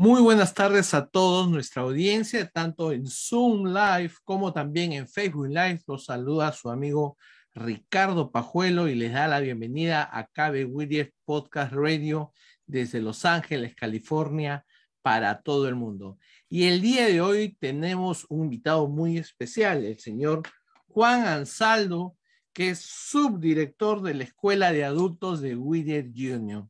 [0.00, 5.48] Muy buenas tardes a todos, nuestra audiencia, tanto en Zoom Live como también en Facebook
[5.48, 5.82] Live.
[5.86, 7.18] Los saluda su amigo
[7.54, 12.32] Ricardo Pajuelo y les da la bienvenida a KB Whittier Podcast Radio
[12.64, 14.64] desde Los Ángeles, California,
[15.02, 16.16] para todo el mundo.
[16.48, 20.40] Y el día de hoy tenemos un invitado muy especial, el señor
[20.88, 22.16] Juan Ansaldo,
[22.54, 26.68] que es subdirector de la Escuela de Adultos de Whittier Junior.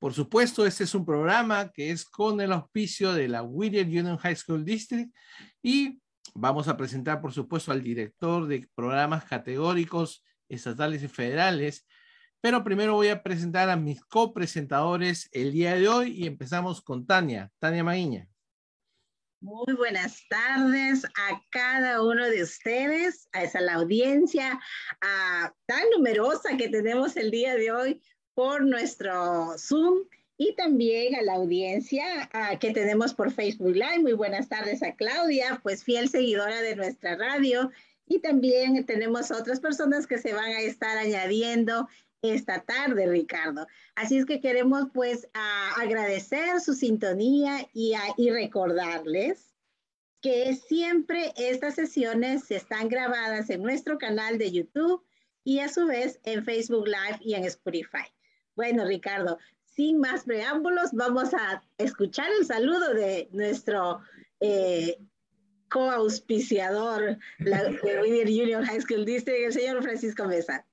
[0.00, 4.16] Por supuesto, este es un programa que es con el auspicio de la Whittier Union
[4.16, 5.14] High School District
[5.62, 6.00] y
[6.34, 11.86] vamos a presentar, por supuesto, al director de programas categóricos estatales y federales.
[12.40, 17.06] Pero primero voy a presentar a mis copresentadores el día de hoy y empezamos con
[17.06, 18.26] Tania, Tania Maguiña.
[19.42, 24.58] Muy buenas tardes a cada uno de ustedes, a esa la audiencia
[25.66, 28.02] tan numerosa que tenemos el día de hoy
[28.40, 30.04] por nuestro Zoom
[30.38, 33.98] y también a la audiencia que tenemos por Facebook Live.
[33.98, 37.70] Muy buenas tardes a Claudia, pues fiel seguidora de nuestra radio.
[38.06, 41.86] Y también tenemos otras personas que se van a estar añadiendo
[42.22, 43.66] esta tarde, Ricardo.
[43.94, 45.28] Así es que queremos pues
[45.76, 49.54] agradecer su sintonía y, y recordarles
[50.22, 55.04] que siempre estas sesiones están grabadas en nuestro canal de YouTube
[55.44, 58.08] y a su vez en Facebook Live y en Spotify.
[58.60, 64.00] Bueno, Ricardo, sin más preámbulos, vamos a escuchar el saludo de nuestro
[64.38, 64.98] eh,
[65.70, 70.66] coauspiciador de Whittier Junior High School District, el señor Francisco Mesa.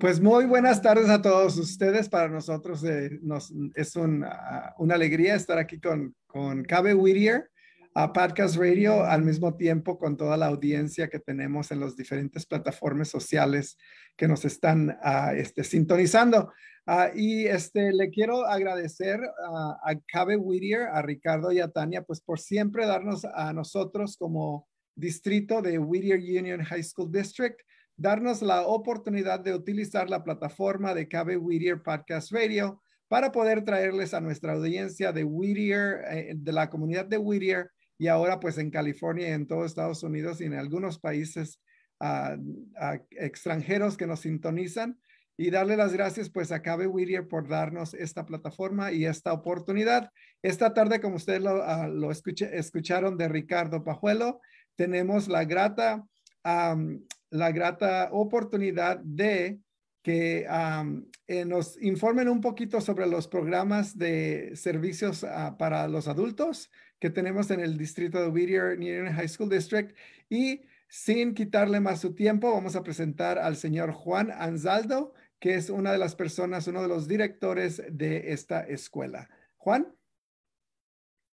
[0.00, 2.08] Pues muy buenas tardes a todos ustedes.
[2.08, 3.20] Para nosotros eh,
[3.74, 7.50] es una alegría estar aquí con, con Cabe Whittier
[7.94, 12.46] a Podcast Radio al mismo tiempo con toda la audiencia que tenemos en las diferentes
[12.46, 13.76] plataformas sociales
[14.16, 16.52] que nos están uh, este, sintonizando.
[16.90, 22.20] Uh, y este, le quiero agradecer a Cabe Whittier, a Ricardo y a Tania, pues
[22.20, 24.66] por siempre darnos a nosotros como
[24.96, 27.60] distrito de Whittier Union High School District,
[27.96, 34.12] darnos la oportunidad de utilizar la plataforma de Cabe Whittier Podcast Radio para poder traerles
[34.12, 38.68] a nuestra audiencia de Whittier, eh, de la comunidad de Whittier, y ahora pues en
[38.68, 41.60] California y en todo Estados Unidos y en algunos países
[42.00, 44.98] uh, uh, extranjeros que nos sintonizan
[45.40, 50.10] y darle las gracias pues a Cabe Whittier por darnos esta plataforma y esta oportunidad.
[50.42, 54.42] Esta tarde, como ustedes lo, uh, lo escuché, escucharon de Ricardo Pajuelo,
[54.76, 56.04] tenemos la grata,
[56.44, 57.00] um,
[57.30, 59.60] la grata oportunidad de
[60.02, 65.24] que um, eh, nos informen un poquito sobre los programas de servicios
[65.58, 69.96] para los adultos que tenemos en el distrito de Whittier Union High School District.
[70.28, 70.60] Y
[70.90, 75.90] sin quitarle más su tiempo, vamos a presentar al señor Juan Anzaldo, que es una
[75.90, 79.28] de las personas, uno de los directores de esta escuela.
[79.56, 79.92] Juan.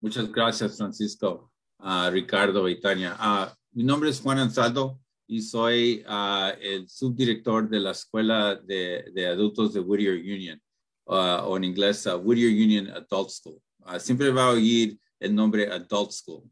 [0.01, 3.17] Muchas gracias, Francisco, uh, Ricardo y Tania.
[3.19, 9.27] Uh, mi nombre es Juan Anzaldo y soy uh, el subdirector de la Escuela de,
[9.27, 10.63] Adultos de Whittier Union,
[11.05, 13.61] o en inglés Whittier Union Adult School.
[13.99, 16.51] siempre va a oír el nombre Adult School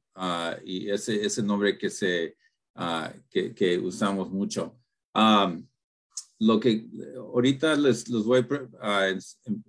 [0.65, 2.37] y ese es el nombre que, se,
[3.31, 4.79] que, usamos mucho.
[6.45, 6.87] Lo que
[7.17, 8.47] ahorita les, les voy
[8.81, 9.09] a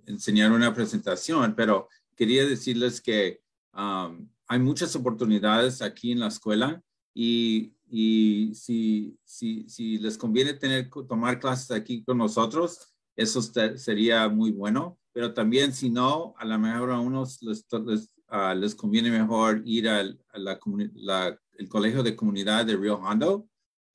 [0.06, 3.40] enseñar una presentación, pero quería decirles que
[3.72, 6.82] um, hay muchas oportunidades aquí en la escuela
[7.14, 13.40] y, y si, si, si, les conviene tener, tomar clases aquí con nosotros, eso
[13.76, 18.54] sería muy bueno, pero también si no, a lo mejor a unos les, les uh,
[18.54, 20.58] les conviene mejor ir al a la,
[20.94, 23.48] la, el colegio de comunidad de Rio Hondo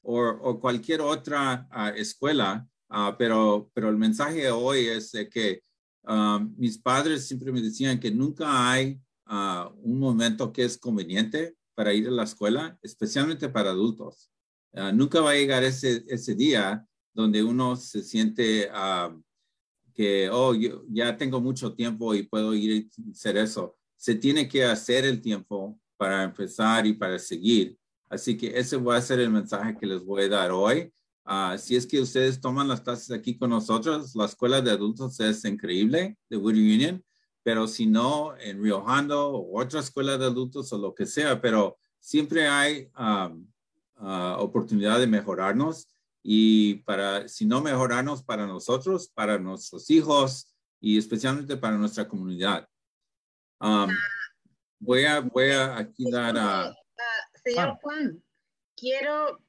[0.04, 5.62] o, cualquier otra uh, escuela, uh, pero, pero el mensaje hoy es de que
[6.04, 9.00] um, mis padres siempre me decían que nunca hay
[9.84, 14.30] un momento que es conveniente para ir a la escuela, especialmente para adultos.
[14.94, 18.70] nunca va a llegar ese, ese día donde uno se siente
[19.94, 24.48] que, oh, yo ya tengo mucho tiempo y puedo ir a hacer eso se tiene
[24.48, 27.78] que hacer el tiempo para empezar y para seguir.
[28.10, 30.92] Así que ese va a ser el mensaje que les voy a dar hoy.
[31.32, 35.18] Uh, si es que ustedes toman las clases aquí con nosotros, la escuela de adultos
[35.22, 37.06] es increíble de Whittier Union,
[37.42, 41.40] pero si no, en Rio Hondo o otra escuela de adultos o lo que sea,
[41.40, 43.48] pero siempre hay um,
[44.02, 45.88] uh, oportunidad de mejorarnos
[46.22, 52.68] y para, si no mejorarnos para nosotros, para nuestros hijos y especialmente para nuestra comunidad.
[53.62, 53.88] Um,
[54.80, 56.64] voy a, voy a aquí dar a...
[56.66, 56.74] Ah,
[57.42, 58.22] señor Juan,
[58.76, 59.40] quiero,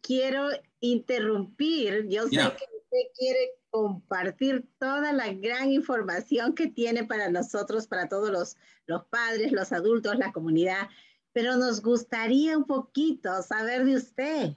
[0.00, 0.48] quiero
[0.82, 2.06] interrumpir.
[2.08, 8.08] Yo sé que usted quiere compartir toda la gran información que tiene para nosotros, para
[8.08, 10.88] todos los, los padres, los adultos, la comunidad,
[11.32, 14.56] pero nos gustaría un poquito saber de usted.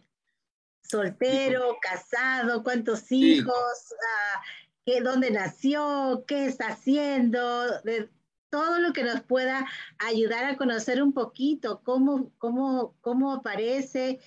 [0.82, 4.42] Soltero, casado, cuántos hijos, ah,
[4.86, 8.10] qué, dónde nació, qué está haciendo, de,
[8.50, 9.66] todo lo que nos pueda
[9.98, 14.20] ayudar a conocer un poquito cómo, cómo, cómo aparece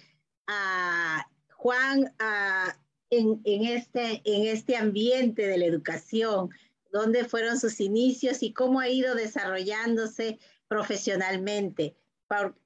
[0.47, 1.27] a
[1.59, 2.15] Juan
[3.11, 6.51] en, en, este, en este ambiente de la educación,
[6.93, 10.39] dónde fueron sus inicios y cómo ha ido desarrollándose
[10.69, 11.97] profesionalmente.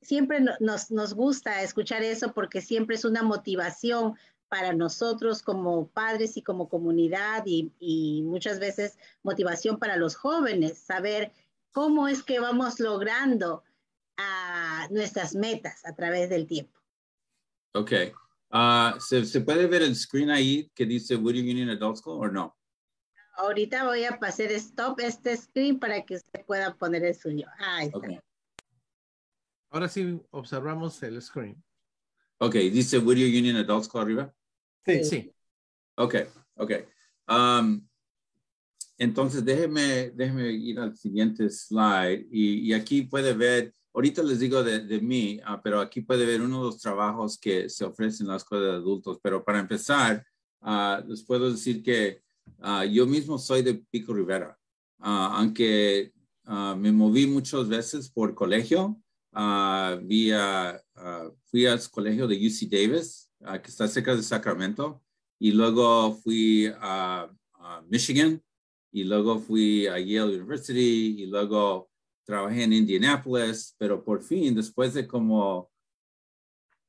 [0.02, 4.14] Siempre nos, gusta escuchar eso porque siempre es una motivación
[4.48, 11.32] para nosotros como padres y como comunidad y, muchas veces motivación para los jóvenes, saber
[11.70, 13.62] cómo es que vamos logrando
[14.18, 16.78] uh, nuestras metas a través del tiempo.
[17.72, 17.92] Ok.
[18.52, 22.30] Uh, ¿se, ¿se, puede ver el screen ahí que dice Whittier Union Adult School o
[22.30, 22.56] no?
[23.36, 27.46] Ahorita voy a pasar stop este screen para que usted pueda poner el suyo.
[27.58, 27.98] Ahí está.
[27.98, 28.20] Okay.
[29.70, 31.64] Ahora sí observamos el screen.
[32.38, 34.34] Ok, dice Whittier Union Adult School arriba.
[34.84, 35.04] Sí.
[35.04, 35.34] sí.
[35.94, 36.16] Ok,
[36.56, 36.72] ok.
[37.28, 37.88] Um,
[38.98, 44.62] entonces, déjeme, déjeme ir al siguiente slide y, y, aquí puede ver ahorita les digo
[44.62, 48.26] de, de mí, ah, pero aquí puede ver uno de los trabajos que se ofrecen
[48.26, 49.18] en la escuela de adultos.
[49.22, 50.24] Pero para empezar,
[50.60, 52.22] ah, les puedo decir que
[52.60, 54.58] ah, yo mismo soy de Pico Rivera,
[54.98, 56.12] aunque
[56.44, 59.00] me moví muchas veces por colegio.
[60.02, 60.82] vía,
[61.46, 63.30] fui al colegio de UC Davis,
[63.62, 65.02] que está cerca de Sacramento,
[65.38, 68.40] y luego fui a, a Michigan,
[68.92, 71.91] y luego fui a Yale University, y luego
[72.32, 75.70] trabajé en Indianapolis, pero por fin, después de como,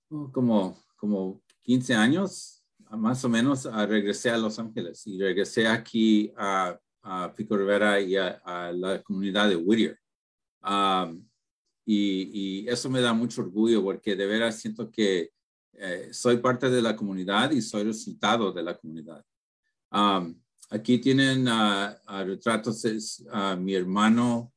[0.10, 6.32] oh, como, como 15 años, más o menos, regresé a Los Ángeles y regresé aquí
[6.38, 6.80] a,
[7.36, 10.00] Pico Rivera y a, la comunidad de Whittier.
[10.62, 11.28] Um,
[11.86, 15.32] y, eso me da mucho orgullo porque de veras siento que
[15.74, 19.22] eh, soy parte de la comunidad y soy resultado de la comunidad.
[19.92, 21.48] Um, aquí tienen
[22.08, 23.26] retratos, es
[23.58, 24.53] mi hermano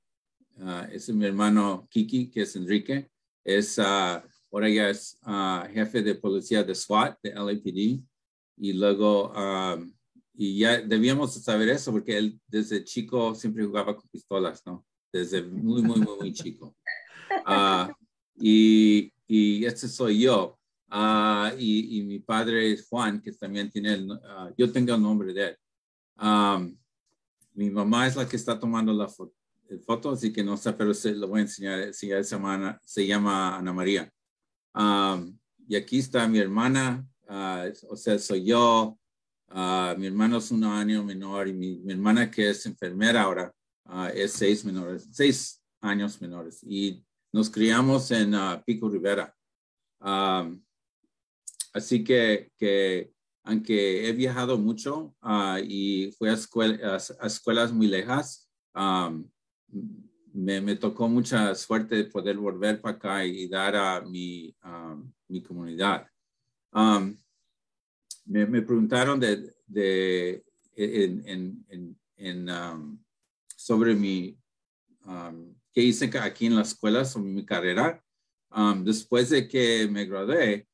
[0.60, 3.10] Ah, es mi hermano Kiki, que es Enrique.
[3.44, 8.02] Es, uh, ahora ya es ah, jefe de policía de SWAT, de LAPD.
[8.58, 9.32] Y luego,
[10.32, 14.86] y ya debíamos saber eso porque él desde chico siempre jugaba con pistolas, ¿no?
[15.12, 16.74] Desde muy, muy, muy, muy chico.
[18.40, 20.58] y, y este soy yo.
[21.58, 24.08] y, y, mi padre es Juan, que también tiene el,
[24.56, 25.58] yo tengo el nombre de él.
[27.52, 29.35] mi mamá es la que está tomando la foto
[29.84, 31.92] foto, así que no sé, pero se lo voy a enseñar.
[31.92, 34.10] Se, llama, se llama Ana María.
[35.68, 38.98] y aquí está mi hermana, ah, o sea, soy yo.
[39.48, 43.54] Ah, mi hermano es un año menor y mi, hermana que es enfermera ahora
[43.84, 46.62] ah, es seis, menores, seis años menores.
[46.62, 49.34] Y nos criamos en Pico Rivera.
[51.72, 53.12] así que, que
[53.44, 55.14] aunque he viajado mucho
[55.62, 58.48] y fui a, a, escuelas muy lejas,
[60.36, 64.54] me, me, tocó mucha suerte de poder volver para acá y dar a mi,
[65.28, 66.06] mi comunidad.
[66.72, 67.16] Um,
[68.26, 70.44] me, me, preguntaron de, de
[70.74, 73.02] en, en, en, um,
[73.56, 74.38] sobre mi,
[75.06, 78.02] um, qué hice aquí en la escuela, sobre mi carrera.
[78.82, 80.68] después de que me gradué,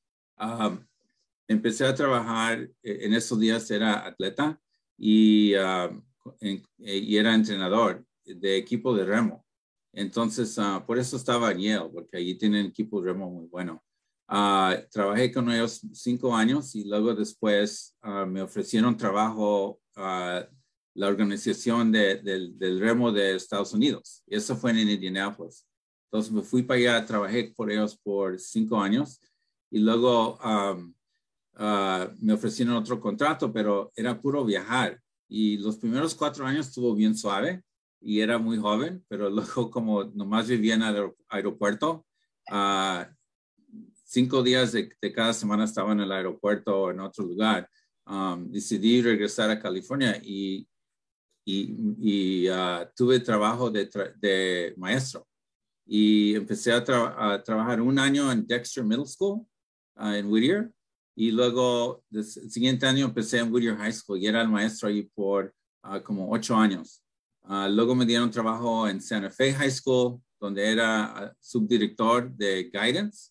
[1.46, 4.60] empecé a trabajar, e, en esos días era atleta
[4.98, 5.52] y,
[6.78, 9.44] y era entrenador de equipo de remo.
[9.92, 13.82] Entonces, ah, por eso estaba en Yale, porque allí tienen equipo de remo muy bueno.
[14.26, 20.46] Ah, trabajé con ellos cinco años y luego después ah, me ofrecieron trabajo a
[20.94, 24.22] la organización del, remo de Estados Unidos.
[24.26, 25.66] Eso fue en Indianapolis.
[26.06, 29.20] Entonces me fui para allá, trabajé por ellos por cinco años
[29.70, 30.38] y luego
[32.20, 35.00] me ofrecieron otro contrato, pero era puro viajar.
[35.28, 37.62] Y los primeros cuatro años estuvo bien suave
[38.02, 42.04] y era muy joven, pero luego como nomás vivía en el aeropuerto,
[42.50, 43.04] uh,
[44.04, 47.68] cinco días de, cada semana estaba en el aeropuerto o en otro lugar,
[48.06, 50.66] um, decidí regresar a California y,
[51.46, 55.26] y, y uh, tuve trabajo de, de, maestro.
[55.84, 59.44] Y empecé a, trabajar un año en Dexter Middle School
[59.96, 60.70] uh, en Whittier.
[61.14, 65.02] Y luego el siguiente año empecé en Whittier High School y era el maestro ahí
[65.14, 65.54] por
[66.04, 67.01] como ocho años.
[67.44, 72.70] Ah, luego me dieron trabajo en Santa Fe High School, donde era ah, subdirector de
[72.72, 73.30] Guidance.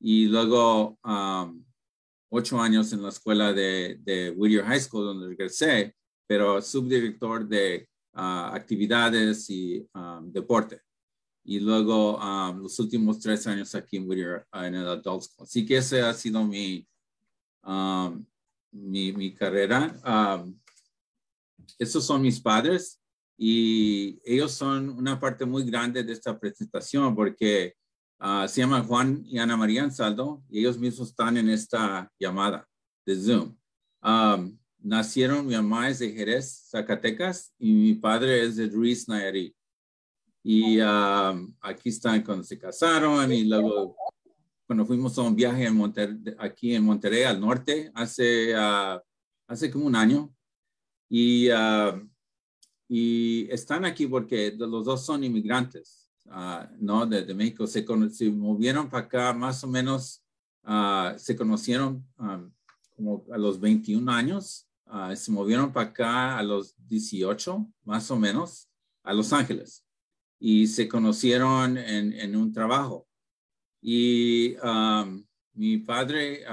[0.00, 0.98] Y luego
[2.28, 5.94] ocho años en la escuela de, de, Whittier High School, donde regresé,
[6.26, 9.88] pero subdirector de ah, actividades y
[10.24, 10.80] deporte.
[11.44, 12.18] Y luego
[12.60, 15.46] los últimos tres años aquí en Whittier, en el Adult School.
[15.46, 16.86] Así que esa ha sido mi,
[18.72, 19.96] mi, mi, carrera.
[21.78, 23.00] esos son mis padres
[23.38, 27.74] y ellos son una parte muy grande de esta presentación porque
[28.18, 32.66] ah, se llaman Juan y Ana María Ansaldo y ellos mismos están en esta llamada
[33.04, 33.56] de Zoom.
[34.78, 39.54] nacieron, mi mamá es de Jerez, Zacatecas, y mi padre es de Ruiz, Nayarit.
[40.42, 43.96] Y aquí están cuando se casaron y luego
[44.66, 45.94] cuando fuimos a un viaje en
[46.38, 49.00] aquí en Monterrey, al norte, hace, ah,
[49.46, 50.32] hace como un año.
[51.08, 51.48] Y
[52.88, 57.06] y están aquí porque los dos son inmigrantes, uh, ¿no?
[57.06, 57.66] De, México.
[57.66, 60.22] Se, se, movieron para acá más o menos,
[60.64, 62.50] uh, se conocieron um,
[62.94, 68.16] como a los 21 años, uh, se movieron para acá a los 18, más o
[68.16, 68.68] menos,
[69.02, 69.84] a Los Ángeles.
[70.38, 73.06] Y se conocieron en, en un trabajo.
[73.80, 75.24] Y um,
[75.54, 76.44] mi padre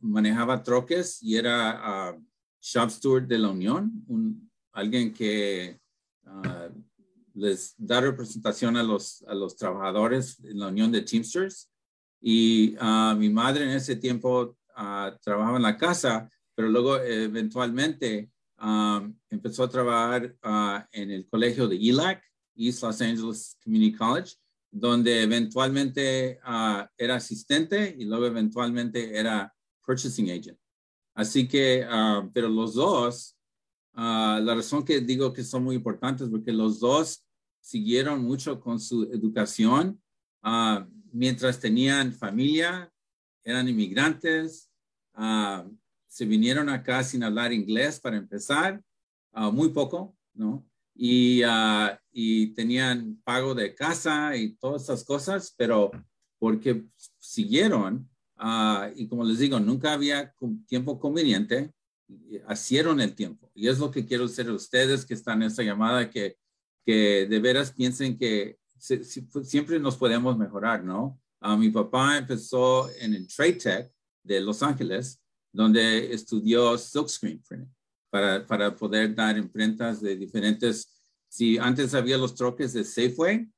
[0.00, 2.16] manejaba troques y era
[2.60, 5.80] shop steward de la Unión, un, alguien que
[6.26, 6.68] ah,
[7.34, 11.70] les da representación a los, a los trabajadores en la unión de Teamsters.
[12.20, 18.30] Y uh, mi madre en ese tiempo uh, trabajaba en la casa, pero luego eventualmente
[19.28, 20.34] empezó a trabajar
[20.92, 22.22] en el colegio de ELAC,
[22.56, 24.36] East Los Angeles Community College,
[24.70, 26.38] donde eventualmente
[26.96, 29.52] era asistente y luego eventualmente era
[29.84, 30.58] purchasing agent.
[31.14, 31.86] Así que,
[32.32, 33.33] pero los dos,
[33.94, 37.24] la razón que digo que son muy importantes porque los dos
[37.60, 40.00] siguieron mucho con su educación
[40.42, 42.92] uh, mientras tenían familia,
[43.42, 44.70] eran inmigrantes,
[45.16, 45.70] uh,
[46.06, 48.82] se vinieron acá sin hablar inglés para empezar,
[49.32, 50.66] uh, muy poco, ¿no?
[50.96, 51.42] Y,
[52.12, 55.90] y tenían pago de casa y todas esas cosas, pero
[56.38, 56.84] porque
[57.18, 58.08] siguieron,
[58.94, 60.32] y como les digo, nunca había
[60.68, 61.72] tiempo conveniente,
[62.48, 63.43] hicieron el tiempo.
[63.54, 66.36] Y es lo que quiero hacer ustedes que están en esta llamada, que
[66.84, 71.18] que de veras piensen que siempre nos podemos mejorar, ¿no?
[71.40, 73.92] Uh, mi papá empezó en el Trade Tech
[74.22, 75.20] de Los Ángeles,
[75.52, 77.74] donde estudió silkscreen printing
[78.10, 81.02] para, para poder dar imprentas de diferentes.
[81.28, 83.48] Si antes había los troques de Safeway,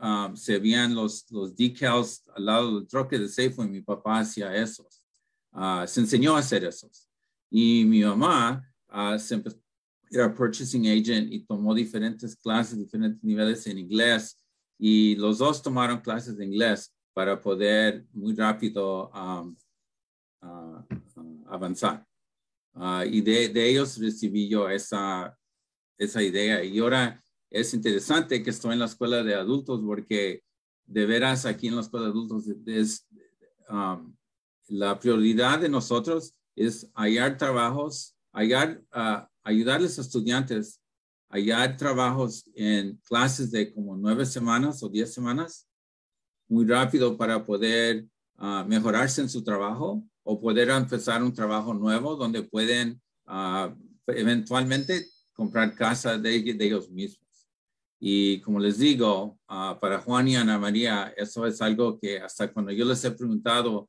[0.00, 4.54] um, se veían los, los decals al lado del troque de Safeway, mi papá hacía
[4.54, 5.02] esos.
[5.52, 7.08] Uh, se enseñó a hacer esos.
[7.50, 9.42] Y mi mamá uh, se
[10.10, 14.40] era purchasing agent y tomó diferentes clases, diferentes niveles en inglés
[14.78, 19.56] y los dos tomaron clases de inglés para poder muy rápido um,
[20.42, 20.84] uh,
[21.46, 22.04] avanzar.
[22.74, 25.36] Uh, y de, de, ellos recibí yo esa,
[25.98, 26.64] esa idea.
[26.64, 30.42] Y ahora es interesante que estoy en la escuela de adultos porque
[30.86, 33.06] de veras aquí en la escuela de adultos es
[33.68, 34.14] um,
[34.68, 38.82] la prioridad de nosotros es hallar trabajos, hallar
[39.42, 40.80] ayudarles a estudiantes
[41.30, 45.68] a hallar trabajos en clases de como nueve semanas o diez semanas,
[46.48, 48.04] muy rápido para poder
[48.38, 53.72] uh, mejorarse en su trabajo o poder empezar un trabajo nuevo donde pueden uh,
[54.08, 57.48] eventualmente comprar casa de, de, ellos mismos.
[58.00, 62.52] Y como les digo, uh, para Juan y Ana María, eso es algo que hasta
[62.52, 63.88] cuando yo les he preguntado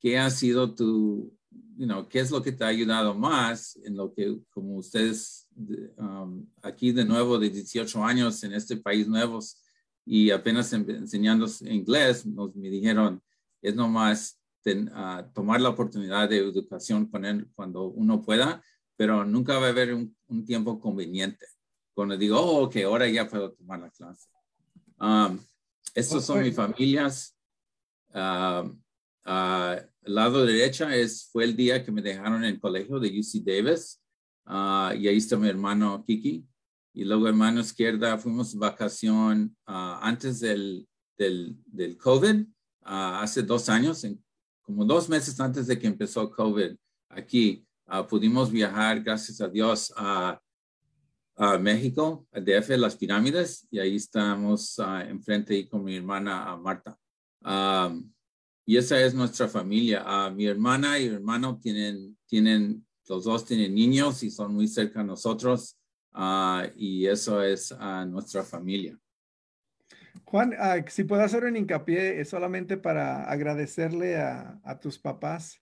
[0.00, 1.36] qué ha sido tu,
[1.80, 5.48] you know, ¿qué es lo que te ha ayudado más en lo que, como ustedes
[5.96, 9.62] um, aquí de nuevo de 18 años en este país nuevos
[10.04, 13.22] y apenas enseñando inglés, nos me dijeron,
[13.62, 18.62] es nomás uh, tomar la oportunidad de educación con él cuando uno pueda,
[18.94, 21.46] pero nunca va a haber un, tiempo conveniente.
[21.94, 24.28] Cuando digo, oh, ok, ahora ya puedo tomar la clase.
[24.98, 25.38] Um,
[25.94, 27.34] estos son mis familias.
[28.10, 28.70] Uh,
[29.30, 33.08] uh, el lado derecha es, fue el día que me dejaron en el colegio de
[33.08, 34.02] UC Davis
[34.46, 36.44] uh, y ahí está mi hermano Kiki.
[36.92, 43.68] Y luego hermano izquierda fuimos vacación uh, antes del, del, del COVID, uh, hace dos
[43.68, 44.22] años, en,
[44.62, 46.76] como dos meses antes de que empezó COVID
[47.10, 47.64] aquí.
[48.08, 50.40] pudimos viajar, gracias a Dios, a,
[51.36, 56.96] a México, a DF, las pirámides, y ahí estamos enfrente y con mi hermana Marta.
[57.42, 58.12] Um,
[58.70, 60.04] y esa es nuestra familia.
[60.06, 64.68] Uh, mi hermana y mi hermano tienen, tienen, los dos tienen niños y son muy
[64.68, 65.76] cerca a nosotros.
[66.14, 68.96] Uh, y eso es uh, nuestra familia.
[70.22, 70.54] Juan,
[70.86, 75.60] si puedo hacer un hincapié, es solamente para agradecerle a, a, tus papás,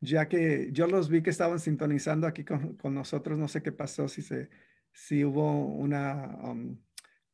[0.00, 3.38] ya que yo los vi que estaban sintonizando aquí con, con nosotros.
[3.38, 4.48] No sé qué pasó, si, se,
[4.94, 6.78] si hubo una, um,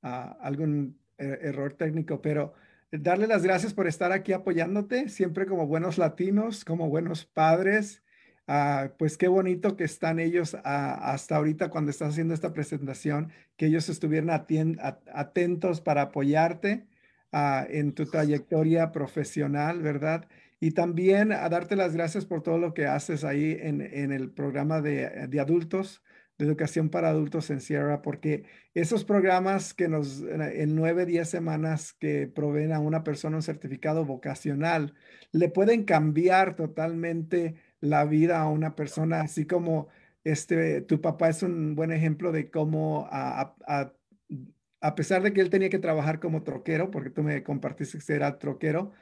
[0.01, 2.55] algún er error técnico, pero
[2.93, 8.03] darle las gracias por estar aquí apoyándote, siempre como buenos latinos, como buenos padres.
[8.47, 13.33] Ah, pues qué bonito que están ellos ah, hasta ahorita cuando estás haciendo esta presentación,
[13.57, 16.87] que ellos estuvieran atentos para apoyarte
[17.33, 20.29] ah, en tu trayectoria profesional, ¿verdad?
[20.61, 23.81] Y también a darte las gracias por todo lo que haces ahí en,
[24.13, 26.03] el programa de, de adultos
[26.43, 31.93] de educación para adultos en Sierra, porque esos programas que nos, en nueve, diez semanas
[31.95, 34.95] que proveen a una persona un certificado vocacional,
[35.33, 39.89] le pueden cambiar totalmente la vida a una persona, así como
[40.25, 43.93] este, tu papá es un buen ejemplo de cómo a, a,
[44.81, 48.13] a pesar de que él tenía que trabajar como troquero, porque tú me compartiste que
[48.13, 48.93] era troquero,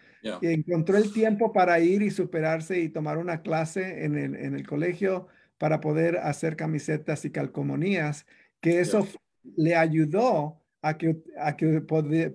[0.43, 4.67] encontró el tiempo para ir y superarse y tomar una clase en el, en el
[4.67, 5.29] colegio,
[5.61, 8.25] para poder hacer camisetas y calcomanías,
[8.63, 9.07] que eso
[9.43, 12.35] le ayudó a que, a que poder,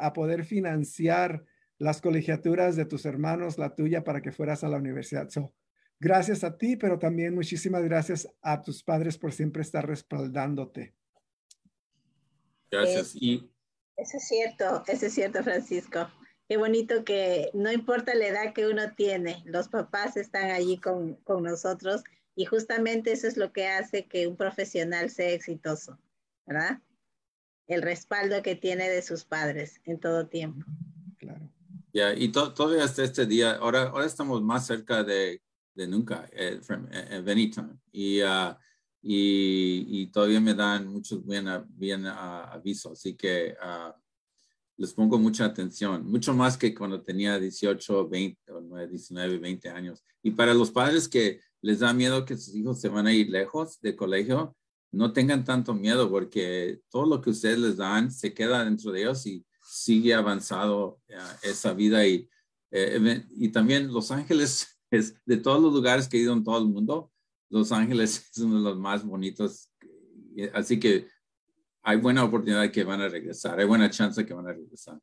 [0.00, 1.44] a poder financiar
[1.78, 5.28] las colegiaturas de tus hermanos, la tuya, para que fueras a la universidad.
[6.00, 10.94] gracias a ti, pero también muchísimas gracias a tus padres por siempre estar respaldándote.
[12.72, 13.14] Gracias.
[13.14, 13.48] y...
[13.96, 16.08] Eso es cierto, eso es cierto, Francisco.
[16.48, 21.14] Qué bonito que no importa la edad que uno tiene, los papás están allí con,
[21.22, 22.02] con nosotros
[22.36, 25.98] y justamente eso es lo que hace que un profesional sea exitoso,
[26.46, 26.80] ¿verdad?
[27.66, 30.66] El respaldo que tiene de sus padres en todo tiempo.
[31.18, 31.50] Claro.
[31.92, 35.40] Ya, y todavía hasta este día, ahora, ahora estamos más cerca de,
[35.74, 37.50] de nunca, eh, eh,
[37.92, 38.56] Y, uh,
[39.00, 43.92] y, y, todavía me dan muchos bien, bien uh, avisos, así que uh,
[44.76, 48.40] les pongo mucha atención, mucho más que cuando tenía 18, 20,
[48.90, 50.02] 19, 20 años.
[50.22, 53.30] Y para los padres que les da miedo que sus hijos se van a ir
[53.30, 54.54] lejos del colegio,
[54.92, 59.00] no tengan tanto miedo porque todo lo que ustedes les dan se queda dentro de
[59.00, 62.06] ellos y sigue avanzado eh, esa vida.
[62.06, 62.28] Y,
[62.70, 66.58] eh, y también Los Ángeles, es, de todos los lugares que he ido en todo
[66.58, 67.10] el mundo,
[67.48, 69.70] Los Ángeles es uno de los más bonitos.
[70.52, 71.08] Así que
[71.82, 75.00] hay buena oportunidad que van a regresar, hay buena chance que van a regresar.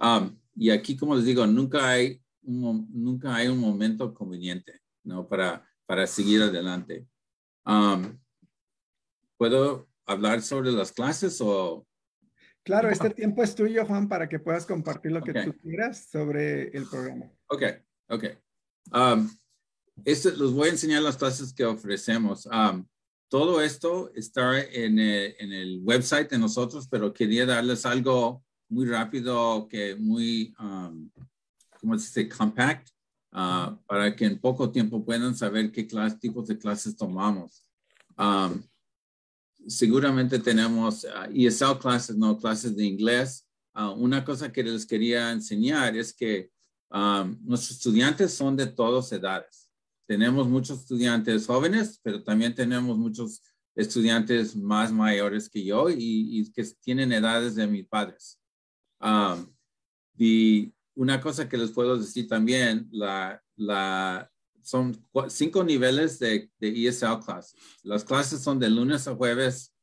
[0.00, 5.28] Um, y aquí, como les digo, nunca hay un, nunca hay un momento conveniente ¿no?
[5.28, 7.04] para, para seguir adelante.
[7.66, 8.16] Um,
[9.36, 11.84] ¿Puedo hablar sobre las clases o...?
[12.62, 16.68] Claro, este tiempo es tuyo, Juan, para que puedas compartir lo que tú quieras sobre
[16.68, 17.28] el programa.
[17.48, 17.62] Ok,
[18.08, 18.24] ok.
[18.92, 19.28] Um,
[20.04, 22.46] este, los voy a enseñar las clases que ofrecemos.
[22.46, 22.86] Um,
[23.28, 28.86] todo esto está en el, en el, website de nosotros, pero quería darles algo muy
[28.86, 31.10] rápido, que muy, um,
[31.80, 32.28] ¿cómo se dice?
[32.28, 32.90] Compact,
[33.32, 37.66] uh, para que en poco tiempo puedan saber qué clase, tipos de clases tomamos.
[38.16, 38.62] Um,
[39.66, 43.46] seguramente tenemos uh, ESL clases, no clases de inglés.
[43.74, 46.50] Uh, una cosa que les quería enseñar es que
[46.90, 49.70] um, nuestros estudiantes son de todas edades
[50.10, 53.40] tenemos muchos estudiantes jóvenes, pero también tenemos muchos
[53.76, 58.40] estudiantes más mayores que yo y, que tienen edades de mis padres.
[59.00, 59.54] Um,
[61.00, 64.94] una cosa que les puedo decir también, la, la, son
[65.28, 67.54] cinco niveles de, de ESL clases.
[67.82, 69.74] Las clases son de lunes a jueves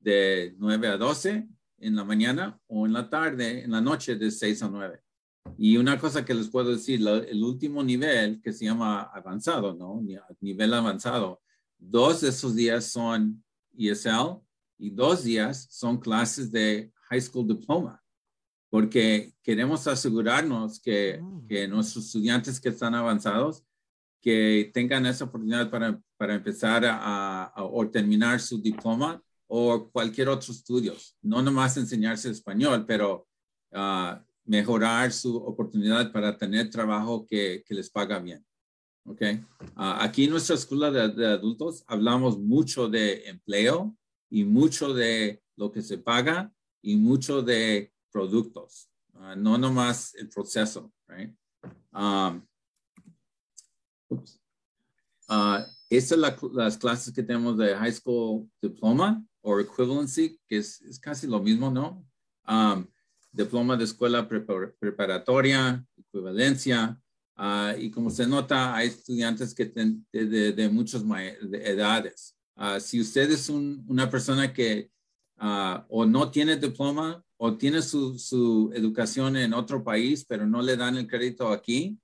[0.00, 4.30] de 9 a 12 en la mañana o en la tarde, en la noche de
[4.30, 4.98] 6 a 9.
[5.58, 10.00] Y una cosa que les puedo decir, el último nivel que se llama avanzado, ¿no?
[10.40, 11.42] Nivel avanzado,
[11.76, 13.44] dos de esos días son
[13.76, 14.40] ESL
[14.78, 18.01] y dos días son clases de high school diploma,
[18.72, 21.46] porque queremos asegurarnos que, mm.
[21.46, 23.62] que nuestros estudiantes que están avanzados,
[24.18, 30.54] que tengan esa oportunidad para, para empezar a, o terminar su diploma o cualquier otro
[30.54, 30.94] estudio.
[31.20, 33.28] No nomás enseñarse español, pero
[33.72, 38.42] uh, mejorar su oportunidad para tener trabajo que, que les paga bien.
[39.04, 39.22] ¿ok?
[39.76, 43.94] Ah, aquí en nuestra escuela de, adultos hablamos mucho de empleo
[44.30, 50.28] y mucho de lo que se paga y mucho de productos, uh, no nomás el
[50.28, 50.92] proceso.
[51.08, 51.34] Right?
[51.92, 52.46] Um,
[55.28, 60.80] uh, estas son las clases que tenemos de High School Diploma o Equivalency, que es,
[60.82, 62.04] es casi lo mismo, ¿no?
[62.48, 62.86] Um,
[63.30, 66.98] diploma de escuela preparatoria, equivalencia,
[67.36, 71.02] uh, y como se nota, hay estudiantes que de, de, muchas
[71.52, 72.36] edades.
[72.80, 74.90] Si usted es un, una persona que
[75.42, 80.62] uh, o no tiene diploma o tiene su, su, educación en otro país, pero no
[80.62, 81.98] le dan el crédito aquí,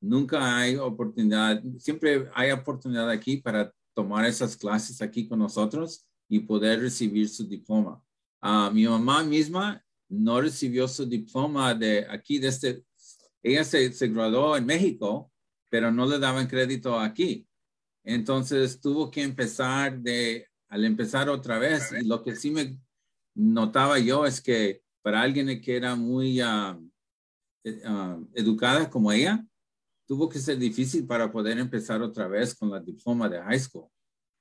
[0.00, 6.38] nunca hay oportunidad, siempre hay oportunidad aquí para tomar esas clases aquí con nosotros y
[6.40, 8.00] poder recibir su diploma.
[8.72, 12.84] mi mamá misma no recibió su diploma de aquí, de este,
[13.42, 15.32] ella se, se graduó en México,
[15.68, 17.46] pero no le daban crédito aquí.
[18.04, 22.78] Entonces tuvo que empezar de, al empezar otra vez, y lo que sí me
[23.34, 26.90] notaba yo es que para alguien que era muy uh,
[28.34, 29.44] educada como ella,
[30.06, 33.88] tuvo que ser difícil para poder empezar otra vez con la diploma de high school.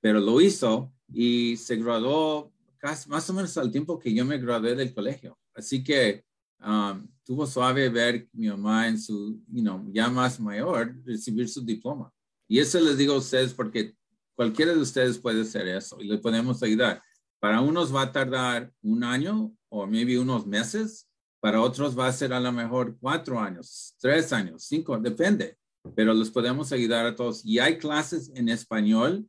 [0.02, 4.38] Pero lo hizo y se graduó casi, más o menos al tiempo que yo me
[4.38, 5.38] gradué del colegio.
[5.54, 6.24] Así que
[6.60, 11.66] um, tuvo suave ver mi mamá en su, you know, ya más mayor, recibir su
[11.66, 12.12] diploma.
[12.48, 13.96] Y eso les digo a ustedes porque
[14.36, 17.02] cualquiera de ustedes puede hacer eso y le podemos ayudar.
[17.40, 22.14] Para unos va a tardar un año o maybe unos meses, para otros va a
[22.14, 25.58] ser a lo mejor cuatro años, tres años, cinco, depende,
[25.96, 27.46] pero los podemos ayudar a todos.
[27.46, 29.28] Y hay clases en español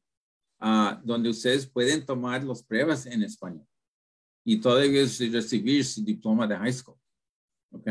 [0.61, 3.66] uh, donde ustedes pueden tomar las pruebas en español
[4.45, 6.97] y todavía recibir su diploma de high school.
[7.73, 7.88] ¿Ok?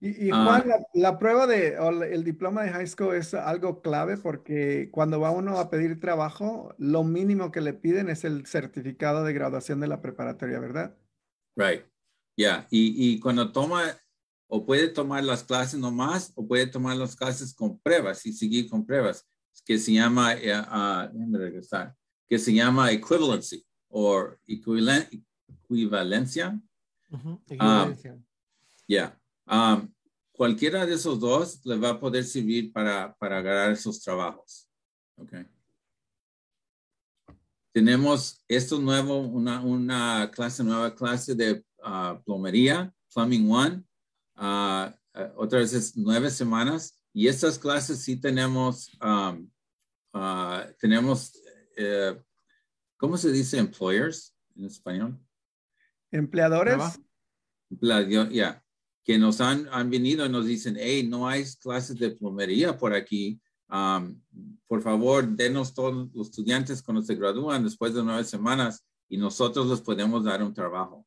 [0.00, 1.76] Y, Juan, la, prueba de
[2.12, 6.72] el diploma de high school es algo clave porque cuando va uno a pedir trabajo,
[6.78, 10.96] lo mínimo que le piden es el certificado de graduación de la preparatoria, ¿verdad?
[11.56, 11.82] Right.
[12.36, 12.68] Ya.
[12.70, 13.82] Y, y, cuando toma,
[14.46, 18.70] o puede tomar las clases nomás, o puede tomar las clases con pruebas y seguir
[18.70, 19.26] con pruebas,
[19.66, 21.96] que se llama, uh, regresar,
[22.28, 25.10] que se llama equivalency o equivalencia.
[27.48, 28.16] equivalencia.
[28.86, 29.18] ya.
[29.50, 29.90] Um,
[30.32, 34.68] cualquiera de esos dos le va a poder servir para, para agarrar esos trabajos.
[35.16, 35.46] Okay.
[37.72, 43.84] Tenemos esto nuevo, una, una clase, nueva clase de uh, plomería, Plumbing One.
[44.36, 46.94] Uh, uh, otra vez es nueve semanas.
[47.12, 49.50] Y estas clases sí tenemos, um,
[50.78, 51.32] tenemos,
[51.76, 52.16] eh,
[52.96, 55.18] ¿cómo se dice employers en español?
[56.12, 57.00] Empleadores.
[58.30, 58.62] Ya
[59.08, 62.92] que nos han, han venido y nos dicen, hey, no hay clases de plomería por
[62.92, 63.40] aquí.
[63.70, 64.20] Um,
[64.66, 69.66] por favor, denos todos los estudiantes cuando se gradúan después de nueve semanas y nosotros
[69.66, 71.06] les podemos dar un trabajo.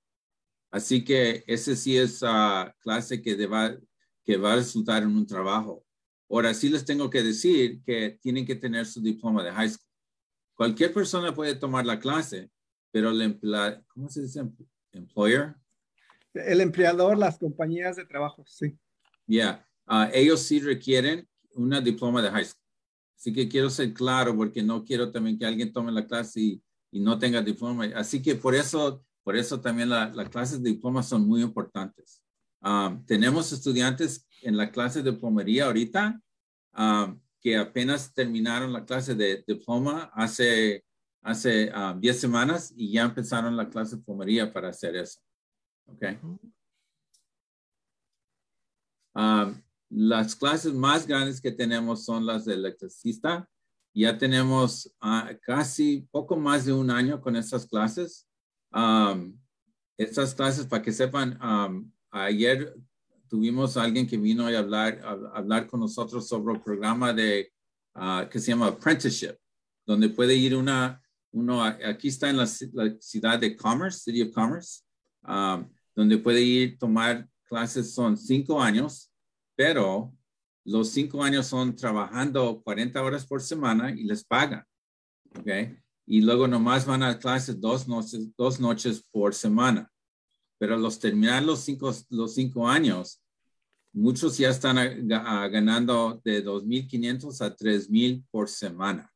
[0.71, 3.77] Así que ese sí es uh, clase que, deba,
[4.23, 5.85] que va a resultar en un trabajo.
[6.27, 9.85] Ahora sí les tengo que decir que tienen que tener su diploma de high school.
[10.55, 12.49] Cualquier persona puede tomar la clase,
[12.91, 13.39] pero el
[13.89, 14.41] ¿cómo se dice?
[14.91, 15.55] Employer,
[16.33, 18.77] el empleador, las compañías de trabajo, sí.
[19.27, 22.61] Ya, ah, ellos sí requieren una diploma de high school.
[23.17, 26.63] Así que quiero ser claro porque no quiero también que alguien tome la clase y,
[26.93, 27.85] no tenga diploma.
[27.95, 32.21] Así que por eso, por eso también las clases de diploma son muy importantes.
[32.61, 36.21] Ah, tenemos estudiantes en la clase de plomería ahorita
[36.73, 40.83] ah, que apenas terminaron la clase de diploma hace
[41.21, 45.21] hace 10 semanas y ya empezaron la clase de plomería para hacer eso.
[45.95, 46.17] Okay.
[49.13, 53.47] Um, las clases más grandes que tenemos son las de electricista.
[53.93, 58.25] Ya tenemos uh, casi poco más de un año con estas clases.
[58.73, 59.37] Um,
[59.97, 62.73] estas clases, para que sepan, um, ayer
[63.27, 67.51] tuvimos a alguien que vino a hablar, a hablar con nosotros sobre el programa de,
[67.95, 69.35] uh, que se llama Apprenticeship,
[69.85, 71.01] donde puede ir una,
[71.31, 74.83] uno, aquí está en la, ciudad de Commerce, City of Commerce,
[75.27, 79.11] um, donde puede ir tomar clases son cinco años,
[79.55, 80.13] pero
[80.63, 84.63] los cinco años son trabajando 40 horas por semana y les pagan.
[85.37, 85.47] ¿Ok?
[86.05, 89.91] Y luego nomás van a clases dos noches, dos noches por semana.
[90.57, 93.21] Pero los terminar los cinco, los cinco años,
[93.93, 99.11] muchos ya están ganando de 2.500 a 3.000 por semana.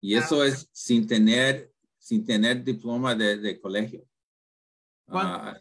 [0.00, 4.04] Y eso es sin tener, sin tener diploma de, de colegio.
[5.08, 5.58] Ah,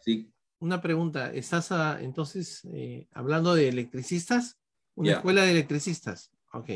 [0.59, 4.59] una pregunta, ¿estás entonces eh, hablando de electricistas?
[4.95, 6.31] Una escuela de electricistas.
[6.53, 6.69] Ok.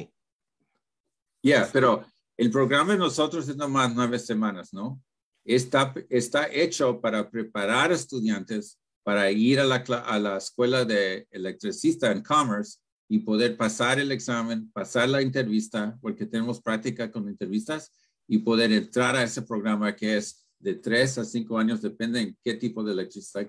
[1.43, 2.03] Ya, pero
[2.37, 5.01] el programa de nosotros es nomás nueve semanas, ¿no?
[5.43, 12.11] Está, está hecho para preparar estudiantes para ir a la, a la escuela de electricista
[12.11, 17.91] en Commerce y poder pasar el examen, pasar la entrevista, porque tenemos práctica con entrevistas,
[18.27, 22.37] y poder entrar a ese programa que es de tres a cinco años, depende en
[22.43, 23.45] qué tipo de electricista,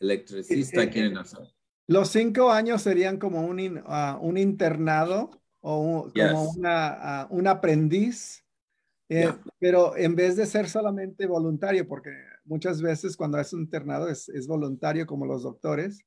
[0.00, 1.40] electricista eh, eh, quieren hacer.
[1.86, 8.44] Los cinco años serían como un, ah, un internado o como una, ah, un aprendiz,
[9.08, 12.10] eh, pero en vez de ser solamente voluntario, porque
[12.44, 16.00] muchas veces cuando es un internado es, es voluntario como los doctores,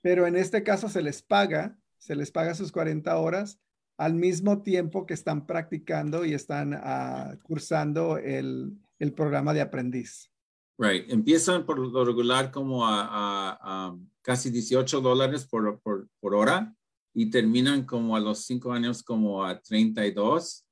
[0.00, 3.60] pero en este caso se les paga, se les paga sus 40 horas
[3.96, 10.30] al mismo tiempo que están practicando y están uh, cursando el, el programa de aprendiz.
[10.78, 11.10] Right.
[11.10, 16.72] Empiezan por lo regular como a, casi 18 dólares por, por, por, hora
[17.12, 20.64] y terminan como a los cinco años como a 32,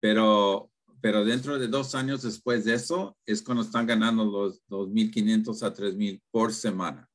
[0.00, 0.70] pero,
[1.02, 5.74] pero dentro de dos años después de eso es cuando están ganando los 2.500 a
[5.74, 7.06] 3.000 por semana.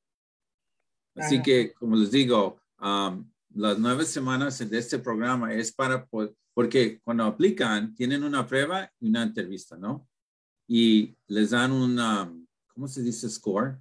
[1.16, 6.08] Así que, como les digo, las nueve semanas de este programa es para,
[6.54, 10.08] porque cuando aplican, tienen una prueba y una entrevista, ¿no?
[10.72, 12.32] Y les dan una,
[12.68, 13.80] ¿cómo se dice score?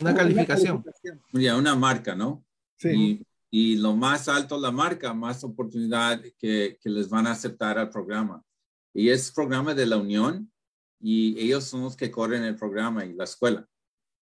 [0.00, 0.84] Una calificación.
[1.32, 2.44] Ya, una marca, ¿no?
[2.76, 3.20] Sí.
[3.50, 7.90] Y, lo más alto la marca, más oportunidad que, que les van a aceptar al
[7.90, 8.40] programa.
[8.94, 10.52] Y es programa de la Unión
[11.00, 13.68] y ellos son los que corren el programa y la escuela.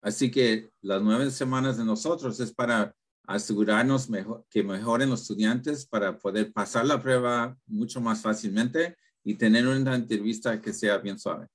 [0.00, 2.94] Así que las nueve semanas de nosotros es para
[3.26, 9.34] asegurarnos mejor, que mejoren los estudiantes para poder pasar la prueba mucho más fácilmente y
[9.34, 11.46] tener una entrevista que sea bien suave.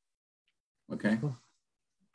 [0.87, 1.05] ¿Ok?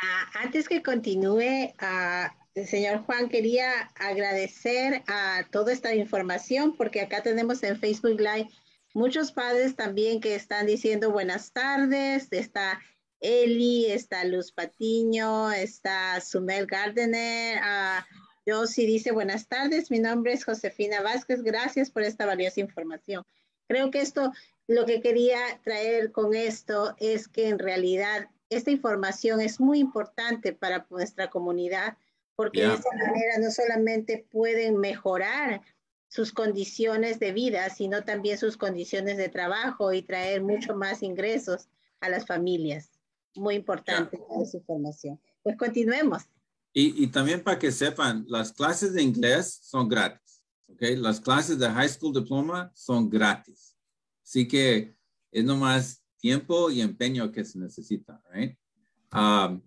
[0.00, 7.22] Ah, antes que continúe, uh, señor Juan, quería agradecer a toda esta información porque acá
[7.22, 8.48] tenemos en Facebook Live
[8.94, 12.28] muchos padres también que están diciendo buenas tardes.
[12.30, 12.80] Está
[13.20, 17.60] Eli, está Luz Patiño, está Sumel Gardener.
[17.60, 23.24] Uh, sí dice buenas tardes, mi nombre es Josefina Vázquez, gracias por esta valiosa información.
[23.66, 24.32] Creo que esto,
[24.68, 30.52] lo que quería traer con esto es que en realidad esta información es muy importante
[30.52, 31.96] para nuestra comunidad
[32.36, 35.62] porque de esa manera no solamente pueden mejorar
[36.06, 41.68] sus condiciones de vida, sino también sus condiciones de trabajo y traer mucho más ingresos
[42.00, 42.90] a las familias.
[43.34, 45.20] Muy importante esa información.
[45.42, 46.22] Pues continuemos.
[46.72, 50.44] Y, y, también para que sepan, las clases de inglés son gratis.
[50.68, 50.94] ¿okay?
[50.94, 53.77] Las clases de High School Diploma son gratis.
[54.28, 54.94] Así que
[55.32, 58.22] es nomás tiempo y empeño que se necesita.
[58.30, 58.58] Right?
[59.10, 59.62] Um,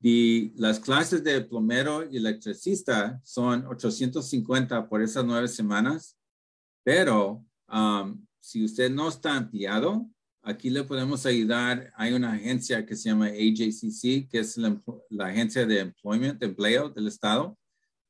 [0.00, 6.16] y las clases de plomero y electricista son 850 por esas nueve semanas,
[6.84, 10.08] pero um, si usted no está empleado,
[10.42, 11.92] aquí le podemos ayudar.
[11.96, 16.88] Hay una agencia que se llama AJCC, que es la, agencia de employment, de empleo
[16.88, 17.58] del Estado,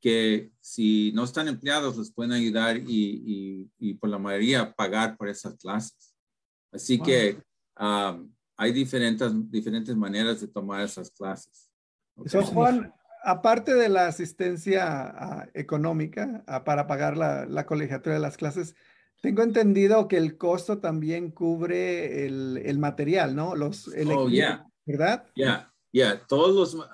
[0.04, 5.30] que si no están empleados, les pueden ayudar y, y, por la mayoría pagar por
[5.30, 6.14] esas clases.
[6.70, 7.38] Así que
[7.80, 11.70] um, hay diferentes, diferentes maneras de tomar esas clases.
[12.52, 18.74] Juan, aparte de la asistencia ah, económica ah, para pagar la, colegiatura de las clases,
[19.22, 23.56] tengo entendido que el costo también cubre el, material, ¿no?
[23.56, 24.66] Los oh, yeah.
[24.84, 25.24] ¿verdad?
[25.34, 26.26] Ya, ya.
[26.26, 26.88] Todos los,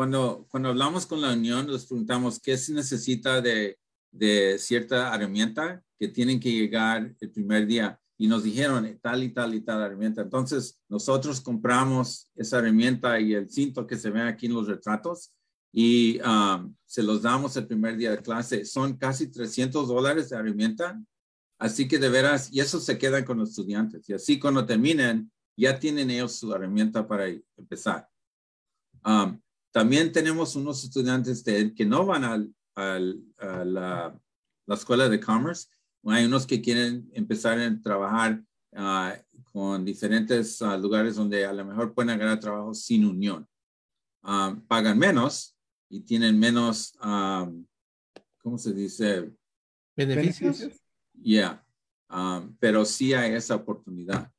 [0.00, 3.78] cuando, cuando hablamos con la unión, les preguntamos qué se necesita de,
[4.10, 9.22] de cierta herramienta que tienen que llegar el primer día y nos dijeron eh, tal
[9.22, 10.22] y tal y tal herramienta.
[10.22, 15.34] Entonces, nosotros compramos esa herramienta y el cinto que se ve aquí en los retratos
[15.70, 18.64] y um, se los damos el primer día de clase.
[18.64, 20.98] Son casi 300 dólares de herramienta.
[21.58, 24.08] Así que de veras, y eso se queda con los estudiantes.
[24.08, 27.26] Y así cuando terminen, ya tienen ellos su herramienta para
[27.58, 28.08] empezar.
[29.04, 29.38] Um,
[29.72, 34.20] también tenemos unos estudiantes que no van al, a la,
[34.66, 35.68] la escuela de commerce
[36.08, 38.42] hay unos que quieren empezar a trabajar
[38.74, 39.16] ah,
[39.52, 43.46] con diferentes ah, lugares donde a lo mejor pueden agarrar trabajo sin unión.
[44.22, 45.56] Ah, pagan menos
[45.88, 46.96] y tienen menos,
[48.38, 49.30] ¿cómo se dice?
[49.96, 50.68] Beneficios.
[51.14, 51.64] Ya,
[52.60, 54.30] pero sí hay esa oportunidad.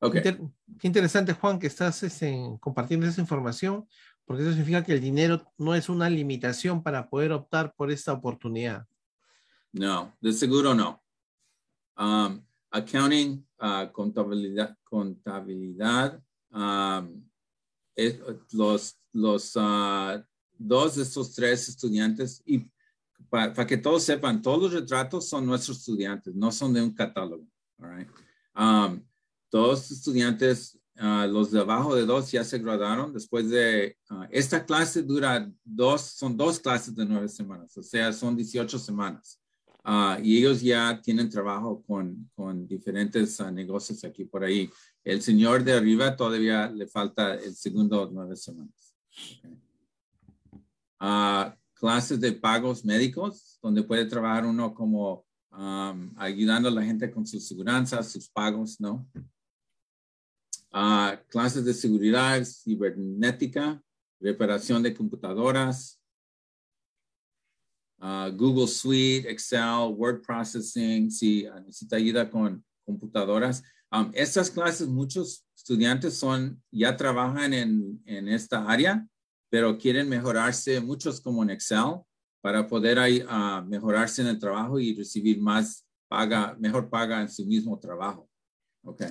[0.00, 0.38] Okay.
[0.80, 3.86] Qué, interesante, Juan, que estás este, compartiendo esa información,
[4.24, 8.12] porque eso significa que el dinero no es una limitación para poder optar por esta
[8.12, 8.86] oportunidad.
[9.72, 11.02] No, de seguro no.
[11.98, 17.28] Um, accounting, uh, contabilidad, contabilidad um,
[18.52, 20.24] los, los uh,
[20.56, 22.70] dos de estos tres estudiantes, y
[23.28, 27.46] para que todos sepan, todos los retratos son nuestros estudiantes, no son de un catálogo.
[27.78, 28.08] All right?
[28.56, 29.02] um,
[29.50, 33.96] todos estudiantes, uh, los de abajo de dos ya se graduaron después de,
[34.30, 39.38] esta clase dura dos, son dos clases de nueve semanas, o sea, son 18 semanas.
[39.82, 44.70] Ah, y ellos ya tienen trabajo con, con diferentes negocios aquí por ahí.
[45.02, 48.94] El señor de arriba todavía le falta el segundo nueve semanas.
[50.98, 55.24] Ah, clases de pagos médicos, donde puede trabajar uno como
[56.16, 59.06] ayudando a la gente con sus seguranzas, sus pagos, ¿no?
[61.28, 63.82] Clases de seguridad cibernética,
[64.20, 66.00] reparación de computadoras,
[68.02, 73.62] Uh, Google Suite, Excel, Word Processing, si necesita ayuda con computadoras.
[73.92, 79.06] Um, estas clases, muchos estudiantes son, ya trabajan en, en, esta área,
[79.50, 82.00] pero quieren mejorarse, muchos como en Excel,
[82.40, 87.44] para poder uh, mejorarse en el trabajo y recibir más paga, mejor paga en su
[87.44, 88.30] mismo trabajo.
[88.82, 89.02] Ok.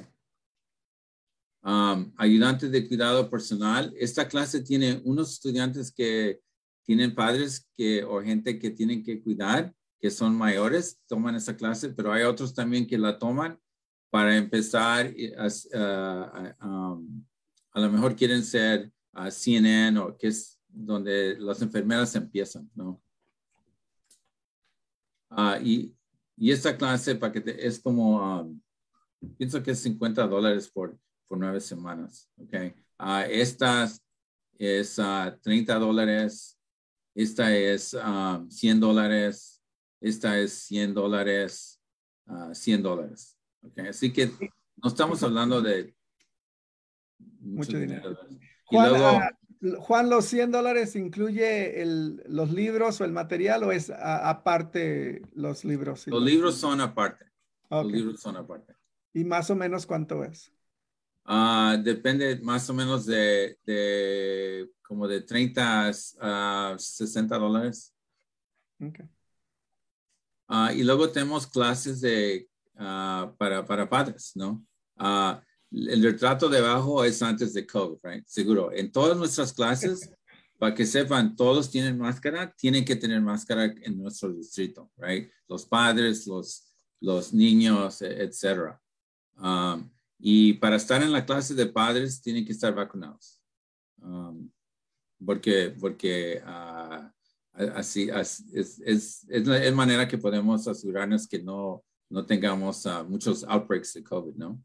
[1.61, 3.93] Um, ayudantes de cuidado personal.
[3.97, 6.39] Esta clase tiene unos estudiantes que
[6.83, 11.89] tienen padres que, o gente que tienen que cuidar, que son mayores, toman esa clase,
[11.89, 13.59] pero hay otros también que la toman
[14.09, 17.25] para empezar a, um,
[17.71, 18.91] a lo mejor quieren ser
[19.29, 23.01] CNN o que es donde las enfermeras empiezan, ¿no?
[25.31, 25.95] Uh, y,
[26.37, 28.59] y, esta clase para que es como, um,
[29.37, 30.97] pienso que es 50 dólares por,
[31.29, 32.53] por nueve semanas, ¿ok?
[32.99, 34.03] Uh, estas
[34.57, 34.99] es
[35.41, 36.59] 30 dólares
[37.19, 37.97] esta es
[38.49, 39.61] 100 um, dólares,
[39.99, 41.81] esta es 100 dólares,
[42.53, 43.37] 100 uh, dólares.
[43.61, 43.87] Okay.
[43.87, 44.31] Así que
[44.77, 45.93] no estamos hablando de
[47.39, 48.17] mucho, dinero.
[48.71, 49.31] Y luego, ah,
[49.79, 51.83] Juan, ¿los 100 dólares incluye
[52.25, 56.07] los libros o el material o es aparte los libros?
[56.07, 57.25] Los, libros son aparte.
[57.69, 58.75] Los libros son aparte.
[59.13, 60.53] ¿Y más o menos cuánto es?
[61.31, 67.93] Ah, depende más o menos de, de, como de 30 a 60 dólares.
[68.81, 69.05] Okay.
[70.47, 74.65] Uh, y luego tenemos clases de, uh, para, para padres, ¿no?
[74.97, 75.39] Uh,
[75.71, 78.25] el retrato debajo es antes de COVID, right?
[78.25, 78.71] Seguro.
[78.71, 80.09] En todas nuestras clases,
[80.57, 85.31] para que sepan, todos tienen máscara, tienen que tener máscara en nuestro distrito, right?
[85.47, 88.75] Los padres, los, los niños, e, etc.
[89.37, 93.41] Um, y para estar en la clase de padres, tienen que estar vacunados.
[94.01, 94.51] Um,
[95.25, 97.09] porque, porque uh,
[97.75, 103.45] así, es, es, es, la manera que podemos asegurarnos que no, no tengamos uh, muchos
[103.45, 104.61] outbreaks de COVID, ¿no?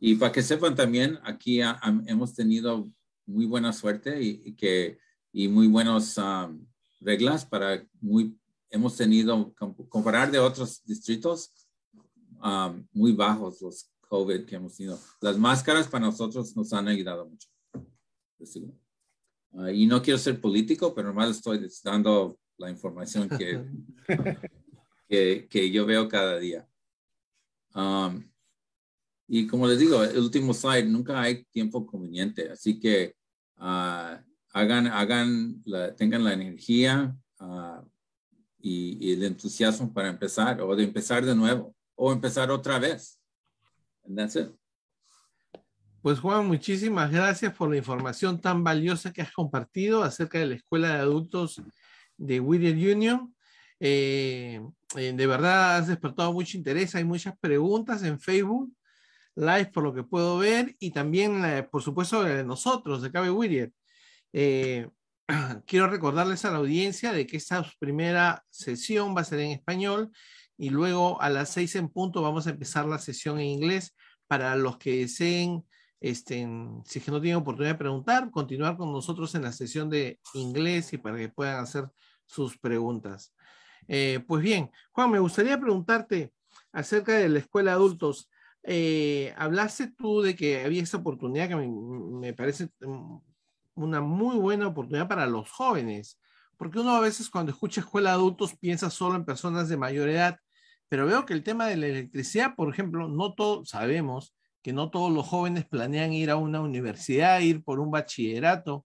[0.00, 1.60] Y para que sepan también, aquí
[2.06, 2.90] hemos tenido
[3.24, 4.98] muy buena suerte y, que,
[5.32, 6.66] y muy buenas um,
[7.00, 8.38] reglas para muy,
[8.68, 9.54] hemos tenido,
[9.88, 11.50] comparar de otros distritos,
[12.44, 14.98] um, muy bajos los COVID que hemos tenido.
[15.20, 17.48] Las máscaras para nosotros nos han ayudado mucho.
[19.52, 23.64] Uh, y no quiero ser político, pero nomás estoy dando la información que,
[25.08, 26.68] que, que, yo veo cada día.
[27.74, 28.22] Um,
[29.28, 33.14] y como les digo, el último slide, nunca hay tiempo conveniente, así que
[33.58, 34.16] uh,
[34.52, 35.62] hagan, hagan
[35.96, 37.82] tengan la energía uh,
[38.58, 43.20] y, y, el entusiasmo para empezar o de empezar de nuevo o empezar otra vez.
[44.06, 44.50] And that's it.
[46.06, 50.54] Pues Juan, muchísimas gracias por la información tan valiosa que has compartido acerca de la
[50.54, 51.60] Escuela de Adultos
[52.16, 53.34] de Whittier Union.
[53.80, 54.60] Eh,
[54.96, 58.72] eh, de verdad has despertado mucho interés, hay muchas preguntas en Facebook
[59.34, 63.30] Live por lo que puedo ver y también, eh, por supuesto, de nosotros, de Cabe
[63.30, 63.72] Whittier.
[65.66, 70.12] quiero recordarles a la audiencia de que esta primera sesión va a ser en español
[70.58, 73.94] y luego a las seis en punto vamos a empezar la sesión en inglés
[74.26, 75.64] para los que deseen
[76.00, 76.46] este,
[76.84, 80.20] si es que no tienen oportunidad de preguntar, continuar con nosotros en la sesión de
[80.34, 81.88] inglés y para que puedan hacer
[82.26, 83.34] sus preguntas.
[83.88, 86.32] Eh, pues bien, Juan, me gustaría preguntarte
[86.72, 88.30] acerca de la escuela de adultos.
[88.62, 93.18] Eh, hablaste tú de que había esa oportunidad que me, parece mm,
[93.74, 96.20] una muy buena oportunidad para los jóvenes,
[96.56, 100.08] porque uno a veces cuando escucha escuela de adultos piensa solo en personas de mayor
[100.08, 100.38] edad,
[100.88, 104.34] pero veo que el tema de la electricidad, por ejemplo, no todos sabemos
[104.66, 108.84] que no todos los jóvenes planean ir a una universidad, ir por un bachillerato.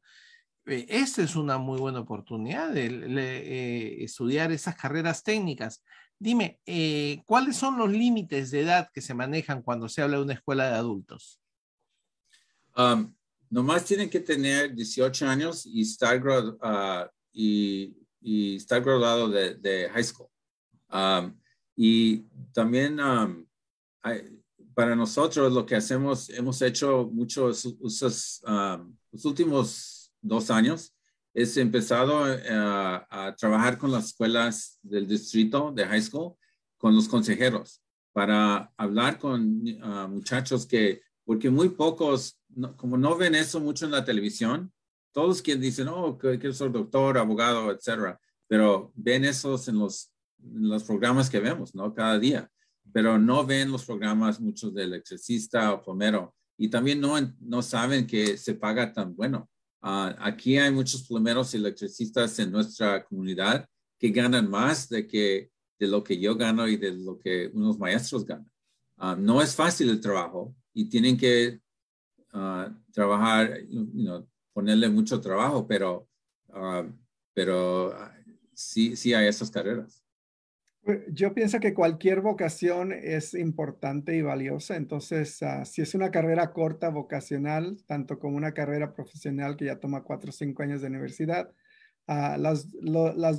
[0.67, 5.83] Eh, esta es una muy buena oportunidad de eh, estudiar esas carreras técnicas.
[6.19, 10.23] Dime, eh, ¿cuáles son los límites de edad que se manejan cuando se habla de
[10.23, 11.41] una escuela de adultos?
[12.77, 13.11] Um,
[13.49, 20.29] nomás tienen que tener 18 años y estar, uh, y, estar graduado de, high school.
[20.91, 21.40] Um,
[21.83, 23.43] y también um,
[24.03, 24.39] hay,
[24.75, 30.93] para nosotros lo que hacemos, hemos hecho muchos um, los últimos dos años,
[31.33, 36.35] es empezado eh, a trabajar con las escuelas del distrito de high school,
[36.77, 37.81] con los consejeros,
[38.13, 42.39] para hablar con uh, muchachos que, porque muy pocos,
[42.75, 44.71] como no ven eso mucho en la televisión,
[45.11, 50.10] todos quienes dicen, oh, que quiero ser doctor, abogado, etcétera, pero ven esos en los,
[50.53, 51.93] los programas que vemos, ¿no?
[51.93, 52.49] Cada día
[52.91, 58.05] pero no ven los programas muchos de electricista o plomero y también no, no saben
[58.05, 59.49] que se paga tan bueno.
[59.81, 63.67] Ah, aquí hay muchos plomeros y electricistas en nuestra comunidad
[63.97, 67.79] que ganan más de, que, de lo que yo gano y de lo que unos
[67.79, 68.51] maestros ganan.
[68.97, 71.59] Ah, no es fácil el trabajo y tienen que
[72.33, 76.07] uh, trabajar, you ponerle mucho trabajo, pero,
[77.33, 77.95] pero
[78.53, 80.00] sí, sí hay esas carreras.
[80.83, 84.77] Pues, yo pienso que cualquier vocación es importante y valiosa.
[84.77, 89.79] Entonces, ah, si es una carrera corta vocacional, tanto como una carrera profesional que ya
[89.79, 91.51] toma cuatro o cinco años de universidad,
[92.07, 92.67] ah, las,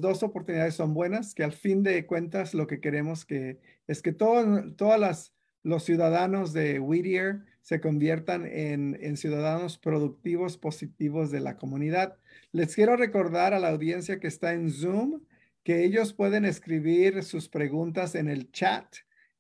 [0.01, 4.13] dos oportunidades son buenas, que al fin de cuentas lo que queremos que, es que
[4.13, 5.33] todos
[5.65, 12.19] los ciudadanos de Whittier se conviertan en, en ciudadanos productivos, positivos de la comunidad.
[12.53, 15.23] Les quiero recordar a la audiencia que está en Zoom
[15.65, 18.87] que ellos pueden escribir sus preguntas en el chat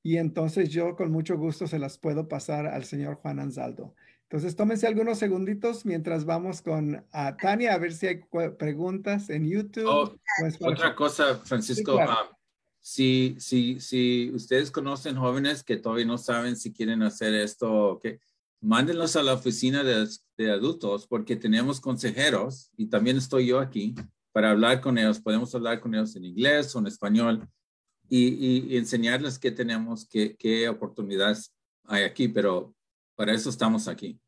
[0.03, 3.95] y entonces yo con mucho gusto se las puedo pasar al señor Juan Anzaldo.
[4.23, 8.21] Entonces tómense algunos segunditos mientras vamos con a Tania a ver si hay
[8.59, 9.87] preguntas en YouTube.
[9.87, 10.15] Oh,
[10.61, 12.31] otra cosa, Francisco, ah,
[12.81, 18.21] si, si, si ustedes conocen jóvenes que todavía no saben si quieren hacer esto, que
[18.61, 23.95] mándenlos a la oficina de, de, adultos porque tenemos consejeros y también estoy yo aquí
[24.33, 25.21] para hablar con ellos.
[25.21, 27.49] Podemos hablar con ellos en inglés o en español
[28.09, 31.55] y, y, enseñarles qué tenemos, qué, qué oportunidades
[31.85, 32.75] hay aquí, pero
[33.15, 34.19] para eso estamos aquí.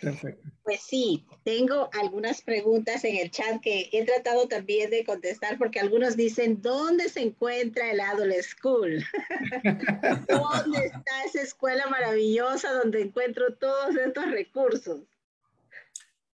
[0.00, 0.48] Perfecto.
[0.62, 5.80] Pues sí, tengo algunas preguntas en el chat que he tratado también de contestar porque
[5.80, 9.04] algunos dicen, ¿dónde se encuentra el Adult School?
[10.28, 15.00] ¿Dónde está esa escuela maravillosa donde encuentro todos estos recursos?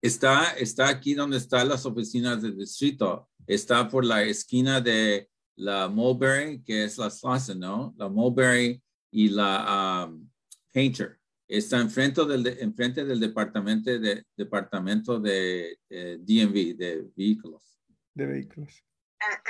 [0.04, 3.30] Está, está aquí donde están las oficinas del distrito.
[3.48, 7.96] Está por la esquina de la Mulberry, que es la Slauson, ¿no?
[7.98, 10.30] La Mulberry y la um,
[10.74, 11.18] Painter.
[11.48, 17.80] Está enfrente del, enfrente del departamento de, departamento de DMV, de vehículos.
[18.14, 18.84] De vehículos.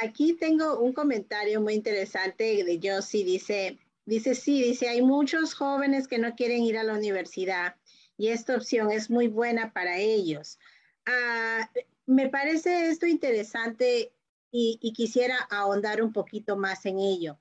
[0.03, 3.23] Aquí tengo un comentario muy interesante de Josie.
[3.23, 7.75] Dice, dice, sí, dice, hay muchos jóvenes que no quieren ir a la universidad
[8.23, 10.57] y esta opción es muy buena para ellos.
[11.05, 11.69] Ah,
[12.05, 14.13] me parece esto interesante
[14.49, 17.37] y, y, quisiera ahondar un poquito más en ello.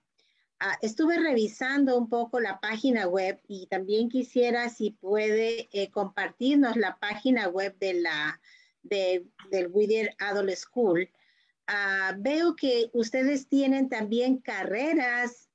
[0.59, 6.75] Ah, estuve revisando un poco la página web y también quisiera si puede eh, compartirnos
[6.75, 8.41] la página web de la,
[8.83, 11.09] de, del Whittier Adult School.
[11.69, 15.49] Ah, veo que ustedes tienen también carreras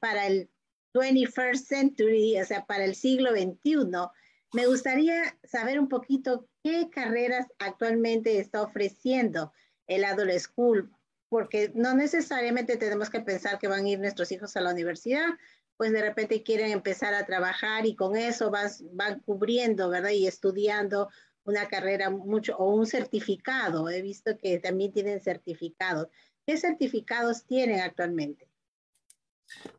[0.00, 0.50] para el
[0.92, 4.10] 21st century, o sea, para el siglo XXI.
[4.52, 9.52] Me gustaría saber un poquito qué carreras actualmente está ofreciendo
[9.86, 10.90] el Adult School
[11.28, 15.28] porque no necesariamente tenemos que pensar que van a ir nuestros hijos a la universidad,
[15.76, 20.10] pues de repente quieren empezar a trabajar y con eso van cubriendo, ¿verdad?
[20.10, 21.08] Y estudiando
[21.44, 23.88] una carrera mucho o un certificado.
[23.88, 26.08] He visto que también tienen certificados.
[26.44, 28.48] ¿Qué certificados tienen actualmente?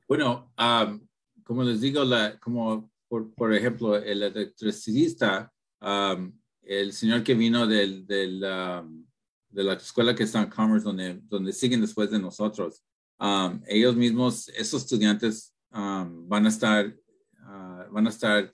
[0.07, 0.51] Bueno,
[1.43, 2.89] como les digo, la, como
[3.35, 5.51] por, ejemplo, el electricista,
[6.63, 8.43] el señor que vino del, del
[9.51, 12.83] de la escuela que está en Commerce, donde, donde siguen después de nosotros,
[13.19, 18.53] um, ellos mismos, esos estudiantes um, van a estar, uh, van a estar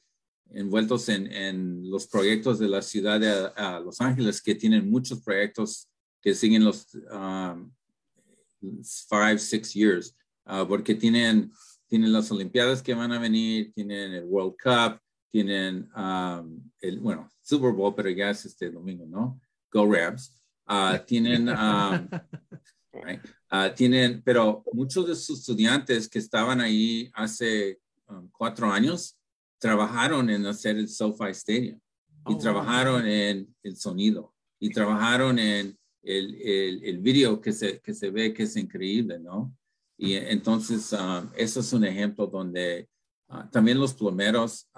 [0.50, 3.52] envueltos en, en, los proyectos de la ciudad de
[3.84, 5.88] Los Ángeles, que tienen muchos proyectos
[6.22, 7.72] que siguen los um,
[9.10, 11.52] five, six years, uh, porque tienen,
[11.88, 15.00] tienen las Olimpiadas que van a venir, tienen el World Cup,
[15.32, 15.90] tienen
[16.82, 19.40] el, bueno, Super Bowl, pero ya es este domingo, ¿no?
[19.72, 20.38] Go Rams.
[20.66, 22.06] Ah, tienen, ah,
[23.50, 29.18] ah, tienen, pero muchos de sus estudiantes que estaban ahí hace um, cuatro años
[29.60, 31.80] trabajaron en hacer el SoFi Stadium
[32.28, 37.80] y oh, trabajaron en el sonido y trabajaron en el, el, el, video que se,
[37.80, 39.56] que se ve que es increíble, ¿no?
[39.98, 42.88] Y entonces, um, eso es un ejemplo donde
[43.52, 44.70] también los plomeros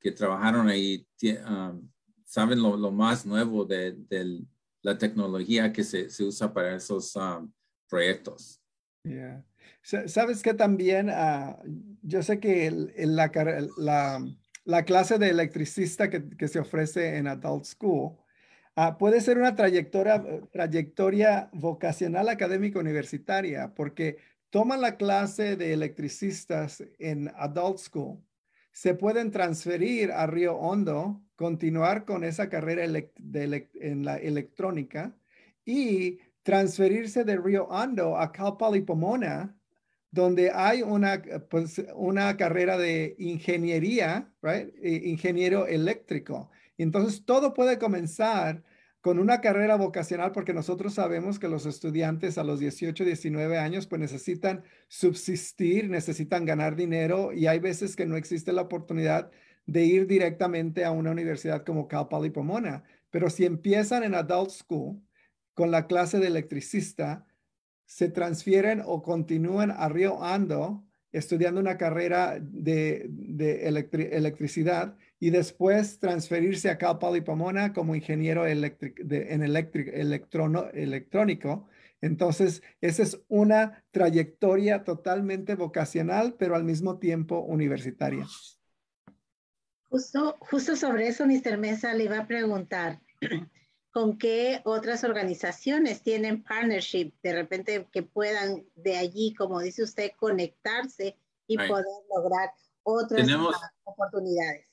[0.00, 1.06] que trabajaron ahí
[1.48, 1.88] um,
[2.24, 4.46] saben lo, lo, más nuevo de, del,
[4.82, 7.50] la tecnología que se, se usa para esos um,
[7.88, 8.60] proyectos.
[9.04, 9.44] Yeah.
[9.82, 11.56] Sabes que también, uh,
[12.02, 13.30] yo sé que la,
[13.78, 14.26] la,
[14.64, 18.16] la, clase de electricista que, que, se ofrece en Adult School
[18.76, 24.16] uh, puede ser una trayectoria, trayectoria vocacional académica universitaria, porque
[24.56, 28.24] toman la clase de electricistas en Adult School,
[28.72, 35.14] se pueden transferir a Río Hondo continuar con esa carrera en la electrónica
[35.62, 39.54] y transferirse de Río Hondo a Cal Poly Pomona,
[40.10, 44.72] donde hay una, pues, una carrera de ingeniería, right?
[44.82, 46.50] ingeniero eléctrico.
[46.78, 48.64] Entonces, todo puede comenzar
[49.06, 53.86] con una carrera vocacional porque nosotros sabemos que los estudiantes a los 18, 19 años
[53.86, 59.30] pues necesitan subsistir, necesitan ganar dinero y hay veces que no existe la oportunidad
[59.64, 62.82] de ir directamente a una universidad como Cal Poly Pomona.
[63.10, 65.00] Pero si empiezan en Adult School
[65.54, 67.28] con la clase de electricista,
[67.84, 73.08] se transfieren o continúan a Río Ando estudiando una carrera de,
[74.10, 81.68] electricidad y después transferirse a Cal Poly Pomona como ingeniero en electrónico.
[82.02, 88.26] Entonces, esa es una trayectoria totalmente vocacional, pero al mismo tiempo universitaria.
[89.88, 91.56] Justo, justo sobre eso, Mr.
[91.58, 93.00] Mesa, le iba a preguntar,
[93.90, 100.10] ¿con qué otras organizaciones tienen partnership de repente que puedan de allí, como dice usted,
[100.18, 102.50] conectarse y poder lograr
[102.82, 103.26] otras
[103.84, 104.66] oportunidades?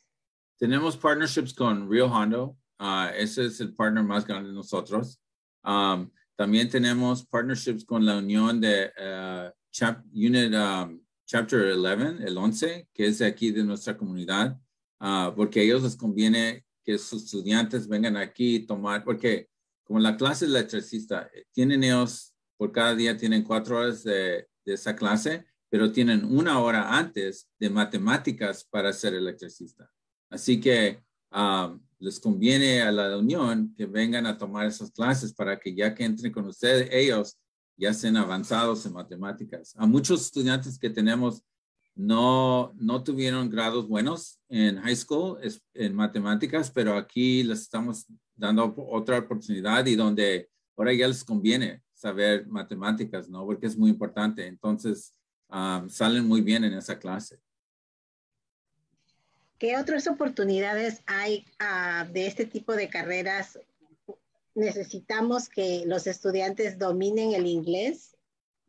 [0.63, 5.19] Tenemos partnerships con Rio Hondo, uh, ese es el partner más grande de nosotros.
[5.61, 9.51] Um, también tenemos partnerships con la Unión de uh,
[10.13, 14.57] Unit um, Chapter 11, el 11, que es de aquí de nuestra comunidad,
[15.01, 19.49] uh, porque a ellos les conviene que sus estudiantes vengan aquí y tomar, porque
[19.83, 24.95] como la clase electricista, tienen ellos, por cada día tienen cuatro horas de, de esa
[24.95, 29.92] clase, pero tienen una hora antes de matemáticas para ser electricista.
[30.33, 30.99] Así que
[31.31, 35.93] um, les conviene a la unión que vengan a tomar esas clases para que ya
[35.93, 37.37] que entren con ustedes, ellos
[37.77, 39.75] ya sean avanzados en matemáticas.
[39.77, 41.43] A muchos estudiantes que tenemos
[41.93, 45.37] no, no tuvieron grados buenos en high school
[45.75, 51.83] en matemáticas, pero aquí les estamos dando otra oportunidad y donde ahora ya les conviene
[51.93, 53.45] saber matemáticas, ¿no?
[53.45, 54.47] Porque es muy importante.
[54.47, 55.13] Entonces,
[55.47, 57.39] um, salen muy bien en esa clase.
[59.63, 63.57] ¿Qué otras oportunidades hay uh, de este tipo de carreras?
[64.55, 68.17] Necesitamos que los estudiantes dominen el inglés.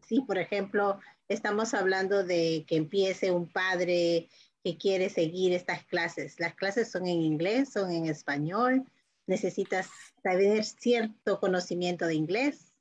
[0.09, 4.29] Sí, por ejemplo, estamos hablando de que empiece un padre
[4.63, 6.39] que quiere seguir estas clases.
[6.39, 8.85] Las clases son en inglés, son en español.
[9.27, 9.89] Necesitas
[10.23, 12.73] saber cierto conocimiento de inglés.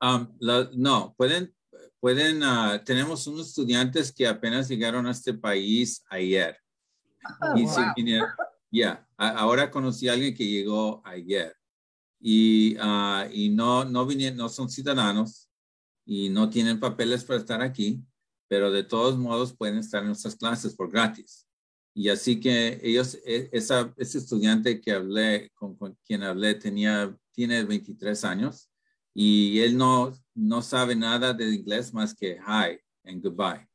[0.00, 1.54] Um, la, no, pueden,
[2.00, 6.56] pueden, uh, tenemos unos estudiantes que apenas llegaron a este país ayer.
[7.40, 8.26] Oh, y wow.
[8.70, 11.54] yeah, ahora conocí a alguien que llegó ayer
[12.20, 15.48] y, uh, y no, no vinieron, no son ciudadanos
[16.04, 18.02] y no tienen papeles para estar aquí,
[18.48, 21.46] pero de todos modos pueden estar en nuestras clases por gratis.
[21.94, 27.14] Y así que ellos, e, esa, ese estudiante que hablé, con, con quien hablé, tenía,
[27.32, 28.70] tiene 23 años
[29.14, 33.66] y él no, no sabe nada de inglés más que hi and goodbye.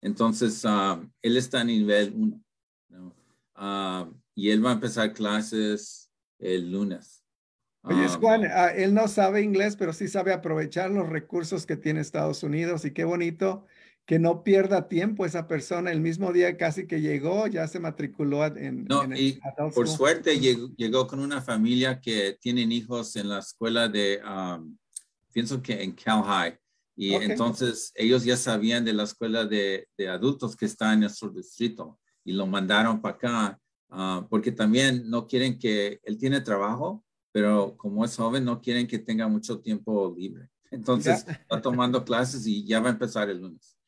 [0.00, 2.45] Entonces, um, él está en nivel 1.
[2.88, 3.14] ¿No?
[3.58, 7.22] Um, y él va a empezar clases el lunes.
[7.82, 11.76] Oye, Um, Juan, ah, él no sabe inglés, pero sí sabe aprovechar los recursos que
[11.76, 13.64] tiene Estados Unidos y qué bonito
[14.04, 15.90] que no pierda tiempo esa persona.
[15.90, 19.38] El mismo día casi que llegó, ya se matriculó en, No, en y
[19.74, 24.76] por suerte llegó, llegó con una familia que tienen hijos en la escuela de, um,
[25.32, 26.58] pienso que en Cal High.
[26.98, 31.28] Y entonces ellos ya sabían de la escuela de, de adultos que está en nuestro
[31.28, 37.04] distrito y lo mandaron para acá ah, porque también no quieren que él tiene trabajo,
[37.32, 40.48] pero como es joven no quieren que tenga mucho tiempo libre.
[40.72, 43.78] Entonces está tomando clases y ya va a empezar el lunes.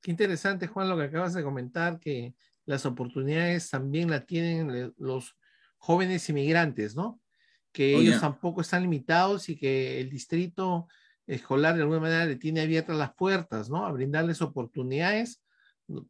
[0.00, 2.34] Qué interesante, Juan, lo que acabas de comentar, que
[2.64, 5.36] las oportunidades también la tienen los
[5.76, 7.20] jóvenes inmigrantes, ¿no?
[7.72, 8.20] Que Oh, ellos yeah.
[8.20, 10.88] tampoco están limitados y que el distrito
[11.26, 13.84] escolar de alguna manera le tiene abiertas las puertas, ¿no?
[13.84, 15.42] A brindarles oportunidades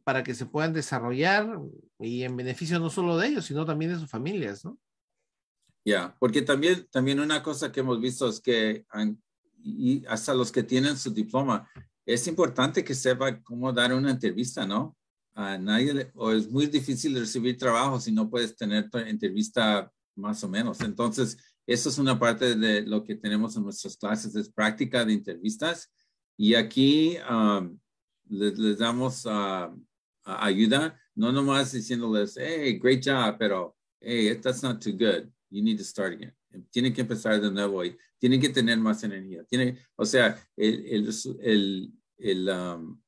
[0.03, 1.59] para que se puedan desarrollar
[1.99, 4.77] y en beneficio no solo de ellos, sino también de sus familias, ¿no?
[5.83, 8.85] Ya, porque también, también una cosa que hemos visto es que
[9.63, 11.69] y hasta los que tienen su diploma,
[12.05, 14.95] es importante que sepa cómo dar una entrevista, ¿no?
[15.33, 19.91] A nadie, le- o es muy difícil recibir trabajo si no puedes tener tu entrevista
[20.15, 20.81] más o menos.
[20.81, 25.13] Entonces, eso es una parte de lo que tenemos en nuestras clases, es práctica de
[25.13, 25.91] entrevistas.
[26.37, 27.77] Y aquí um,
[28.31, 29.69] les, les damos uh,
[30.23, 35.29] ayuda, no nomás diciéndoles, hey, great job, pero hey, that's not too good.
[35.49, 36.33] You need to start again.
[36.71, 39.43] Tienen que empezar de nuevo y tienen que tener más energía.
[39.45, 41.09] Tienen, o sea, el, el,
[41.41, 43.01] el, el, um,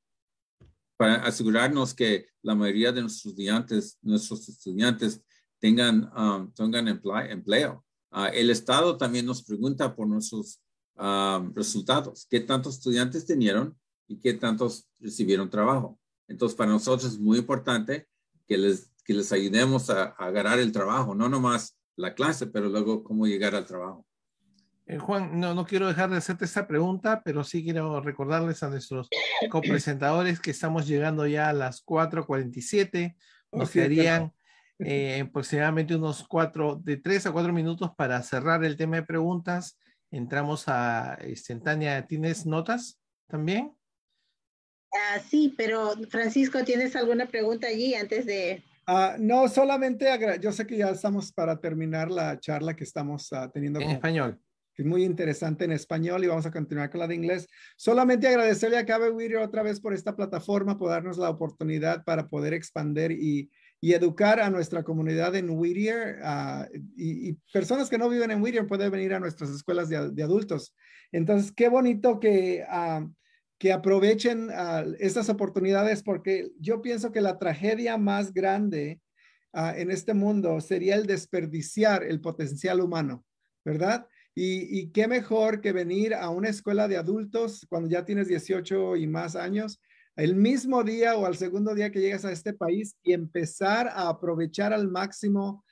[0.98, 5.22] para asegurarnos que la mayoría de nuestros estudiantes, nuestros estudiantes
[5.60, 7.84] tengan, um, tengan emple- empleo.
[8.12, 10.62] Ah, el Estado también nos pregunta por nuestros
[10.96, 12.28] um, resultados.
[12.30, 13.76] ¿Qué tantos estudiantes tenieron
[14.14, 16.00] y qué tantos recibieron trabajo?
[16.28, 18.08] Entonces, para nosotros es muy importante
[18.48, 22.70] que les, que les ayudemos a, a agarrar el trabajo, no nomás la clase, pero
[22.70, 24.06] luego cómo llegar al trabajo.
[24.86, 28.70] Eh, Juan, no, no quiero dejar de hacerte esta pregunta, pero sí quiero recordarles a
[28.70, 29.10] nuestros
[29.50, 33.16] copresentadores que estamos llegando ya a las 4.47.
[33.52, 34.34] Nos quedarían
[34.80, 39.80] eh, aproximadamente unos cuatro, de tres a cuatro minutos para cerrar el tema de preguntas.
[40.12, 43.74] Entramos a este, Tania, ¿tienes notas también?
[44.94, 48.62] Ah, sí, pero Francisco, ¿tienes alguna pregunta allí antes de...
[48.86, 50.06] Ah, no, solamente,
[50.42, 53.96] yo sé que ya estamos para terminar la charla que estamos ah, teniendo En con-
[53.96, 54.40] español.
[54.76, 57.48] que es muy interesante en español y vamos a continuar con la de inglés.
[57.78, 62.28] Solamente agradecerle a Cabe Whittier otra vez por esta plataforma, por darnos la oportunidad para
[62.28, 66.20] poder expandir y, y educar a nuestra comunidad en Whittier.
[66.22, 66.68] ah,
[66.98, 70.24] y, y personas que no viven en Whittier pueden venir a nuestras escuelas de, de
[70.24, 70.76] adultos.
[71.12, 72.66] Entonces, qué bonito que,
[73.64, 79.00] que aprovechen ah, estas oportunidades porque yo pienso que la tragedia más grande
[79.54, 83.24] ah, en este mundo sería el desperdiciar el potencial humano,
[83.64, 84.06] ¿verdad?
[84.36, 89.08] Y, qué mejor que venir a una escuela de adultos cuando ya tienes 18 y
[89.08, 89.80] más años
[90.18, 94.10] el mismo día o al segundo día que llegas a este país y empezar a
[94.10, 95.64] aprovechar al máximo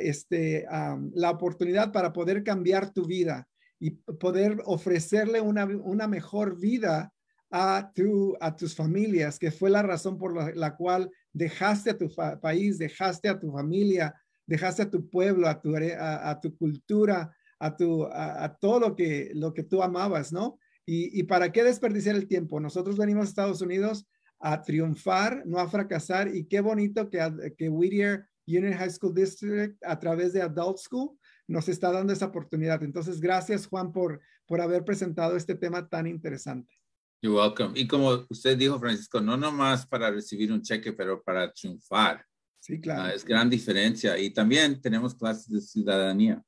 [0.00, 0.64] este,
[1.12, 3.46] la oportunidad para poder cambiar tu vida
[3.78, 7.12] y poder ofrecerle una, una mejor vida
[7.50, 12.10] a, tu, a tus familias, que fue la razón por la, cual dejaste a tu
[12.40, 14.14] país, dejaste a tu familia,
[14.46, 19.30] dejaste a tu pueblo, a tu, a, tu cultura, a, tu, a, todo lo que,
[19.34, 20.58] lo que tú amabas, ¿no?
[20.84, 22.60] Y, y, para qué desperdiciar el tiempo?
[22.60, 24.06] Nosotros venimos a Estados Unidos
[24.40, 29.76] a triunfar, no a fracasar, y qué bonito que, que Whittier Union High School District
[29.84, 32.82] a través de Adult School nos está dando esa oportunidad.
[32.82, 36.72] Entonces, gracias Juan por, por haber presentado este tema tan interesante.
[37.20, 37.78] You're welcome.
[37.78, 42.24] Y como usted dijo, Francisco, no nomás para recibir un cheque, pero para triunfar.
[42.60, 43.14] Sí, claro.
[43.14, 44.18] es gran diferencia.
[44.18, 46.42] Y también tenemos clases de ciudadanía.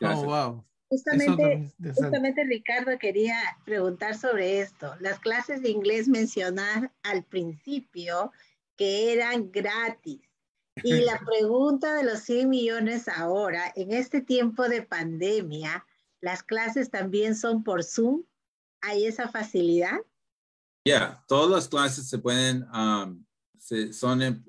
[0.00, 0.64] Oh, wow.
[0.88, 4.94] Justamente, justamente Ricardo quería preguntar sobre esto.
[5.00, 8.30] Las clases de inglés mencionar al principio
[8.76, 10.20] que eran gratis.
[10.82, 15.86] Y la pregunta de los 100 millones ahora, en este tiempo de pandemia,
[16.20, 18.24] ¿las clases también son por Zoom?
[18.82, 20.00] ¿Hay esa facilidad?
[20.84, 23.24] Ya, todas las clases se pueden, um,
[23.92, 24.44] son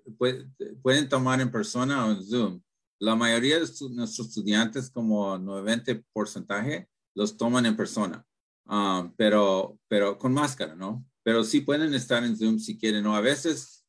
[0.82, 2.62] pueden tomar en persona o en Zoom.
[3.00, 8.26] La mayoría de nuestros estudiantes, como 90 porcentaje, los toman en persona,
[8.66, 11.06] um, pero, pero con máscara, ¿no?
[11.22, 13.16] Pero sí pueden estar en Zoom si quieren, ¿no?
[13.16, 13.86] A veces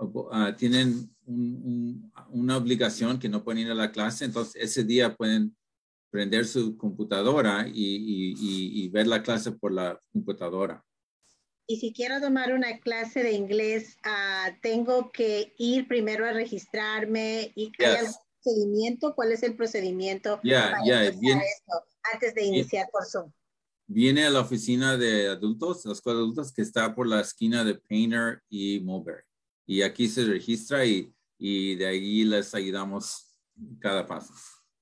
[0.00, 5.57] uh, tienen una obligación que no pueden ir a la clase, entonces ese día pueden
[6.10, 10.84] prender su computadora y, ver la clase por la computadora.
[11.66, 17.52] Y si quiero tomar una clase de inglés, ah, ¿tengo que ir primero a registrarme?
[17.54, 19.14] ¿Y hay algún procedimiento?
[19.14, 21.84] ¿Cuál es el procedimiento para esto
[22.14, 23.30] antes de iniciar por Zoom?
[23.86, 27.64] Viene a la oficina de adultos, la escuela de adultos, que está por la esquina
[27.64, 29.24] de Painter y Mulberry.
[29.66, 33.34] Y aquí se registra y, y de ahí les ayudamos
[33.80, 34.32] cada paso.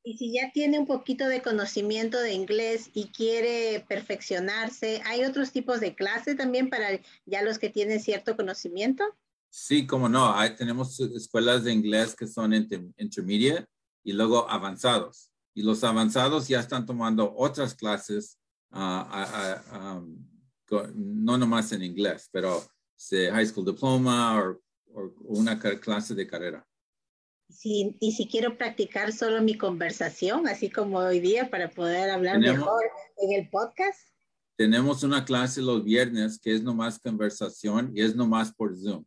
[0.07, 5.51] Y si ya tiene un poquito de conocimiento de inglés y quiere perfeccionarse, ¿hay otros
[5.51, 9.03] tipos de clases también para ya los que tienen cierto conocimiento?
[9.51, 13.67] Sí, como no, hay, tenemos escuelas de inglés que son intermediate
[14.05, 15.33] y luego avanzados.
[15.55, 18.39] Y los avanzados ya están tomando otras clases,
[18.71, 19.03] uh,
[19.77, 20.25] um,
[20.95, 22.65] no nomás en inglés, pero
[23.11, 26.65] high school diploma o una clase de carrera
[27.49, 32.85] y si quiero practicar solo mi conversación, así como hoy día, para poder hablar mejor
[33.19, 34.01] en el podcast.
[34.57, 39.05] Tenemos una clase los viernes que es nomás conversación y es nomás por Zoom.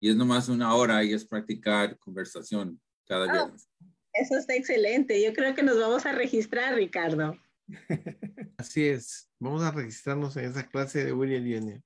[0.00, 3.68] Y es nomás una hora y es practicar conversación cada ah, viernes.
[4.12, 5.22] Eso está excelente.
[5.22, 7.36] Yo creo que nos vamos a registrar, Ricardo.
[8.56, 9.28] Así es.
[9.38, 11.84] Vamos a registrarnos en esa clase de William Union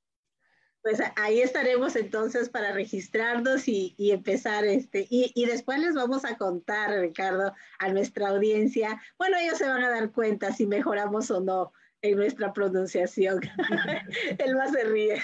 [0.87, 5.05] pues ahí estaremos entonces para registrarnos y, empezar este.
[5.11, 9.03] Y, después les vamos a contar, Ricardo, a nuestra audiencia.
[9.18, 11.72] Bueno, ellos se van a dar cuenta si mejoramos o no
[12.03, 13.41] en nuestra pronunciación.
[14.39, 15.20] Él más se ríe.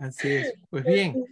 [0.00, 0.54] Así es.
[0.68, 1.24] Pues bien,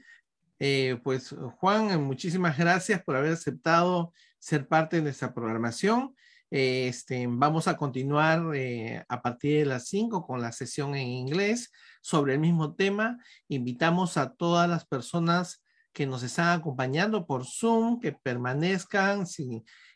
[0.61, 6.15] eh, pues Juan, muchísimas gracias por haber aceptado ser parte de nuestra programación.
[6.53, 11.73] Este, vamos a continuar eh, a partir de las 5 con la sesión en inglés
[12.01, 13.19] sobre el mismo tema.
[13.49, 19.25] Invitamos a todas las personas que nos están acompañando por Zoom, que permanezcan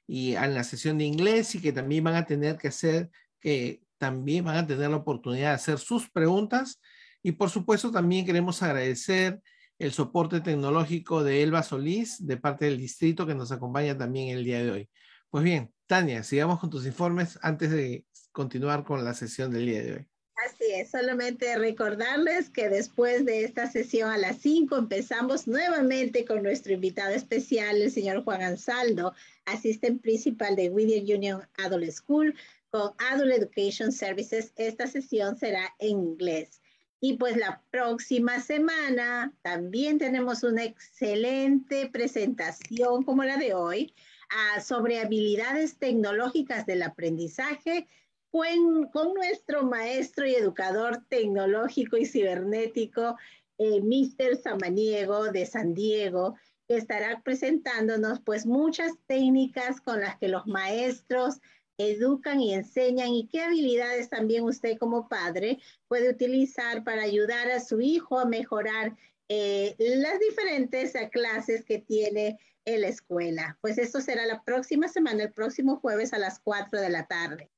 [0.06, 3.80] y en la sesión de inglés y que también van a tener que hacer, que
[3.98, 6.80] también van a tener la oportunidad de hacer sus preguntas.
[7.22, 9.40] Y por supuesto también queremos agradecer
[9.78, 14.44] el soporte tecnológico de Elba Solís de parte del distrito que nos acompaña también el
[14.44, 14.90] día de hoy.
[15.30, 19.82] Pues bien, Tania, sigamos con tus informes antes de continuar con la sesión del día
[19.82, 20.13] de hoy.
[20.36, 26.42] Así es, solamente recordarles que después de esta sesión a las 5 empezamos nuevamente con
[26.42, 29.14] nuestro invitado especial, el señor Juan Ansaldo,
[29.44, 32.34] asistente principal de Whittier Union Adult School
[32.70, 34.52] con Adult Education Services.
[34.56, 36.60] Esta sesión será en inglés.
[37.00, 43.94] Y pues la próxima semana también tenemos una excelente presentación como la de hoy
[44.30, 47.86] ah, sobre habilidades tecnológicas del aprendizaje
[48.92, 53.16] con, nuestro maestro y educador tecnológico y cibernético,
[53.58, 54.36] eh, Mr.
[54.42, 56.34] Samaniego de San Diego,
[56.66, 61.36] que estará presentándonos pues muchas técnicas con las que los maestros
[61.78, 67.60] educan y enseñan y qué habilidades también usted como padre puede utilizar para ayudar a
[67.60, 68.96] su hijo a mejorar
[69.28, 73.58] eh, las diferentes clases que tiene en la escuela.
[73.60, 77.53] Pues esto será la próxima semana, el próximo jueves a las 4 de la tarde.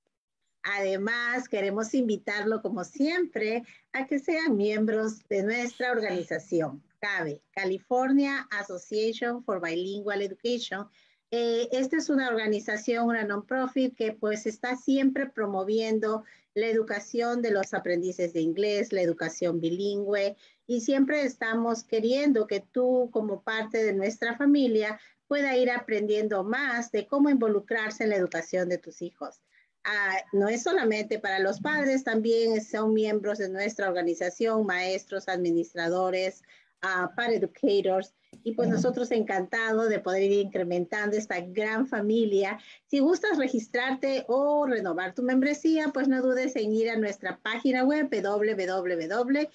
[0.69, 3.62] Además, queremos invitarlo, como siempre,
[3.93, 10.89] a que sean miembros de nuestra organización, CABE, California Association for Bilingual Education.
[11.31, 17.53] Eh, esta es una organización, una non-profit que pues está siempre promoviendo la educación de
[17.53, 20.37] los aprendices de inglés, la educación bilingüe,
[20.67, 24.99] y siempre estamos queriendo que tú como parte de nuestra familia
[25.29, 29.43] pueda ir aprendiendo más de cómo involucrarse en la educación de tus hijos.
[29.89, 36.43] Ah, no es solamente para los padres, también son miembros de nuestra organización, maestros, administradores,
[36.82, 38.12] uh, para educators.
[38.43, 42.59] Y pues nosotros encantados de poder ir incrementando esta gran familia.
[42.87, 47.84] Si gustas registrarte o renovar tu membresía, pues no dudes en ir a nuestra página
[47.84, 49.47] web www.gocabe.org.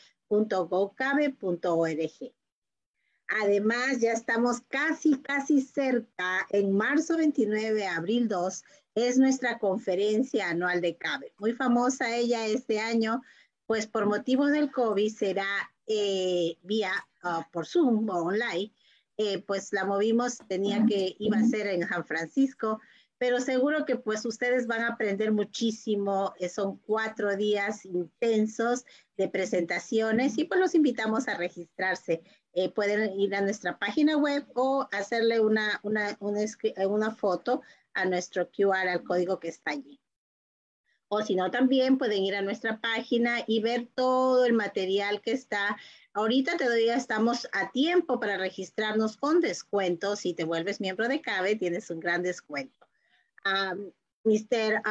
[3.43, 6.47] Además, ya estamos casi, casi cerca.
[6.49, 8.63] En marzo 29, abril 2,
[8.95, 11.33] es nuestra conferencia anual de CABE.
[11.37, 13.21] Muy famosa ella este año,
[13.65, 15.47] pues por motivos del COVID será
[15.87, 16.91] eh, vía
[17.23, 18.73] uh, por Zoom o online.
[19.17, 22.79] Eh, pues la movimos, tenía que, iba a ser en San Francisco,
[23.19, 26.33] pero seguro que pues ustedes van a aprender muchísimo.
[26.39, 28.83] Eh, son cuatro días intensos
[29.17, 32.23] de presentaciones y pues los invitamos a registrarse.
[32.53, 36.41] Eh, pueden ir a nuestra página web o hacerle una, una, una,
[36.87, 37.61] una foto
[37.93, 39.99] a nuestro QR, al código que está allí.
[41.07, 45.33] O si no, también pueden ir a nuestra página y ver todo el material que
[45.33, 45.77] está.
[46.13, 50.15] Ahorita todavía estamos a tiempo para registrarnos con descuento.
[50.15, 52.87] Si te vuelves miembro de CABE, tienes un gran descuento.
[53.43, 53.91] Um,
[54.23, 54.81] Mr.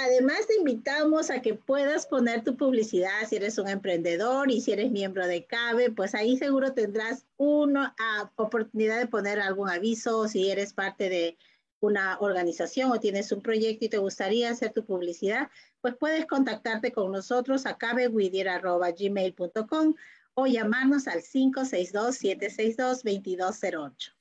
[0.00, 4.70] Además, te invitamos a que puedas poner tu publicidad si eres un emprendedor y si
[4.70, 10.28] eres miembro de CABE, pues ahí seguro tendrás una ah, oportunidad de poner algún aviso
[10.28, 11.36] si eres parte de
[11.80, 16.92] una organización o tienes un proyecto y te gustaría hacer tu publicidad, pues puedes contactarte
[16.92, 19.94] con nosotros a cabewidier.gmail.com
[20.34, 24.12] o llamarnos al 562-762-2208.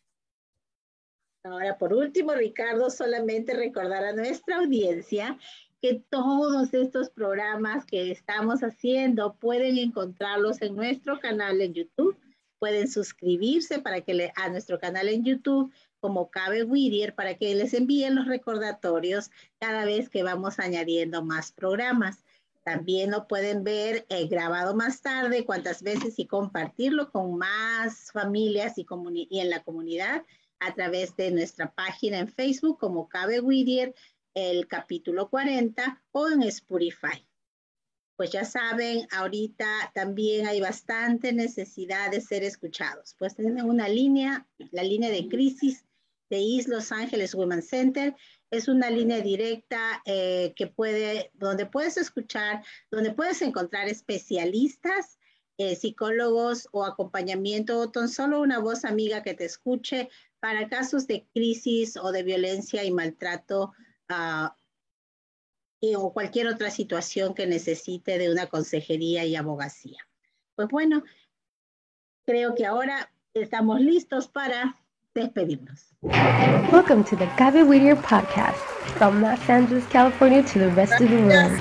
[1.44, 5.38] Ahora, por último, Ricardo, solamente recordar a nuestra audiencia
[5.82, 12.18] que todos estos programas que estamos haciendo pueden encontrarlos en nuestro canal en YouTube.
[12.60, 17.54] Pueden suscribirse para que le, a nuestro canal en YouTube como Cabe Whittier para que
[17.56, 22.24] les envíen los recordatorios cada vez que vamos añadiendo más programas.
[22.64, 28.78] También lo pueden ver eh, grabado más tarde, cuantas veces y compartirlo con más familias
[28.78, 28.86] y,
[29.30, 30.24] y en la comunidad
[30.60, 33.94] a través de nuestra página en Facebook como Cabe Whittier,
[34.38, 37.28] el capítulo 40 o en Spotify.
[38.16, 43.16] Pues ya saben, ahorita también hay bastante necesidad de ser escuchados.
[43.18, 45.86] Pues tienen una línea, la línea de crisis
[46.30, 48.16] de East Los Angeles Women Center.
[48.52, 55.18] Es una línea directa eh, que puede, donde puedes escuchar, donde puedes encontrar especialistas,
[55.58, 60.10] eh, psicólogos o acompañamiento, o tan solo una voz amiga que te escuche
[60.40, 63.74] para casos de crisis o de violencia y maltrato
[64.10, 64.50] uh,
[65.98, 70.00] o cualquier otra situación que necesite de una consejería y abogacía.
[70.56, 71.04] Pues bueno,
[72.26, 74.76] creo que ahora estamos listos para
[75.14, 75.94] despedirnos.
[76.72, 78.58] Welcome to the Gaby Whittier podcast
[78.98, 81.60] from Los Angeles, California to the rest of the world.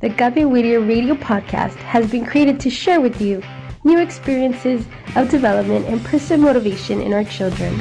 [0.00, 3.42] The Gaby Whittier radio podcast has been created to share with you
[3.86, 4.84] new experiences
[5.14, 7.72] of development and personal motivation in our children.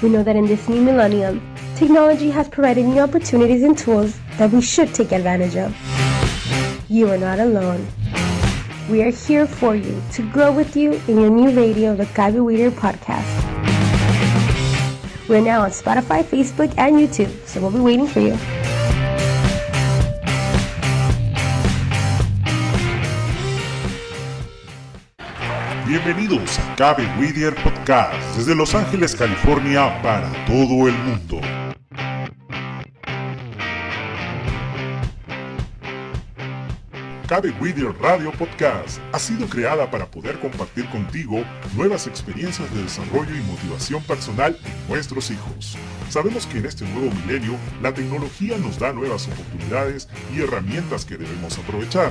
[0.00, 1.42] We know that in this new millennium,
[1.74, 5.74] technology has provided new opportunities and tools that we should take advantage of.
[6.88, 7.84] You are not alone.
[8.88, 12.36] We are here for you to grow with you in your new radio, the Cabe
[12.36, 13.26] Whittier podcast.
[15.28, 18.38] We're now on Spotify, Facebook, and YouTube, so we'll be waiting for you.
[25.86, 31.40] Bienvenidos a Cabe Whittier Podcast desde Los Ángeles, California para todo el mundo.
[37.28, 41.44] Cabe Whittier Radio Podcast ha sido creada para poder compartir contigo
[41.76, 45.78] nuevas experiencias de desarrollo y motivación personal en nuestros hijos.
[46.08, 51.16] Sabemos que en este nuevo milenio la tecnología nos da nuevas oportunidades y herramientas que
[51.16, 52.10] debemos aprovechar.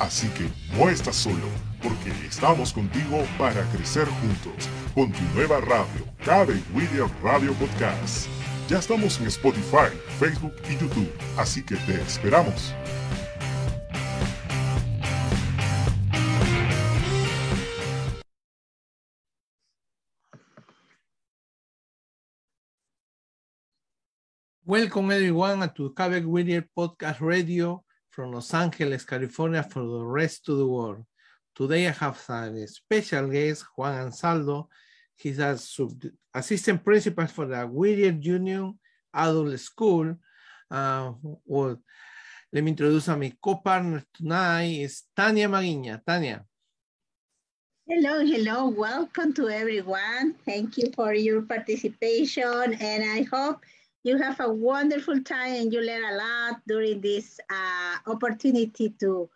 [0.00, 1.46] Así que no estás solo,
[1.80, 8.26] porque estamos contigo para crecer juntos con tu nueva radio, Cabe Whittier Radio Podcast.
[8.68, 12.74] Ya estamos en Spotify, Facebook y YouTube, así que te esperamos.
[24.66, 27.84] Welcome everyone to Quebec Whittier Podcast Radio
[28.14, 31.04] from Los Angeles, California for the rest of the world.
[31.52, 34.68] Today I have a special guest, Juan Anzaldo.
[35.16, 35.58] He's a
[36.32, 38.78] assistant principal for the Whittier Union
[39.12, 40.14] Adult School.
[40.70, 41.12] Uh,
[41.44, 41.76] well,
[42.52, 46.00] let me introduce my co-partner tonight is Tania Maguiña.
[46.06, 46.44] Tania.
[47.88, 48.68] Hello, hello.
[48.68, 50.36] Welcome to everyone.
[50.46, 53.58] Thank you for your participation and I hope
[54.04, 59.28] you have a wonderful time and you learn a lot during this uh, opportunity to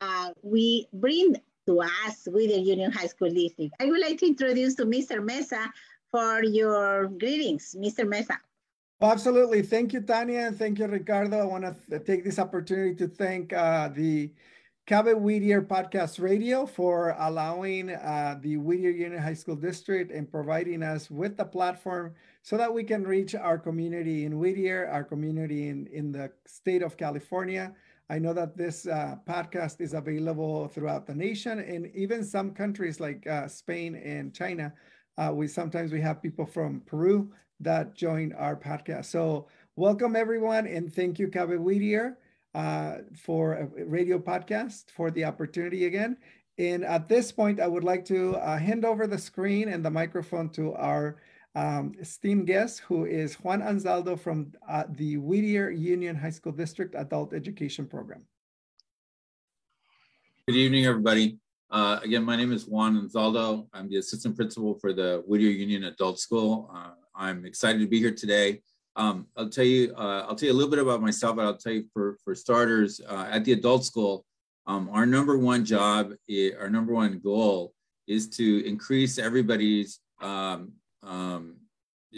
[0.00, 3.72] uh, we bring to us with the Union High School District.
[3.80, 5.24] I would like to introduce to Mr.
[5.24, 5.72] Mesa
[6.10, 8.06] for your greetings, Mr.
[8.06, 8.38] Mesa.
[9.00, 9.62] Well, absolutely.
[9.62, 11.38] Thank you, Tania, and thank you, Ricardo.
[11.38, 14.32] I want to take this opportunity to thank uh, the
[14.86, 20.84] Cabe Whittier Podcast Radio for allowing uh, the Whittier Union High School District and providing
[20.84, 25.70] us with the platform so that we can reach our community in Whittier, our community
[25.70, 27.74] in, in the state of California.
[28.08, 33.00] I know that this uh, podcast is available throughout the nation and even some countries
[33.00, 34.72] like uh, Spain and China.
[35.18, 39.06] Uh, we sometimes we have people from Peru that join our podcast.
[39.06, 42.18] So welcome everyone and thank you, Cabe Whittier,
[42.56, 46.16] uh, for a radio podcast for the opportunity again.
[46.56, 49.90] And at this point, I would like to uh, hand over the screen and the
[49.90, 51.20] microphone to our
[51.54, 56.94] um, esteemed guest, who is Juan Anzaldo from uh, the Whittier Union High School District
[56.94, 58.22] Adult Education Program.
[60.48, 61.38] Good evening, everybody.
[61.70, 63.66] Uh, again, my name is Juan Anzaldo.
[63.74, 66.70] I'm the assistant principal for the Whittier Union Adult School.
[66.74, 68.62] Uh, I'm excited to be here today.
[68.96, 71.56] Um, I'll tell you, uh, I'll tell you a little bit about myself, but I'll
[71.56, 74.24] tell you for, for starters, uh, at the adult school,
[74.66, 76.12] um, our number one job,
[76.58, 77.72] our number one goal
[78.08, 80.72] is to increase everybody's um,
[81.02, 81.56] um,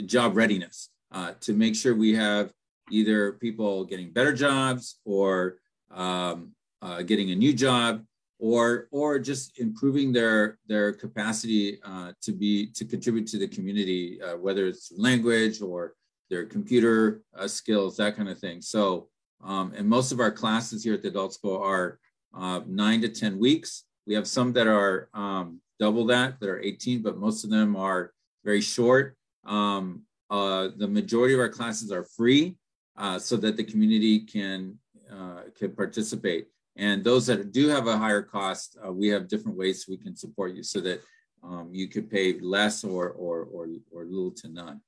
[0.07, 2.53] job readiness uh, to make sure we have
[2.91, 5.57] either people getting better jobs or
[5.91, 8.05] um, uh, getting a new job
[8.39, 14.21] or or just improving their their capacity uh, to be to contribute to the community
[14.23, 15.95] uh, whether it's language or
[16.31, 19.09] their computer uh, skills that kind of thing so
[19.45, 21.99] um, and most of our classes here at the adult school are
[22.37, 26.61] uh, nine to ten weeks we have some that are um, double that that are
[26.61, 28.13] 18 but most of them are
[28.49, 29.15] very short.
[29.45, 32.57] Um, uh, the majority of our classes are free
[32.97, 34.79] uh, so that the community can,
[35.13, 36.47] uh, can participate.
[36.77, 40.17] And those that do have a higher cost, uh, we have different ways we can
[40.17, 41.03] support you so that
[41.43, 44.81] um, you could pay less or, or, or, or little to none.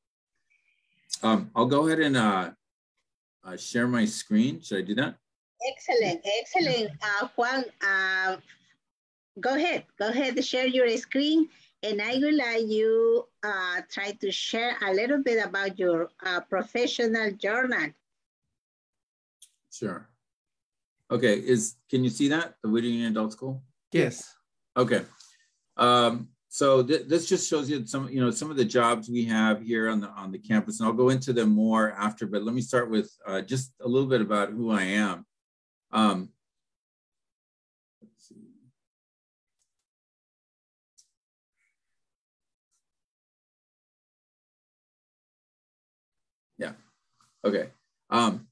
[1.23, 2.51] Um, I'll go ahead and uh,
[3.45, 4.61] uh, share my screen.
[4.63, 5.17] Should I do that?
[5.69, 6.91] Excellent, excellent.
[7.37, 7.65] Juan,
[9.39, 11.49] go ahead, go ahead, and share your screen
[11.83, 16.41] and I would like you uh, try to share a little bit about your uh,
[16.41, 17.91] professional journal.
[19.73, 20.09] Sure.
[21.11, 23.63] Okay, is can you see that, the Whittier Union Adult School?
[23.93, 24.35] Yes.
[24.77, 25.03] Okay.
[25.77, 29.25] Um, so th this just shows you some, you know, some of the jobs we
[29.27, 32.27] have here on the on the campus, and I'll go into them more after.
[32.27, 35.25] But let me start with uh, just a little bit about who I am.
[35.93, 36.31] Um,
[46.59, 46.73] yeah,
[47.45, 47.71] Okay.
[48.11, 48.49] Um,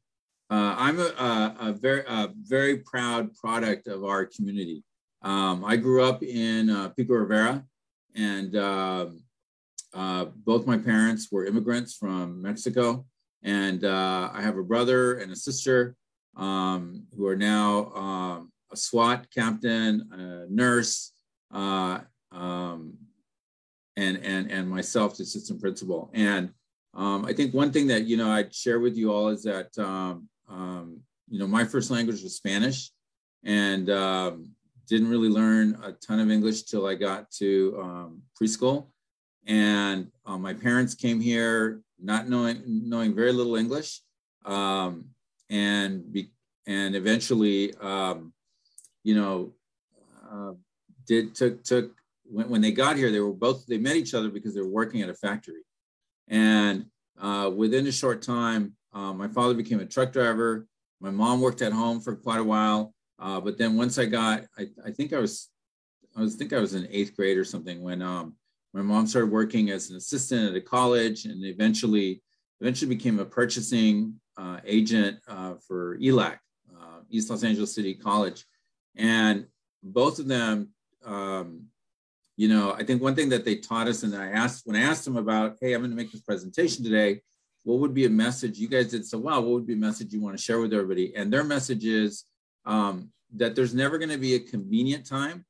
[0.51, 4.85] uh, I'm a, a, a very, a very proud product of our community.
[5.23, 7.65] Um, I grew up in uh, Pico Rivera,
[8.19, 9.07] and uh,
[9.95, 13.07] uh, both my parents were immigrants from Mexico.
[13.43, 15.95] And uh, I have a brother and a sister
[16.37, 21.13] um, who are now um, a SWAT captain, a nurse,
[21.55, 22.01] uh,
[22.33, 22.95] um,
[23.97, 26.11] and, and, and myself, the assistant principal.
[26.13, 26.51] And
[26.95, 29.77] um, I think one thing that, you know, I'd share with you all is that,
[29.79, 32.91] um, um, you know, my first language was Spanish
[33.45, 34.51] and um,
[34.89, 38.89] didn't really learn a ton of English till I got to um, preschool.
[39.47, 44.01] And uh, my parents came here not knowing, knowing very little English.
[44.45, 45.11] Um,
[45.51, 46.31] and, be,
[46.67, 47.73] and eventually
[49.09, 49.53] you know,
[50.31, 50.53] uh,
[51.07, 51.93] did took took
[52.25, 54.69] when, when they got here, they were both they met each other because they were
[54.69, 55.63] working at a factory,
[56.29, 56.85] and
[57.19, 60.67] uh, within a short time, uh, my father became a truck driver.
[61.01, 64.45] My mom worked at home for quite a while, uh, but then once I got,
[64.59, 65.49] I, I think I was,
[66.17, 68.35] I was think I was in eighth grade or something when um,
[68.75, 72.23] my mom started working as an assistant at a college, and eventually
[72.61, 76.39] eventually became a purchasing uh, agent uh, for ELAC,
[76.77, 78.45] uh, East Los Angeles City College,
[78.97, 79.47] and
[79.83, 80.71] both of them
[81.05, 81.69] um,
[82.39, 84.83] you know, I think one thing that they taught us, and I asked when I
[84.83, 87.21] asked them about, hey, I'm going to make this presentation today,
[87.65, 89.43] what would be a message you guys did so well?
[89.43, 91.15] What would be a message you want to share with everybody?
[91.17, 92.25] And their message is
[92.69, 95.45] um, that there's never going to be a convenient time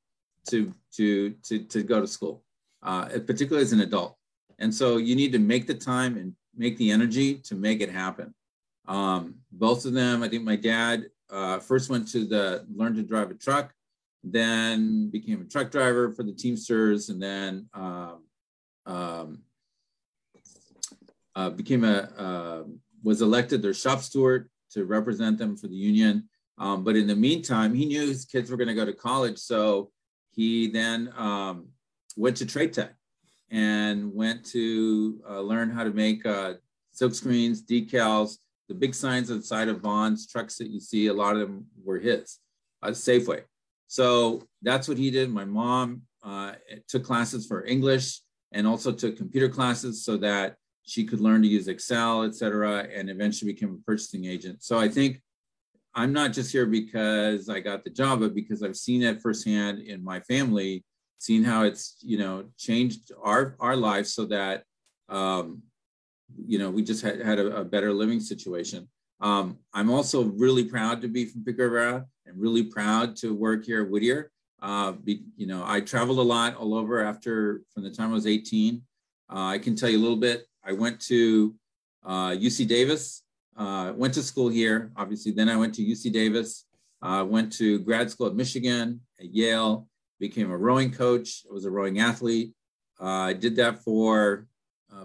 [0.48, 2.42] to to to to go to school,
[2.82, 4.16] uh, particularly as an adult.
[4.58, 7.90] And so you need to make the time and make the energy to make it
[7.90, 8.34] happen.
[8.86, 13.02] Um, both of them, I think my dad uh, first went to the learn to
[13.02, 13.74] drive a truck
[14.24, 18.22] then became a truck driver for the Teamsters, and then um,
[18.86, 19.42] um,
[21.34, 22.62] uh, became a uh,
[23.02, 26.28] was elected their shop steward to represent them for the union.
[26.58, 29.38] Um, but in the meantime, he knew his kids were going to go to college,
[29.38, 29.90] so
[30.32, 31.68] he then um,
[32.16, 32.94] went to Trade Tech
[33.50, 36.54] and went to uh, learn how to make uh,
[36.92, 38.38] silk screens, decals,
[38.68, 41.06] the big signs on the side of Vons trucks that you see.
[41.06, 42.38] A lot of them were his.
[42.82, 43.42] Uh, Safeway.
[43.86, 45.30] So that's what he did.
[45.30, 46.52] My mom uh,
[46.86, 48.20] took classes for English
[48.52, 52.86] and also took computer classes so that she could learn to use Excel, et cetera,
[52.94, 54.62] and eventually became a purchasing agent.
[54.62, 55.22] So I think
[55.94, 59.80] I'm not just here because I got the job, but because I've seen it firsthand
[59.80, 60.84] in my family,
[61.18, 64.64] seen how it's, you know, changed our, our lives so that,
[65.08, 65.62] um,
[66.46, 68.88] you know, we just had, had a, a better living situation.
[69.20, 73.64] Um, I'm also really proud to be from Pico Rivera and really proud to work
[73.64, 74.30] here at Whittier.
[74.60, 78.14] Uh, be, you know, I traveled a lot all over after from the time I
[78.14, 78.82] was 18.
[79.30, 80.46] Uh, I can tell you a little bit.
[80.64, 81.54] I went to
[82.04, 83.22] uh, UC Davis,
[83.58, 85.32] uh, went to school here, obviously.
[85.32, 86.64] Then I went to UC Davis,
[87.02, 89.86] uh, went to grad school at Michigan, at Yale,
[90.18, 91.44] became a rowing coach.
[91.50, 92.52] I was a rowing athlete.
[93.00, 94.46] Uh, I did that for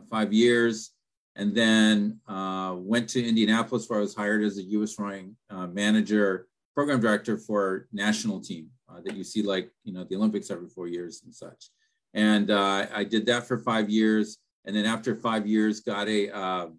[0.09, 0.93] five years
[1.35, 4.99] and then uh, went to Indianapolis where I was hired as a U.S.
[4.99, 10.03] rowing uh, manager, program director for national team uh, that you see like you know
[10.03, 11.69] the Olympics every four years and such.
[12.13, 16.29] And uh, I did that for five years, and then after five years, got a
[16.29, 16.77] um,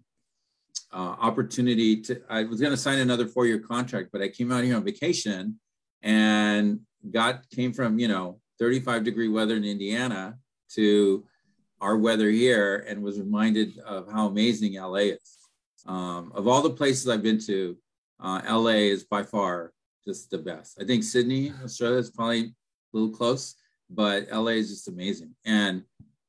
[0.95, 2.21] uh, opportunity to.
[2.29, 5.59] I was going to sign another four-year contract, but I came out here on vacation
[6.01, 6.79] and
[7.11, 10.37] got came from you know 35 degree weather in Indiana
[10.75, 11.25] to
[11.81, 15.37] our weather here and was reminded of how amazing LA is.
[15.85, 17.77] Um, of all the places I've been to,
[18.19, 19.73] uh, LA is by far
[20.07, 20.77] just the best.
[20.81, 22.53] I think Sydney, Australia is probably a
[22.93, 23.55] little close,
[23.89, 25.35] but LA is just amazing.
[25.45, 25.83] And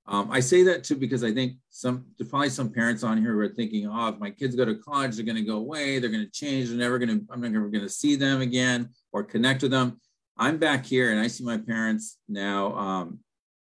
[0.09, 3.41] um, I say that too because I think some probably some parents on here who
[3.41, 6.11] are thinking, oh, if my kids go to college, they're going to go away, they're
[6.11, 9.25] going to change, they're never going to, I'm never going to see them again or
[9.25, 10.01] connect with them.
[10.39, 13.21] I'm back here and I see my parents now, um,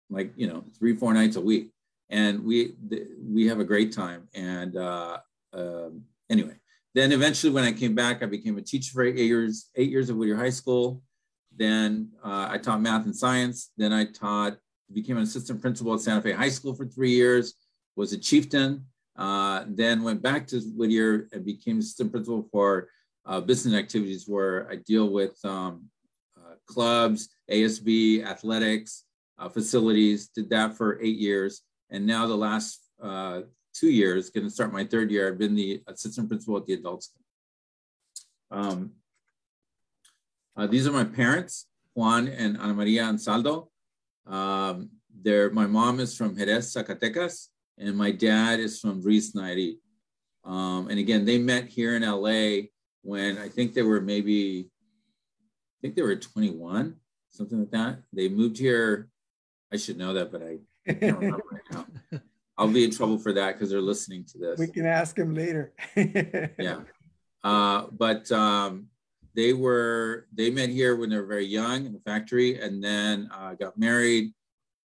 [0.10, 1.74] like you know, three, four nights a week
[2.14, 2.76] and we
[3.28, 4.28] we have a great time.
[4.36, 5.18] And uh,
[5.52, 5.90] uh,
[6.30, 6.56] anyway,
[6.94, 10.10] then eventually when I came back, I became a teacher for eight years, eight years
[10.10, 11.02] at Whittier High School.
[11.56, 13.72] Then uh, I taught math and science.
[13.78, 14.58] Then I taught,
[14.94, 17.56] became an assistant principal at Santa Fe High School for three years.
[17.96, 18.86] Was a chieftain.
[19.16, 22.90] Uh, then went back to Whittier and became assistant principal for
[23.26, 25.90] uh, business activities where I deal with um,
[26.36, 29.06] uh, clubs, ASB, athletics,
[29.38, 30.30] uh, facilities.
[30.30, 31.62] Did that for eight years.
[31.92, 33.42] And now the last uh,
[33.74, 36.74] two years, going to start my third year, I've been the assistant principal at the
[36.74, 37.22] adult school.
[38.50, 38.92] Um,
[40.56, 43.70] uh, these are my parents, Juan and Ana Maria Anzaldo.
[44.26, 44.90] Um,
[45.22, 47.48] they're, my mom is from Jerez, Zacatecas,
[47.78, 49.78] and my dad is from Ruiz Nayarit.
[50.44, 52.68] Um, and again, they met here in LA
[53.02, 56.96] when I think they were maybe, I think they were 21,
[57.30, 58.00] something like that.
[58.12, 59.10] They moved here.
[59.72, 61.34] I should know that, but I right
[62.58, 64.60] I'll be in trouble for that because they're listening to this.
[64.60, 65.74] We can ask them later.
[65.96, 66.82] yeah.
[67.44, 68.88] Uh, but um,
[69.36, 73.30] they were, they met here when they were very young in the factory and then
[73.34, 74.34] uh, got married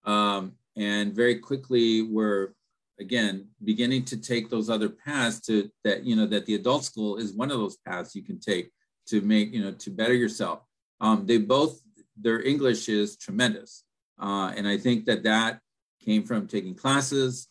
[0.05, 2.53] um, and very quickly were,
[2.99, 7.17] again, beginning to take those other paths to that, you know, that the adult school
[7.17, 8.71] is one of those paths you can take
[9.07, 10.63] to make, you know, to better yourself.
[10.99, 11.81] Um, they both,
[12.15, 13.83] their English is tremendous.
[14.19, 15.59] Uh, and I think that that
[16.03, 17.47] came from taking classes,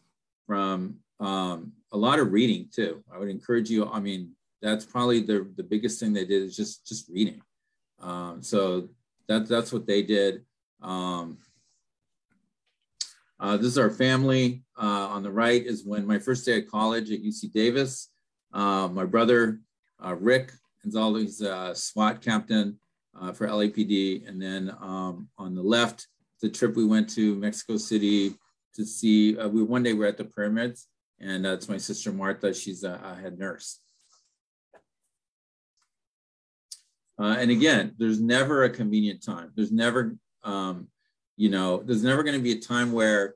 [0.46, 3.02] from um, a lot of reading too.
[3.12, 3.86] I would encourage you.
[3.86, 7.40] I mean, that's probably the the biggest thing they did is just just reading.
[8.00, 8.88] Um, so
[9.28, 10.44] that, that's what they did.
[10.82, 11.38] Um,
[13.38, 14.64] uh, this is our family.
[14.80, 18.08] Uh, on the right is when my first day at college at UC Davis.
[18.52, 19.60] Uh, my brother,
[20.04, 20.52] uh, Rick
[20.84, 22.78] Anzaldo, he's a SWAT captain
[23.18, 24.28] uh, for LAPD.
[24.28, 26.08] And then um, on the left,
[26.42, 28.34] the trip we went to Mexico City
[28.74, 30.88] to see, uh, we one day we are at the pyramids
[31.20, 32.52] and that's my sister Martha.
[32.52, 33.80] She's a, a head nurse.
[37.20, 39.52] Uh, and again, there's never a convenient time.
[39.54, 40.88] There's never, um,
[41.36, 43.34] you know, there's never going to be a time where,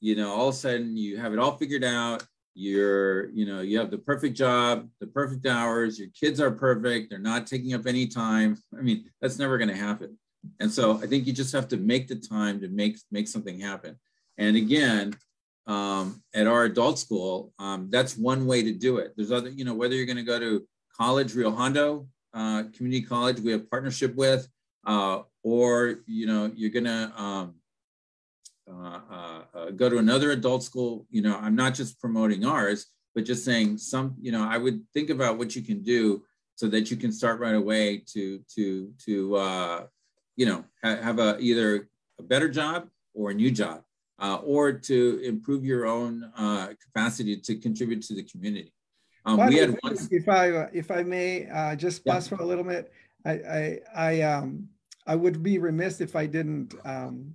[0.00, 2.24] you know, all of a sudden you have it all figured out.
[2.54, 5.98] You're, you know, you have the perfect job, the perfect hours.
[5.98, 7.10] Your kids are perfect.
[7.10, 8.56] They're not taking up any time.
[8.78, 10.16] I mean, that's never going to happen.
[10.60, 13.58] And so I think you just have to make the time to make make something
[13.58, 13.98] happen.
[14.38, 15.14] And again,
[15.66, 19.12] um, at our adult school, um, that's one way to do it.
[19.16, 20.66] There's other, you know, whether you're going to go to
[20.96, 24.48] college, Rio Hondo uh, Community College, we have partnership with,
[24.86, 27.54] uh, or you know, you're going to um,
[28.70, 31.06] uh, uh, uh, go to another adult school.
[31.10, 34.16] You know, I'm not just promoting ours, but just saying some.
[34.20, 36.24] You know, I would think about what you can do
[36.56, 39.86] so that you can start right away to to to uh,
[40.36, 41.88] you know ha- have a either
[42.18, 43.82] a better job or a new job
[44.18, 46.30] or to improve your own
[46.82, 48.72] capacity to contribute to the community.
[49.26, 49.96] Um, we had if, one...
[50.10, 52.36] if I if I may uh, just pause yeah.
[52.36, 52.92] for a little bit,
[53.24, 54.68] I I I, um,
[55.06, 57.34] I would be remiss if I didn't um,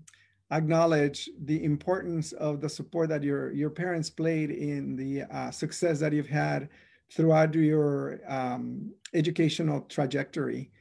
[0.51, 5.99] acknowledge the importance of the support that your your parents played in the uh, success
[5.99, 6.69] that you've had
[7.11, 10.71] throughout your um, educational trajectory.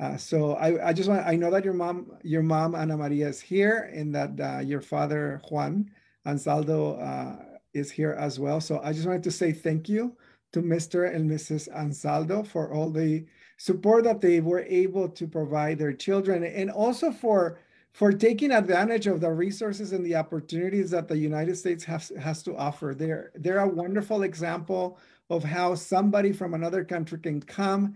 [0.00, 3.28] Uh, so I, I just want I know that your mom your mom Ana Maria
[3.28, 5.90] is here and that uh, your father Juan
[6.26, 8.60] Anzaldo uh, is here as well.
[8.60, 10.16] So I just wanted to say thank you
[10.54, 11.14] to Mr.
[11.14, 11.68] and Mrs.
[11.76, 13.26] Anzaldo for all the
[13.58, 17.58] support that they were able to provide their children and also for
[17.92, 22.42] for taking advantage of the resources and the opportunities that the United States has, has
[22.42, 22.92] to offer.
[22.92, 24.98] They're, they're a wonderful example
[25.30, 27.94] of how somebody from another country can come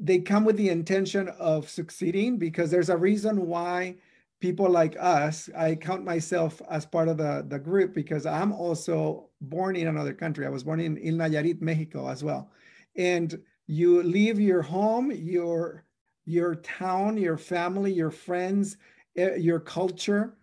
[0.00, 3.94] they come with the intention of succeeding because there's a reason why
[4.40, 9.25] people like us i count myself as part of the, the group because i'm also
[9.48, 10.46] born in another country.
[10.46, 12.50] I was born in, in nayarit mexico as well.
[12.96, 15.84] And you leave your home your
[16.24, 18.76] your town your family your friends
[19.16, 20.34] eh, your culture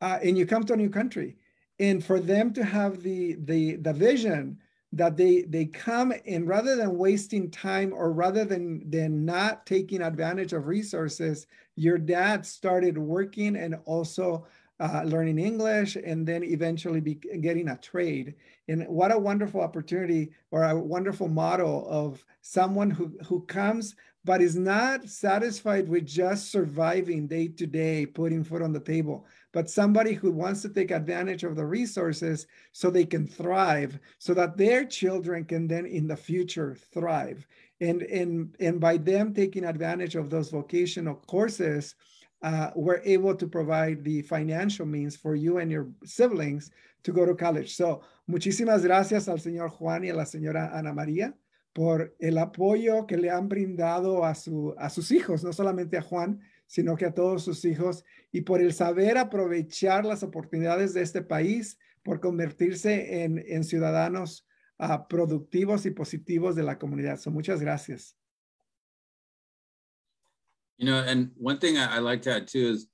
[0.00, 1.36] uh, and you come to a new country.
[1.78, 4.58] And for them to have the the the vision
[4.92, 10.00] that they they come and rather than wasting time or rather than than not taking
[10.00, 14.46] advantage of resources your dad started working and also
[14.80, 18.34] uh, learning english and then eventually be getting a trade
[18.68, 23.94] and what a wonderful opportunity or a wonderful model of someone who who comes
[24.24, 29.26] but is not satisfied with just surviving day to day putting food on the table
[29.56, 34.34] but somebody who wants to take advantage of the resources so they can thrive, so
[34.34, 37.46] that their children can then in the future thrive.
[37.80, 41.94] And, and, and by them taking advantage of those vocational courses,
[42.42, 46.70] uh, we're able to provide the financial means for you and your siblings
[47.02, 47.74] to go to college.
[47.74, 51.34] So, muchísimas gracias al señor Juan y a la señora Ana María
[51.72, 56.02] por el apoyo que le han brindado a, su, a sus hijos, no solamente a
[56.02, 58.02] Juan, sino que a todos sus hijos
[58.32, 64.46] y por el saber aprovechar las oportunidades de este país, por convertirse en, en ciudadanos
[64.78, 67.18] uh, productivos y positivos de la comunidad.
[67.18, 68.16] So, muchas gracias.
[70.78, 72.86] You know, and one thing I, I like to add too is,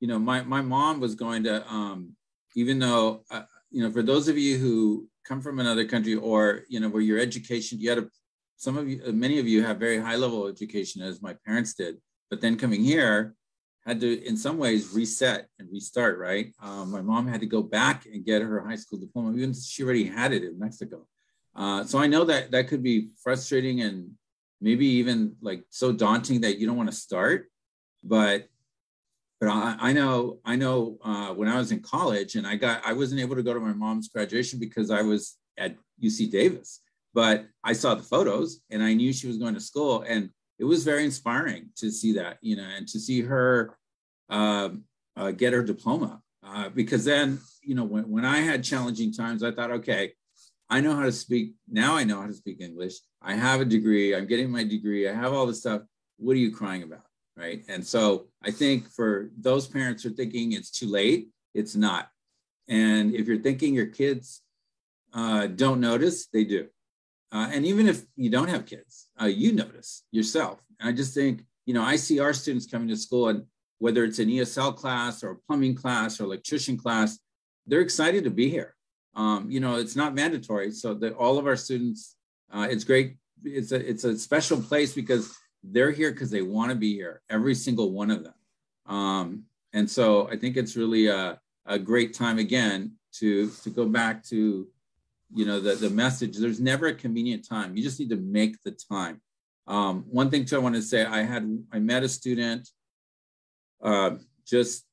[0.00, 2.14] you know, my, my mom was going to, um,
[2.54, 6.62] even though, uh, you know, for those of you who come from another country or,
[6.68, 8.08] you know, where your education, you had a,
[8.56, 11.96] some of you, many of you have very high level education as my parents did.
[12.30, 13.34] But then coming here,
[13.86, 16.52] had to, in some ways, reset and restart, right?
[16.62, 19.82] Um, my mom had to go back and get her high school diploma, even she
[19.82, 21.06] already had it in Mexico.
[21.56, 24.10] Uh, so I know that that could be frustrating and
[24.60, 27.46] maybe even like so daunting that you don't want to start.
[28.02, 28.48] But
[29.40, 32.82] but I, I know I know uh, when I was in college and I got
[32.84, 36.80] I wasn't able to go to my mom's graduation because I was at UC Davis.
[37.14, 40.64] But I saw the photos and I knew she was going to school and it
[40.64, 43.76] was very inspiring to see that, you know, and to see her
[44.28, 44.84] um,
[45.16, 46.20] uh, get her diploma.
[46.44, 50.12] Uh, because then, you know, when, when I had challenging times, I thought, okay,
[50.70, 51.54] I know how to speak.
[51.68, 52.94] Now I know how to speak English.
[53.22, 54.14] I have a degree.
[54.14, 55.08] I'm getting my degree.
[55.08, 55.82] I have all this stuff.
[56.18, 57.04] What are you crying about?
[57.36, 57.62] Right.
[57.68, 62.08] And so I think for those parents who are thinking it's too late, it's not.
[62.68, 64.42] And if you're thinking your kids
[65.14, 66.66] uh, don't notice, they do.
[67.32, 70.60] Uh, and even if you don't have kids, uh, you notice yourself.
[70.80, 73.44] And I just think, you know, I see our students coming to school and
[73.78, 77.18] whether it's an ESL class or a plumbing class or electrician class,
[77.66, 78.74] they're excited to be here.
[79.14, 80.70] Um, you know, it's not mandatory.
[80.70, 82.16] So that all of our students,
[82.52, 83.16] uh, it's great.
[83.44, 87.20] It's a, it's a special place because they're here because they want to be here,
[87.28, 88.34] every single one of them.
[88.86, 93.86] Um, and so I think it's really a, a great time again to, to go
[93.86, 94.66] back to,
[95.34, 96.36] you know, the, the message.
[96.36, 97.76] There's never a convenient time.
[97.76, 99.20] You just need to make the time.
[99.66, 102.68] Um, one thing too, I want to say, I had, I met a student
[103.82, 104.12] uh,
[104.46, 104.86] just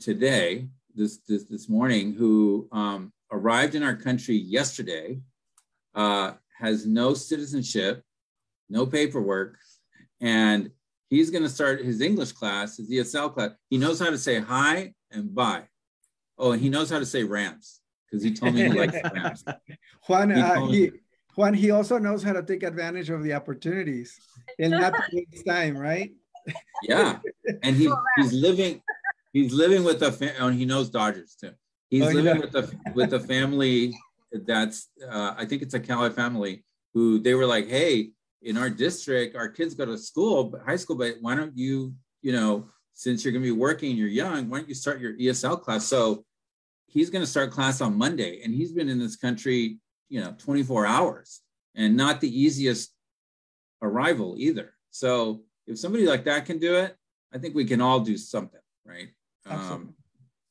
[0.00, 5.20] today, this, this, this morning, who um, arrived in our country yesterday,
[5.94, 8.02] uh, has no citizenship,
[8.68, 9.58] no paperwork,
[10.20, 10.70] and
[11.08, 13.50] he's going to start his English class, his ESL class.
[13.70, 15.64] He knows how to say hi and bye.
[16.38, 19.44] Oh, and he knows how to say Rams because he told me he likes Rams.
[20.06, 20.90] Juan, he, uh, he,
[21.34, 24.18] Juan, he also knows how to take advantage of the opportunities
[24.58, 26.12] and not waste time, right?
[26.82, 27.18] Yeah,
[27.62, 28.82] and he he's living
[29.32, 30.36] he's living with a family.
[30.38, 31.52] Oh, he knows Dodgers too.
[31.88, 32.40] He's oh, living yeah.
[32.40, 33.96] with a with a family
[34.32, 36.64] that's uh, I think it's a Cali family
[36.94, 38.10] who they were like, hey,
[38.42, 41.94] in our district, our kids go to school, but high school, but why don't you,
[42.22, 45.14] you know, since you're going to be working you're young, why don't you start your
[45.14, 45.86] ESL class?
[45.86, 46.24] So
[46.86, 50.34] he's going to start class on Monday, and he's been in this country, you know,
[50.38, 51.42] 24 hours,
[51.74, 52.92] and not the easiest
[53.82, 54.72] arrival either.
[54.90, 56.96] So if somebody like that can do it,
[57.34, 59.08] I think we can all do something, right?
[59.44, 59.95] Um,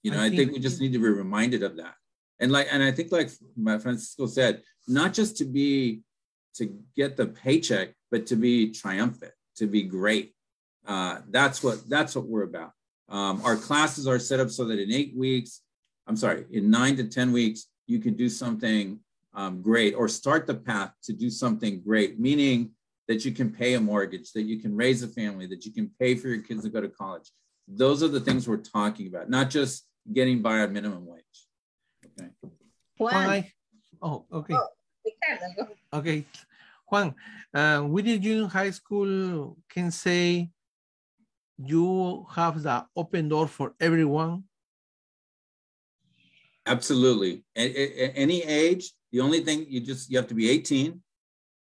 [0.05, 1.95] you know, I, I think, think we just need to be reminded of that.
[2.39, 6.01] And like, and I think like my Francisco said, not just to be
[6.57, 10.35] to get the paycheck, but to be triumphant, to be great.
[10.85, 12.71] Uh, that's what that's what we're about.
[13.09, 15.61] Um, our classes are set up so that in eight weeks,
[16.05, 18.99] I'm sorry, in nine to ten weeks, you can do something
[19.33, 22.19] um, great or start the path to do something great.
[22.19, 22.73] Meaning
[23.07, 25.89] that you can pay a mortgage, that you can raise a family, that you can
[25.99, 27.31] pay for your kids to go to college.
[27.67, 31.23] Those are the things we're talking about, not just getting by on minimum wage.
[32.05, 32.29] Okay.
[32.97, 33.51] Why?
[34.01, 34.53] Oh, okay.
[34.53, 34.67] Oh,
[35.93, 36.25] okay.
[36.87, 37.15] Juan,
[37.53, 40.49] uh, Whittier Junior High School can say
[41.57, 44.43] you have the open door for everyone?
[46.65, 47.43] Absolutely.
[47.55, 51.01] At, at, any age, the only thing you just, you have to be 18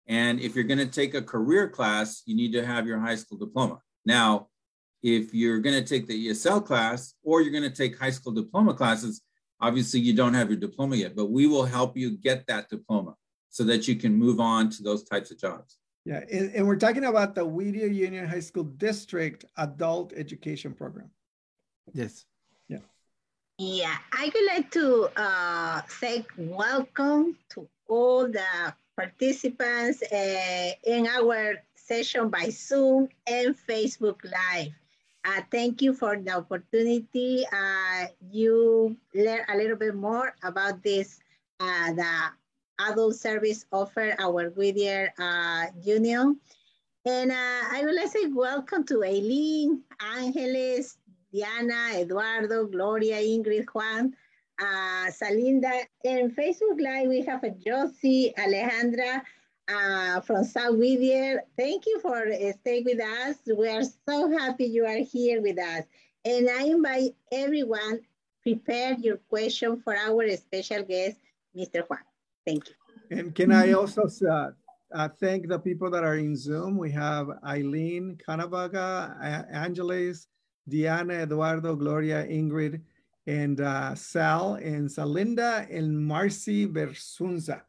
[0.07, 3.15] and if you're going to take a career class, you need to have your high
[3.15, 3.79] school diploma.
[4.05, 4.47] Now,
[5.03, 8.31] if you're going to take the ESL class or you're going to take high school
[8.31, 9.21] diploma classes,
[9.59, 13.15] obviously you don't have your diploma yet, but we will help you get that diploma
[13.49, 15.77] so that you can move on to those types of jobs.
[16.05, 21.09] Yeah, and, and we're talking about the Whittier Union High School District Adult Education Program.
[21.93, 22.25] Yes.
[22.67, 22.79] Yeah.
[23.57, 31.55] Yeah, I would like to uh, say welcome to all the participants uh, in our
[31.75, 34.73] session by Zoom and Facebook Live.
[35.25, 37.45] Uh, thank you for the opportunity.
[37.47, 41.19] Uh, you learn a little bit more about this,
[41.61, 42.13] uh, the
[42.79, 46.39] adult service offer our Whittier uh, Union.
[47.05, 50.97] And uh, I would like to say welcome to Aileen, Angeles,
[51.33, 54.13] Diana, Eduardo, Gloria, Ingrid, Juan,
[54.59, 55.83] uh, Salinda.
[56.03, 59.21] In Facebook Live, we have a Josie, Alejandra
[59.67, 61.43] uh, from South Whittier.
[61.57, 63.37] Thank you for uh, staying with us.
[63.45, 65.83] We are so happy you are here with us.
[66.25, 68.01] And I invite everyone,
[68.41, 71.17] prepare your question for our special guest,
[71.55, 71.83] Mr.
[71.87, 71.99] Juan.
[72.45, 73.17] Thank you.
[73.17, 74.51] And can I also uh,
[74.93, 76.77] uh, thank the people that are in Zoom?
[76.77, 79.15] We have Eileen Kanavaga,
[79.51, 80.27] Angeles,
[80.67, 82.81] Diana, Eduardo, Gloria, Ingrid,
[83.27, 87.61] and uh, Sal and Salinda and Marcy Versunza.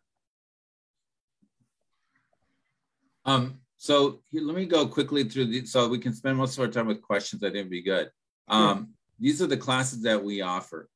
[3.24, 6.64] Um, so here, let me go quickly through the, so we can spend most of
[6.64, 7.42] our time with questions.
[7.42, 8.10] I think would be good.
[8.48, 10.88] Um, These are the classes that we offer.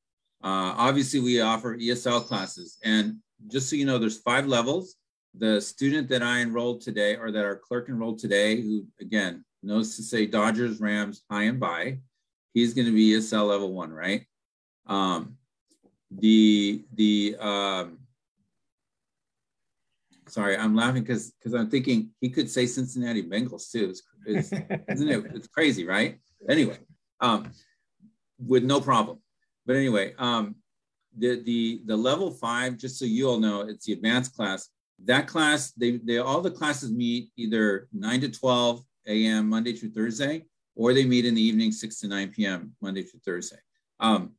[0.42, 2.78] Uh, obviously, we offer ESL classes.
[2.84, 3.16] And
[3.48, 4.96] just so you know, there's five levels.
[5.34, 9.96] The student that I enrolled today or that our clerk enrolled today, who again knows
[9.96, 11.98] to say Dodgers, Rams, hi and bye,
[12.55, 14.24] he's going to be ESL level one, right?
[14.86, 15.36] Um,
[16.10, 17.98] the the um,
[20.28, 23.90] sorry, I'm laughing because because I'm thinking he could say Cincinnati Bengals too.
[23.90, 24.52] It's, it's,
[24.88, 25.24] isn't it?
[25.34, 26.18] It's crazy, right?
[26.48, 26.78] Anyway,
[27.20, 27.50] um,
[28.38, 29.18] with no problem.
[29.66, 30.56] But anyway, um,
[31.16, 34.68] the the the level five, just so you all know, it's the advanced class.
[35.05, 39.48] That class, they they all the classes meet either nine to twelve a.m.
[39.48, 40.44] Monday through Thursday,
[40.74, 42.74] or they meet in the evening six to nine p.m.
[42.80, 43.59] Monday through Thursday.
[44.00, 44.32] Um,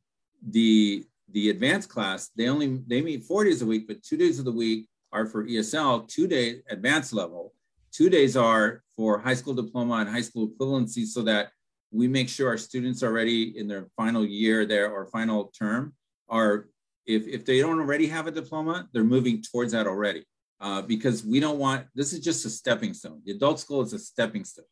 [0.46, 4.38] the the advanced class, they only they meet four days a week, but two days
[4.38, 7.52] of the week are for ESL, two day advanced level,
[7.92, 11.50] Two days are for high school diploma and high school equivalency so that
[11.90, 15.92] we make sure our students are ready in their final year there or final term
[16.28, 16.68] are
[17.06, 20.24] if, if they don't already have a diploma, they're moving towards that already.
[20.60, 23.22] Uh, because we don't want, this is just a stepping stone.
[23.24, 24.66] The adult school is a stepping stone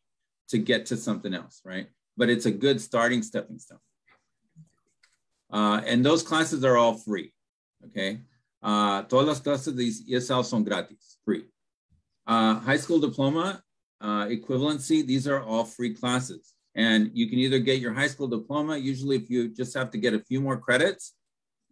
[0.49, 1.87] to get to something else, right?
[2.15, 3.79] But it's a good starting stepping stone.
[5.51, 7.33] Uh, and those classes are all free,
[7.87, 8.19] okay?
[8.61, 11.45] Uh, todas las clases de ESL son gratis, free.
[12.27, 13.61] Uh, high school diploma,
[14.01, 16.53] uh, equivalency, these are all free classes.
[16.75, 19.97] And you can either get your high school diploma, usually if you just have to
[19.97, 21.15] get a few more credits,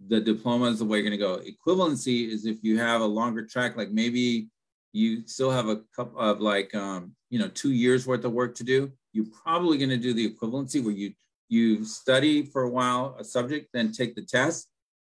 [0.07, 1.41] the diploma is the way you're going to go.
[1.43, 4.49] Equivalency is if you have a longer track, like maybe
[4.93, 8.55] you still have a couple of like, um, you know, two years worth of work
[8.55, 8.91] to do.
[9.13, 11.13] You're probably going to do the equivalency where you
[11.49, 14.67] you study for a while a subject, then take the test,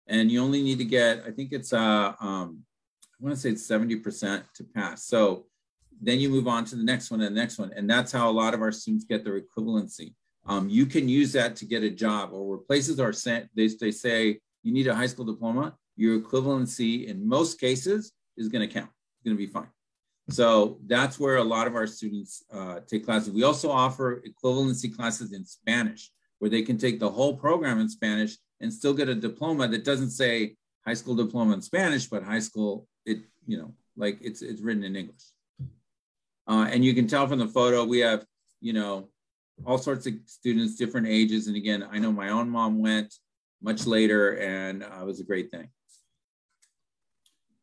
[0.08, 2.64] and you only need to get, I think it's uh, um,
[3.20, 5.04] I want to say it's 70% to pass.
[5.04, 5.46] So
[6.00, 8.30] then you move on to the next one and the next one, and that's how
[8.30, 10.14] a lot of our students get their equivalency.
[10.46, 13.68] Um, you can use that to get a job, or where places are sent, they,
[13.80, 18.66] they say you need a high school diploma, your equivalency in most cases is going
[18.66, 18.88] to count.
[18.88, 19.68] It's going to be fine.
[20.30, 23.32] So that's where a lot of our students uh, take classes.
[23.32, 27.88] We also offer equivalency classes in Spanish, where they can take the whole program in
[27.88, 30.56] Spanish and still get a diploma that doesn't say
[30.86, 34.84] high school diploma in Spanish, but high school, it, you know, like it's, it's written
[34.84, 35.22] in English.
[36.46, 38.24] Uh, and you can tell from the photo, we have,
[38.60, 39.08] you know,
[39.66, 41.46] all sorts of students, different ages.
[41.46, 43.14] And again, I know my own mom went,
[43.60, 45.68] much later, and uh, it was a great thing.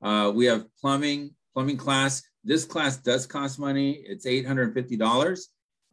[0.01, 2.21] Uh, we have plumbing, plumbing class.
[2.43, 4.03] This class does cost money.
[4.05, 5.39] It's $850,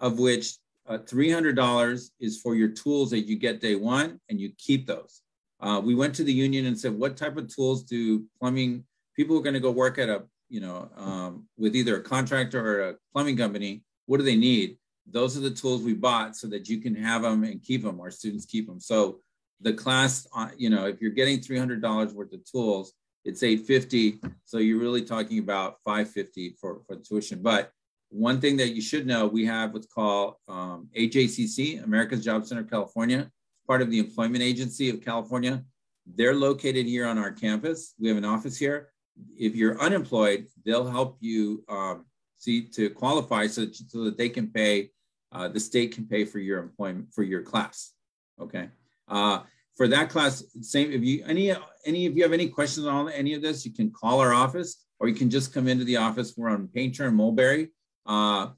[0.00, 0.54] of which
[0.86, 5.22] uh, $300 is for your tools that you get day one, and you keep those.
[5.60, 8.84] Uh, we went to the union and said, what type of tools do plumbing,
[9.14, 12.88] people are gonna go work at a, you know, um, with either a contractor or
[12.90, 14.76] a plumbing company, what do they need?
[15.06, 18.00] Those are the tools we bought so that you can have them and keep them,
[18.00, 18.80] our students keep them.
[18.80, 19.20] So
[19.60, 22.92] the class, uh, you know, if you're getting $300 worth of tools,
[23.24, 24.20] it's 850.
[24.44, 27.40] So you're really talking about 550 for, for tuition.
[27.40, 27.70] But
[28.12, 32.62] one thing that you should know, we have what's called um, AJCC, America's Job Center
[32.62, 33.30] California,
[33.66, 35.64] part of the Employment Agency of California.
[36.06, 37.94] They're located here on our campus.
[37.98, 38.90] We have an office here.
[39.38, 42.04] If you're unemployed, they'll help you um,
[42.36, 44.90] see to qualify so, so that they can pay,
[45.32, 47.92] uh, the state can pay for your employment, for your class,
[48.38, 48.68] okay?
[49.08, 49.40] Uh,
[49.76, 50.92] for that class, same.
[50.92, 51.50] If you any
[51.86, 54.84] any if you have any questions on any of this, you can call our office
[55.00, 56.34] or you can just come into the office.
[56.36, 57.70] We're on Painter and Mulberry,
[58.06, 58.48] uh,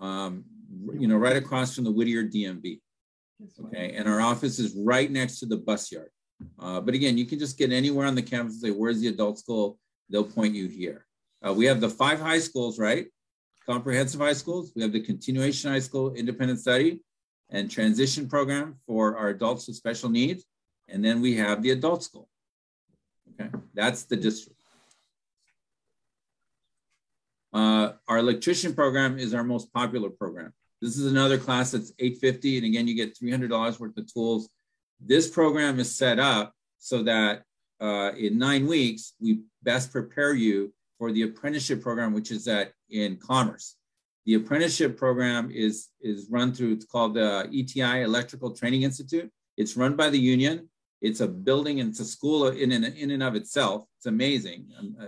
[0.00, 0.44] um,
[0.98, 2.80] you know, right across from the Whittier DMV.
[3.66, 6.10] Okay, and our office is right next to the bus yard.
[6.58, 9.08] Uh, but again, you can just get anywhere on the campus and say, "Where's the
[9.08, 9.78] adult school?"
[10.08, 11.06] They'll point you here.
[11.46, 13.06] Uh, we have the five high schools, right?
[13.66, 14.72] Comprehensive high schools.
[14.74, 17.00] We have the continuation high school, independent study
[17.50, 20.44] and transition program for our adults with special needs.
[20.88, 22.28] And then we have the adult school.
[23.40, 24.53] Okay, that's the district.
[27.54, 30.52] Uh, our electrician program is our most popular program.
[30.82, 34.48] This is another class that's 850 and again, you get $300 worth of tools.
[35.00, 37.44] This program is set up so that
[37.80, 42.72] uh, in nine weeks, we best prepare you for the apprenticeship program, which is at
[42.90, 43.76] in commerce.
[44.26, 49.30] The apprenticeship program is, is run through, it's called the ETI Electrical Training Institute.
[49.56, 50.68] It's run by the union.
[51.02, 53.86] It's a building and it's a school in and, in and of itself.
[53.98, 54.66] It's amazing.
[55.00, 55.06] Uh,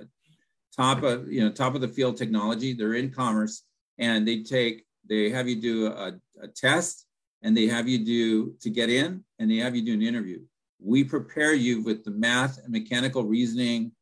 [0.76, 2.72] top of, you know, top of the field technology.
[2.72, 3.62] They're in commerce
[3.98, 7.06] and they take, they have you do a, a test
[7.42, 10.40] and they have you do to get in and they have you do an interview.
[10.78, 13.92] We prepare you with the math and mechanical reasoning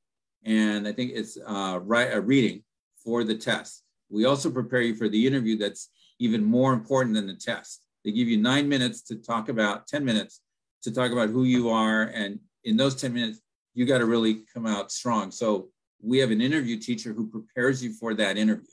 [0.45, 2.63] and I think it's uh, right, a reading
[3.03, 3.83] for the test.
[4.11, 7.83] We also prepare you for the interview that's even more important than the test.
[8.05, 10.41] They give you nine minutes to talk about, 10 minutes
[10.83, 12.03] to talk about who you are.
[12.15, 13.41] And in those 10 minutes,
[13.73, 15.31] you got to really come out strong.
[15.31, 15.69] So
[16.05, 18.67] we have an interview teacher who prepares you for that interview.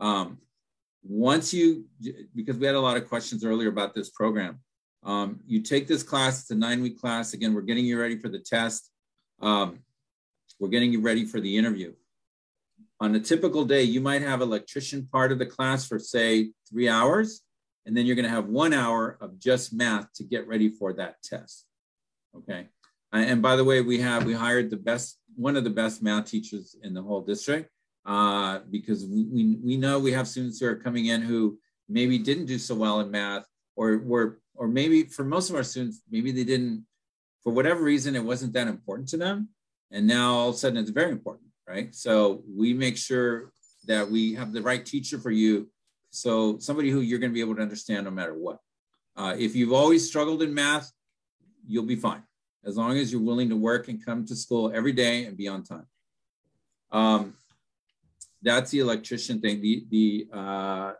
[0.00, 0.38] Um,
[1.02, 1.84] once you,
[2.34, 4.60] because we had a lot of questions earlier about this program,
[5.04, 7.34] um, you take this class, it's a nine week class.
[7.34, 8.90] Again, we're getting you ready for the test.
[9.40, 9.80] Um,
[10.58, 11.92] we're getting you ready for the interview
[13.00, 16.88] on a typical day, you might have electrician part of the class for say three
[16.88, 17.42] hours,
[17.86, 21.16] and then you're gonna have one hour of just math to get ready for that
[21.22, 21.66] test,
[22.36, 22.66] okay?
[23.12, 26.26] And by the way, we have, we hired the best, one of the best math
[26.26, 27.70] teachers in the whole district
[28.04, 31.58] uh, because we, we, we know we have students who are coming in who
[31.88, 35.62] maybe didn't do so well in math or were, or maybe for most of our
[35.62, 36.84] students, maybe they didn't,
[37.42, 39.48] for whatever reason, it wasn't that important to them.
[39.90, 41.94] And now all of a sudden it's very important right?
[41.94, 43.52] So we make sure
[43.86, 45.68] that we have the right teacher for you.
[46.10, 48.58] So somebody who you're going to be able to understand no matter what.
[49.16, 50.90] Uh, if you've always struggled in math,
[51.66, 52.22] you'll be fine
[52.68, 55.48] as long as you're willing to work and come to school every day and be
[55.48, 55.86] on time.
[56.92, 57.34] Um,
[58.42, 59.60] that's the electrician thing.
[59.60, 60.92] The, the uh,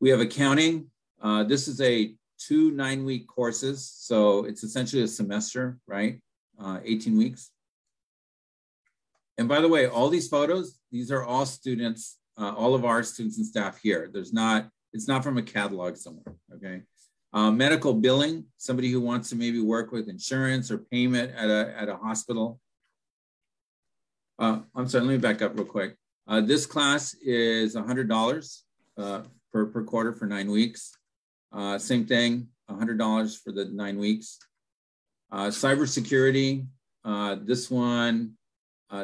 [0.00, 0.90] we have accounting.
[1.22, 3.90] Uh, this is a two nine week courses.
[3.96, 6.20] So it's essentially a semester, right?
[6.60, 7.50] Uh, 18 weeks.
[9.38, 13.04] And by the way, all these photos, these are all students, uh, all of our
[13.04, 14.10] students and staff here.
[14.12, 16.82] There's not, it's not from a catalog somewhere, okay?
[17.32, 21.74] Uh, medical billing, somebody who wants to maybe work with insurance or payment at a,
[21.78, 22.58] at a hospital.
[24.38, 25.96] Uh, I'm sorry, let me back up real quick.
[26.26, 28.62] Uh, this class is $100
[28.96, 29.22] uh,
[29.52, 30.96] per, per quarter for nine weeks.
[31.52, 34.38] Uh, same thing, $100 for the nine weeks.
[35.30, 36.66] Uh, cybersecurity,
[37.44, 38.34] this one,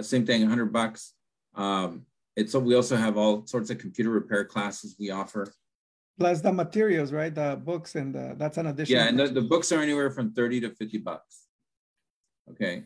[0.01, 1.13] same thing, 100 bucks.
[1.55, 2.07] Um,
[2.37, 5.53] it's we also have all sorts of computer repair classes we offer.
[6.19, 7.35] Plus the materials, right?
[7.35, 8.97] The books and the, that's an addition.
[8.97, 11.47] Yeah, and the, the, books are anywhere from 30 to 50 bucks.
[12.51, 12.85] Okay.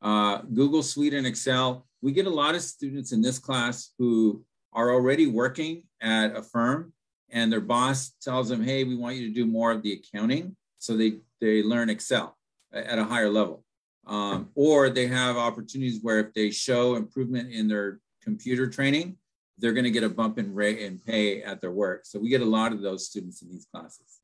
[0.00, 1.86] Uh, Google Suite and Excel.
[2.00, 6.42] We get a lot of students in this class who are already working at a
[6.42, 6.94] firm
[7.32, 10.56] and their boss tells them, hey, we want you to do more of the accounting.
[10.78, 12.36] So they, they learn Excel
[12.72, 13.64] at a higher level.
[14.06, 19.16] Um, or they have opportunities where if they show improvement in their computer training,
[19.60, 22.02] they're going to get a bump in rate and pay at their work.
[22.04, 24.20] So we get a lot of those students in these classes.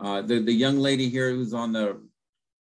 [0.00, 2.00] Uh, the, the young lady here who's on the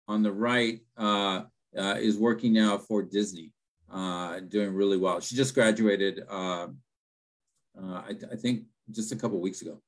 [0.07, 1.43] on the right uh,
[1.77, 3.53] uh, is working now for Disney,
[3.91, 5.21] uh, doing really well.
[5.21, 6.67] She just graduated, uh,
[7.81, 9.81] uh, I, I, think, just a couple weeks ago.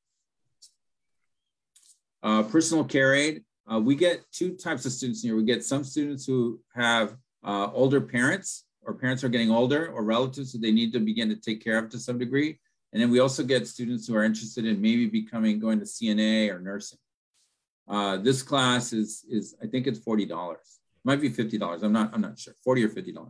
[2.49, 3.43] personal care aid.
[3.81, 5.35] we get two types of students here.
[5.35, 10.51] We get some students who have older parents or parents are getting older or relatives
[10.51, 12.59] who they need to begin to take care of to some degree.
[12.91, 16.53] And then we also get students who are interested in maybe becoming, going to CNA
[16.53, 16.99] or nursing.
[17.87, 20.55] Uh, this class is, is I think it's $40.
[21.03, 21.83] Might be $50.
[21.83, 23.29] I'm not, I'm not sure, 40 or $50.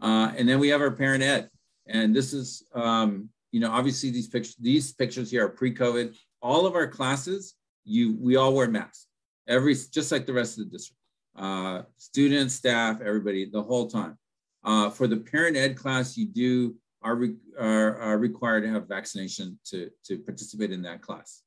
[0.00, 1.50] Uh, and then we have our parent ed.
[1.88, 6.16] And this is, um, you know, obviously these pictures, these pictures here are pre-COVID.
[6.42, 7.54] All of our classes,
[7.84, 9.06] you, we all wear masks,
[9.48, 11.00] every, just like the rest of the district
[11.36, 14.18] uh, students, staff, everybody, the whole time.
[14.64, 18.88] Uh, for the parent ed class, you do are, re, are, are, required to have
[18.88, 21.42] vaccination to, to participate in that class.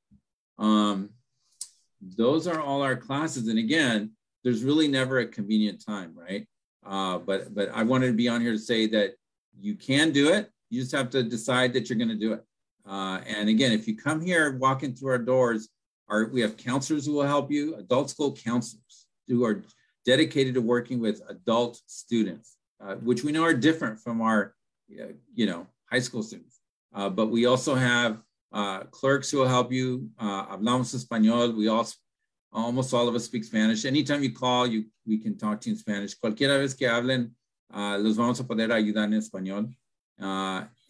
[0.57, 1.09] Um,
[2.01, 3.47] those are all our classes.
[3.47, 4.11] And again,
[4.43, 6.47] there's really never a convenient time, right?
[6.85, 9.15] Uh, but, but I wanted to be on here to say that
[9.59, 10.49] you can do it.
[10.69, 12.45] You just have to decide that you're going to do it.
[12.87, 15.69] Uh, and again, if you come here, walking through our doors,
[16.07, 19.61] our, we have counselors who will help you, adult school counselors who are
[20.09, 24.39] dedicated to working with adult students, uh, which we know are different from our,
[24.99, 25.61] uh, you know,
[25.91, 26.55] high school students.
[26.95, 28.13] Uh, but we also have
[28.51, 30.09] uh, clerks who will help you.
[30.17, 31.55] Uh, hablamos español.
[31.55, 31.87] We all,
[32.51, 33.85] almost all of us speak Spanish.
[33.85, 36.11] Anytime you call, you we can talk to you in Spanish.
[36.17, 37.31] Cualquiera vez que hablen,
[37.71, 39.71] uh, los vamos a poder ayudar en español.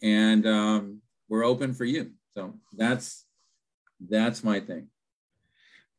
[0.02, 2.12] and um, we're open for you.
[2.34, 3.26] So that's
[4.14, 4.88] that's my thing.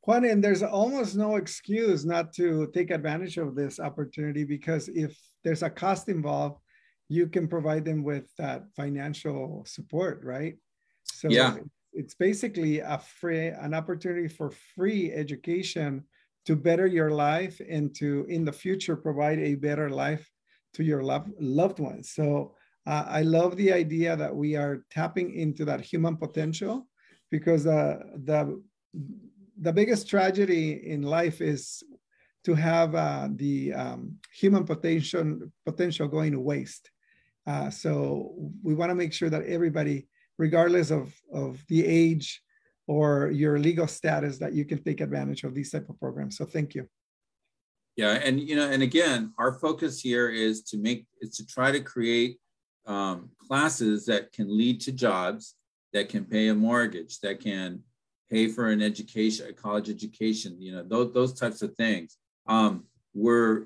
[0.03, 5.15] Juan, and there's almost no excuse not to take advantage of this opportunity because if
[5.43, 6.59] there's a cost involved,
[7.07, 10.55] you can provide them with that financial support, right?
[11.03, 11.57] So yeah.
[11.93, 16.03] it's basically a free an opportunity for free education
[16.45, 20.27] to better your life and to in the future provide a better life
[20.73, 22.11] to your love, loved ones.
[22.11, 22.55] So
[22.87, 26.87] uh, I love the idea that we are tapping into that human potential
[27.29, 28.59] because uh, the
[29.61, 31.83] the biggest tragedy in life is
[32.43, 36.89] to have uh, the um, human potential potential going to waste.
[37.45, 38.33] Uh, so
[38.63, 40.07] we want to make sure that everybody,
[40.37, 42.41] regardless of, of the age
[42.87, 46.37] or your legal status, that you can take advantage of these type of programs.
[46.37, 46.87] So thank you.
[47.95, 51.71] Yeah, and you know, and again, our focus here is to make is to try
[51.71, 52.37] to create
[52.87, 55.55] um, classes that can lead to jobs,
[55.93, 57.83] that can pay a mortgage, that can
[58.31, 62.17] pay for an education, a college education, you know, those, those types of things.
[62.47, 63.65] Um, we're,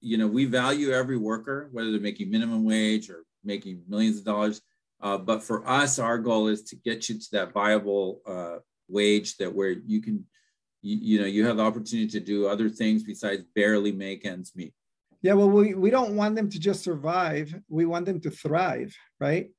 [0.00, 4.24] you know, we value every worker, whether they're making minimum wage or making millions of
[4.24, 4.60] dollars.
[5.00, 8.56] Uh, but for us, our goal is to get you to that viable uh,
[8.88, 10.24] wage that where you can,
[10.82, 14.52] you, you know, you have the opportunity to do other things besides barely make ends
[14.54, 14.74] meet.
[15.22, 17.54] Yeah, well, we, we don't want them to just survive.
[17.68, 19.50] We want them to thrive, right?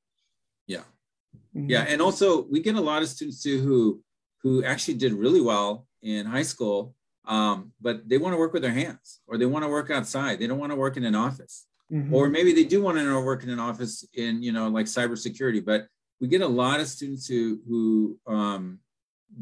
[1.54, 1.62] Yeah.
[1.62, 1.70] Mm-hmm.
[1.70, 4.02] Yeah, and also we get a lot of students too who
[4.42, 8.62] who actually did really well in high school, um, but they want to work with
[8.62, 10.40] their hands or they want to work outside.
[10.40, 11.66] They don't want to work in an office.
[11.92, 12.14] mm-hmm.
[12.14, 15.64] or maybe they do want to work in an office in you know like cybersecurity.
[15.64, 15.88] But
[16.20, 18.80] we get a lot of students who who um,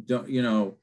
[0.05, 0.77] don't you know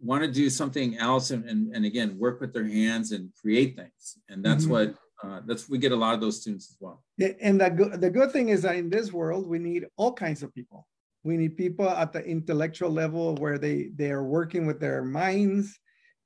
[0.00, 3.76] want to do something else and, and, and again work with their hands and create
[3.76, 4.72] things and that's mm-hmm.
[4.72, 4.94] what
[5.24, 7.02] uh, that's we get a lot of those students as well.
[7.40, 10.42] And the, go- the good thing is that in this world we need all kinds
[10.42, 10.86] of people.
[11.24, 15.78] We need people at the intellectual level where they they are working with their minds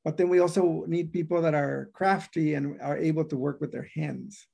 [0.05, 3.71] but then we also need people that are crafty and are able to work with
[3.71, 4.47] their hands.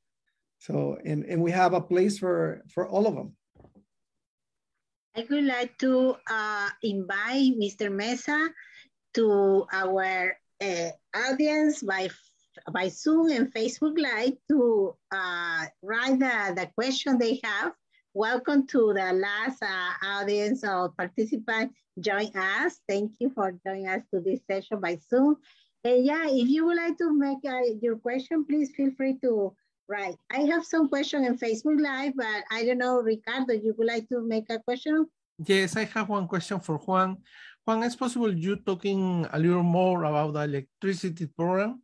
[0.59, 3.37] So and and we have a place for for all of them.
[5.17, 8.51] I would like to uh, invite mr mesa
[9.15, 12.11] to our uh, audience by
[12.73, 17.73] by Zoom and Facebook Live to uh, write the, the question they have.
[18.15, 22.81] Welcome to the last uh, audience of participants join us.
[22.89, 25.37] Thank you for joining us to this session by Zoom.
[25.85, 29.55] And yeah, if you would like to make uh, your question, please feel free to
[29.89, 30.17] write.
[30.31, 34.09] I have some question in Facebook Live, but I don't know, Ricardo, you would like
[34.09, 35.07] to make a question?
[35.45, 37.19] Yes, I have one question for Juan.
[37.65, 41.83] Juan, is possible you talking a little more about the electricity program?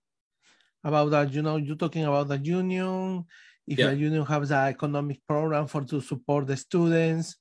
[0.85, 3.25] About that, you know, you're talking about the union,
[3.67, 3.87] if yeah.
[3.87, 7.37] the union has the economic program for to support the students.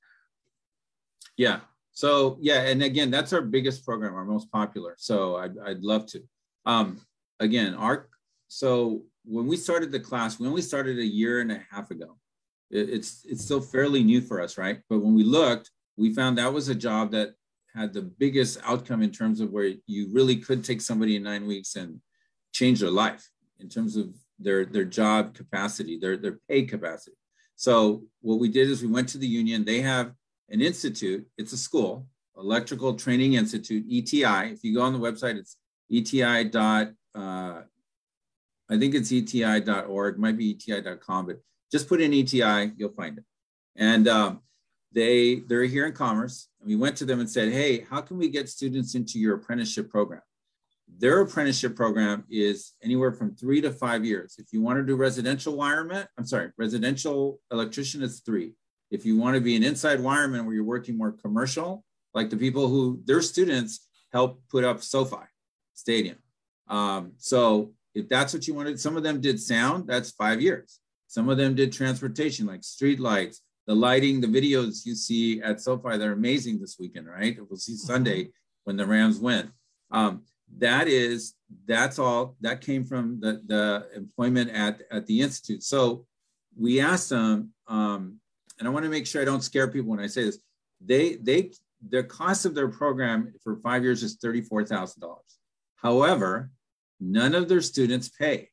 [1.36, 1.60] Yeah.
[1.92, 4.96] So yeah, and again, that's our biggest program, our most popular.
[4.98, 6.24] So I'd, I'd love to.
[6.66, 7.02] Um,
[7.40, 8.08] again, our
[8.48, 12.18] so when we started the class, we only started a year and a half ago.
[12.72, 14.80] It, it's it's still fairly new for us, right?
[14.90, 17.34] But when we looked, we found that was a job that
[17.76, 21.46] had the biggest outcome in terms of where you really could take somebody in nine
[21.46, 22.00] weeks and
[22.54, 23.28] change their life
[23.64, 27.16] in terms of their their job capacity, their their pay capacity.
[27.56, 29.64] So what we did is we went to the union.
[29.64, 30.14] They have
[30.50, 31.26] an institute.
[31.38, 32.08] It's a school,
[32.38, 34.52] Electrical Training Institute, ETI.
[34.52, 35.58] If you go on the website, it's
[35.92, 36.92] ETI dot.
[37.16, 37.62] Uh,
[38.70, 40.18] I think it's eti.org.
[40.20, 41.40] Might be eti.com, but
[41.72, 43.24] just put in ETI, you'll find it.
[43.76, 44.42] And um,
[44.92, 46.50] they they're here in Commerce.
[46.60, 49.36] And we went to them and said, hey, how can we get students into your
[49.36, 50.22] apprenticeship program?
[51.00, 54.36] Their apprenticeship program is anywhere from three to five years.
[54.38, 58.54] If you want to do residential wireman, I'm sorry, residential electrician, it's three.
[58.92, 61.84] If you want to be an inside wireman where you're working more commercial,
[62.14, 65.26] like the people who their students help put up SoFi
[65.74, 66.18] Stadium.
[66.68, 70.80] Um, so if that's what you wanted, some of them did sound, that's five years.
[71.08, 75.62] Some of them did transportation, like street lights, the lighting, the videos you see at
[75.62, 77.38] SoFi, they're amazing this weekend, right?
[77.50, 78.30] We'll see Sunday
[78.64, 79.52] when the Rams win.
[79.92, 80.24] Um,
[80.58, 81.34] that is,
[81.66, 85.64] that's all, that came from the, the employment at, at the Institute.
[85.64, 86.06] So
[86.58, 88.20] we asked them, um,
[88.60, 90.40] and I want to make sure I don't scare people when I say this,
[90.80, 91.52] they, they,
[91.90, 95.18] the cost of their program for five years is $34,000.
[95.76, 96.52] However,
[97.00, 98.50] none of their students pay.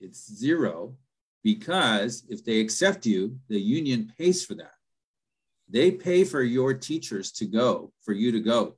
[0.00, 0.96] It's zero
[1.44, 4.72] because if they accept you, the union pays for that.
[5.68, 8.76] They pay for your teachers to go, for you to go.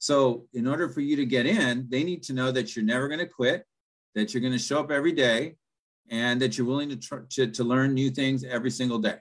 [0.00, 3.06] So, in order for you to get in, they need to know that you're never
[3.06, 3.66] going to quit,
[4.14, 5.56] that you're going to show up every day,
[6.08, 9.16] and that you're willing to, tr- to, to learn new things every single day.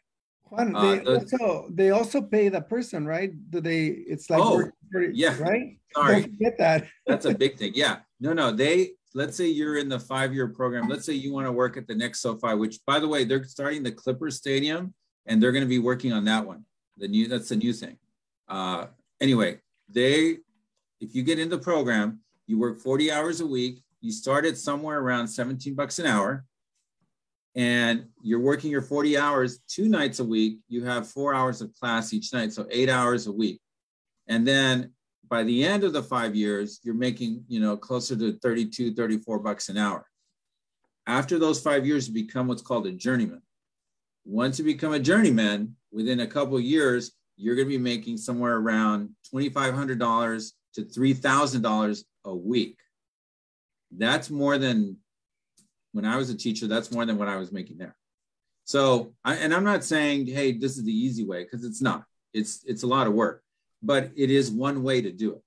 [0.45, 3.31] Juan, uh, they also they also pay the person, right?
[3.51, 3.87] Do they?
[3.87, 4.63] It's like oh,
[5.13, 5.77] yeah, right.
[5.93, 6.87] Sorry, Don't forget that.
[7.07, 7.73] That's a big thing.
[7.75, 10.87] Yeah, no, no, they let's say you're in the five-year program.
[10.87, 13.43] Let's say you want to work at the next SoFi, which by the way, they're
[13.43, 14.93] starting the Clippers Stadium,
[15.25, 16.63] and they're going to be working on that one.
[16.97, 17.97] The new that's the new thing.
[18.47, 18.87] Uh,
[19.21, 20.37] anyway, they
[20.99, 23.83] if you get in the program, you work 40 hours a week.
[24.01, 26.45] You start at somewhere around 17 bucks an hour,
[27.55, 30.59] and you're working your 40 hours two nights a week.
[30.67, 33.59] You have four hours of class each night, so eight hours a week.
[34.27, 34.93] And then
[35.27, 39.39] by the end of the five years, you're making, you know, closer to 32, 34
[39.39, 40.05] bucks an hour.
[41.05, 43.41] After those five years, you become what's called a journeyman.
[44.25, 48.57] Once you become a journeyman, within a couple years, you're going to be making somewhere
[48.57, 52.77] around $2,500 to $3,000 a week.
[53.97, 54.97] That's more than
[55.93, 57.95] when I was a teacher, that's more than what I was making there.
[58.65, 62.03] So, I, and I'm not saying, hey, this is the easy way, because it's not.
[62.31, 63.43] It's it's a lot of work
[63.81, 65.41] but it is one way to do it.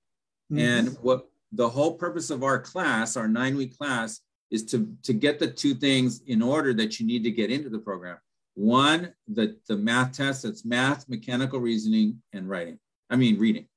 [0.51, 0.59] Mm-hmm.
[0.59, 4.21] And what the whole purpose of our class, our nine week class,
[4.51, 7.69] is to, to get the two things in order that you need to get into
[7.69, 8.17] the program.
[8.55, 12.79] One, the, the math test, that's math, mechanical reasoning, and writing.
[13.09, 13.67] I mean, reading.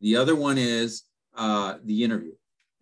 [0.00, 1.04] The other one is
[1.36, 2.32] uh, the interview.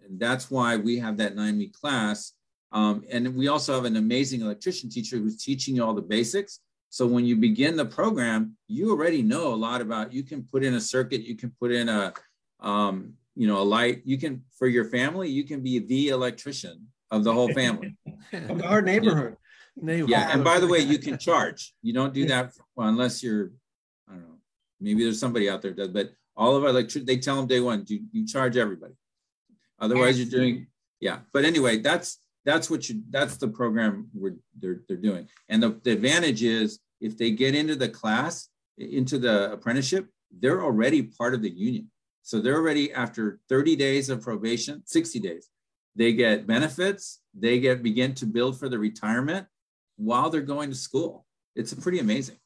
[0.04, 2.32] And that's why we have that nine week class.
[2.72, 6.60] Um, and we also have an amazing electrician teacher who's teaching you all the basics.
[6.88, 10.12] So when you begin the program, you already know a lot about.
[10.12, 11.22] You can put in a circuit.
[11.22, 12.12] You can put in a,
[12.60, 14.02] um, you know, a light.
[14.04, 15.28] You can for your family.
[15.28, 17.96] You can be the electrician of the whole family
[18.32, 19.36] of our neighborhood.
[19.82, 21.74] yeah, and by the way, you can charge.
[21.82, 23.52] You don't do that well, unless you're,
[24.08, 24.38] I don't know,
[24.80, 27.60] maybe there's somebody out there does, but all of our electric, they tell them day
[27.60, 28.94] one, you, you charge everybody.
[29.78, 30.66] Otherwise, you're doing,
[31.00, 31.18] yeah.
[31.32, 35.28] But anyway, that's that's what you that's the program we're they're they're doing.
[35.48, 38.48] And the, the advantage is if they get into the class,
[38.78, 40.08] into the apprenticeship,
[40.40, 41.90] they're already part of the union.
[42.22, 45.48] So they're already after 30 days of probation, 60 days,
[45.96, 49.46] they get benefits, they get begin to build for the retirement
[49.96, 51.26] while they're going to school.
[51.54, 52.36] It's pretty amazing.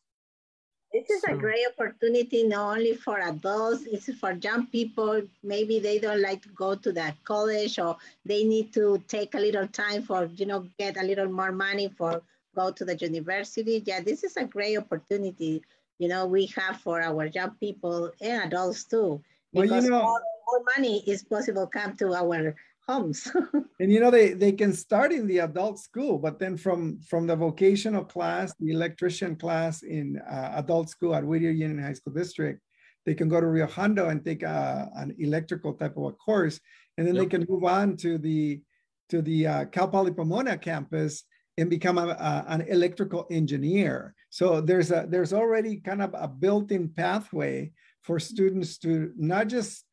[0.93, 5.23] This is so, a great opportunity not only for adults, it's for young people.
[5.43, 9.39] Maybe they don't like to go to the college or they need to take a
[9.39, 12.23] little time for, you know, get a little more money for
[12.55, 13.83] go to the university.
[13.85, 15.63] Yeah, this is a great opportunity,
[15.99, 19.23] you know, we have for our young people and adults too.
[19.53, 22.55] Because well, you know, more, more money is possible come to our
[23.81, 27.27] and you know, they, they can start in the adult school, but then from, from
[27.27, 32.13] the vocational class, the electrician class in uh, adult school at Whittier Union High School
[32.13, 32.61] District,
[33.05, 36.61] they can go to Rio Hondo and take a, an electrical type of a course.
[36.99, 37.25] And then yep.
[37.25, 38.61] they can move on to the,
[39.11, 41.25] to the uh, Cal Poly Pomona campus
[41.59, 44.15] and become a, a, an electrical engineer.
[44.31, 47.73] So there's a there's already kind of a built-in pathway
[48.03, 49.85] for students to not just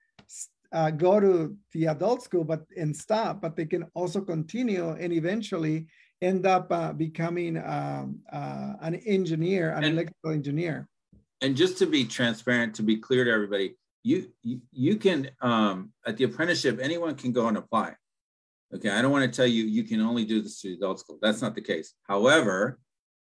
[0.73, 5.13] uh, go to the adult school but and stop, but they can also continue and
[5.13, 5.87] eventually
[6.21, 10.87] end up uh, becoming um, uh, an engineer, an and, electrical engineer.
[11.41, 15.93] And just to be transparent, to be clear to everybody, you you, you can um,
[16.05, 17.95] at the apprenticeship, anyone can go and apply.
[18.73, 21.19] Okay, I don't want to tell you you can only do this to adult school.
[21.21, 21.93] That's not the case.
[22.07, 22.79] However,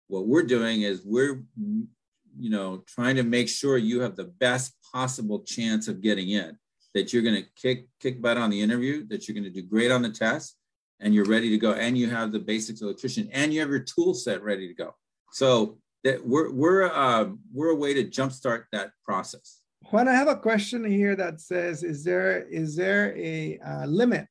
[0.09, 4.73] what we're doing is we're you know trying to make sure you have the best
[4.93, 6.57] possible chance of getting in
[6.95, 9.67] that you're going to kick kick butt on the interview, that you're going to do
[9.67, 10.57] great on the test,
[11.01, 13.81] and you're ready to go, and you have the basics electrician, and you have your
[13.81, 14.95] tool set ready to go.
[15.33, 19.61] So that we're we're um, we're a way to jumpstart that process.
[19.91, 24.29] Juan, I have a question here that says, is there is there a uh, limit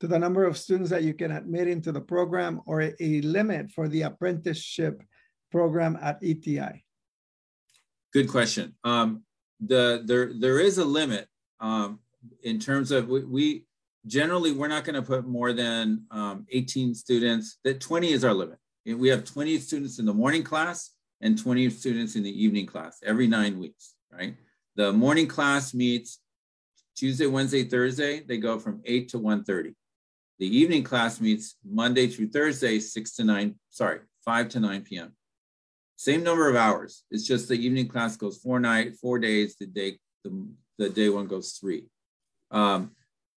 [0.00, 3.20] to the number of students that you can admit into the program, or a, a
[3.22, 5.02] limit for the apprenticeship
[5.50, 6.84] program at ETI?
[8.12, 8.74] Good question.
[8.84, 9.22] Um,
[9.60, 11.28] the there there is a limit
[11.62, 12.00] um,
[12.42, 13.66] in terms of we, we
[14.06, 17.58] generally we're not going to put more than um, 18 students.
[17.64, 18.58] That 20 is our limit.
[18.84, 20.90] We have 20 students in the morning class
[21.20, 23.94] and 20 students in the evening class every nine weeks.
[24.12, 24.36] Right.
[24.76, 26.18] The morning class meets
[26.96, 28.20] Tuesday, Wednesday, Thursday.
[28.20, 29.74] They go from 8 to 1:30.
[30.38, 35.14] The evening class meets Monday through Thursday, 6 to 9, sorry, 5 to 9 p.m.
[35.96, 37.04] Same number of hours.
[37.10, 39.54] It's just the evening class goes four night, four days.
[39.56, 41.84] The day the, the day one goes three.
[42.50, 42.92] Um,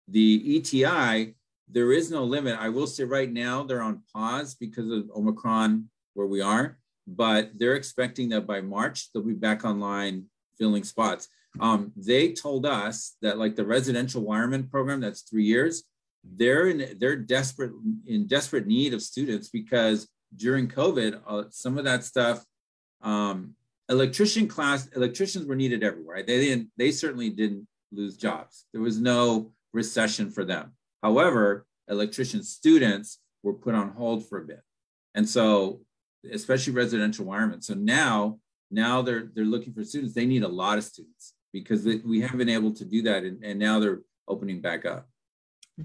[0.08, 1.34] the ETI,
[1.68, 2.58] there is no limit.
[2.58, 7.50] I will say right now they're on pause because of Omicron where we are, but
[7.58, 10.26] they're expecting that by March they'll be back online
[10.58, 11.28] filling spots.
[11.60, 15.84] Um, they told us that like the residential wireman program, that's three years,
[16.24, 17.72] they're in they're desperate
[18.06, 22.44] in desperate need of students because during COVID, uh, some of that stuff
[23.02, 23.54] um,
[23.92, 28.64] electrician class electricians were needed everywhere they didn't they certainly didn't lose jobs.
[28.72, 30.72] There was no recession for them.
[31.02, 34.62] However electrician students were put on hold for a bit.
[35.14, 35.80] And so
[36.32, 38.38] especially residential wiremen so now
[38.70, 40.14] now they're they're looking for students.
[40.14, 43.44] They need a lot of students because we haven't been able to do that and,
[43.44, 45.06] and now they're opening back up.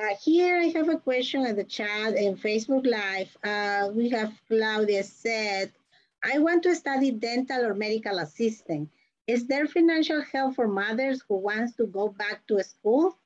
[0.00, 3.30] Uh, here I have a question at the chat and Facebook Live.
[3.42, 5.72] Uh, we have Claudia said,
[6.24, 8.90] I want to study dental or medical assistant.
[9.28, 13.16] Is there financial help for mothers who wants to go back to school?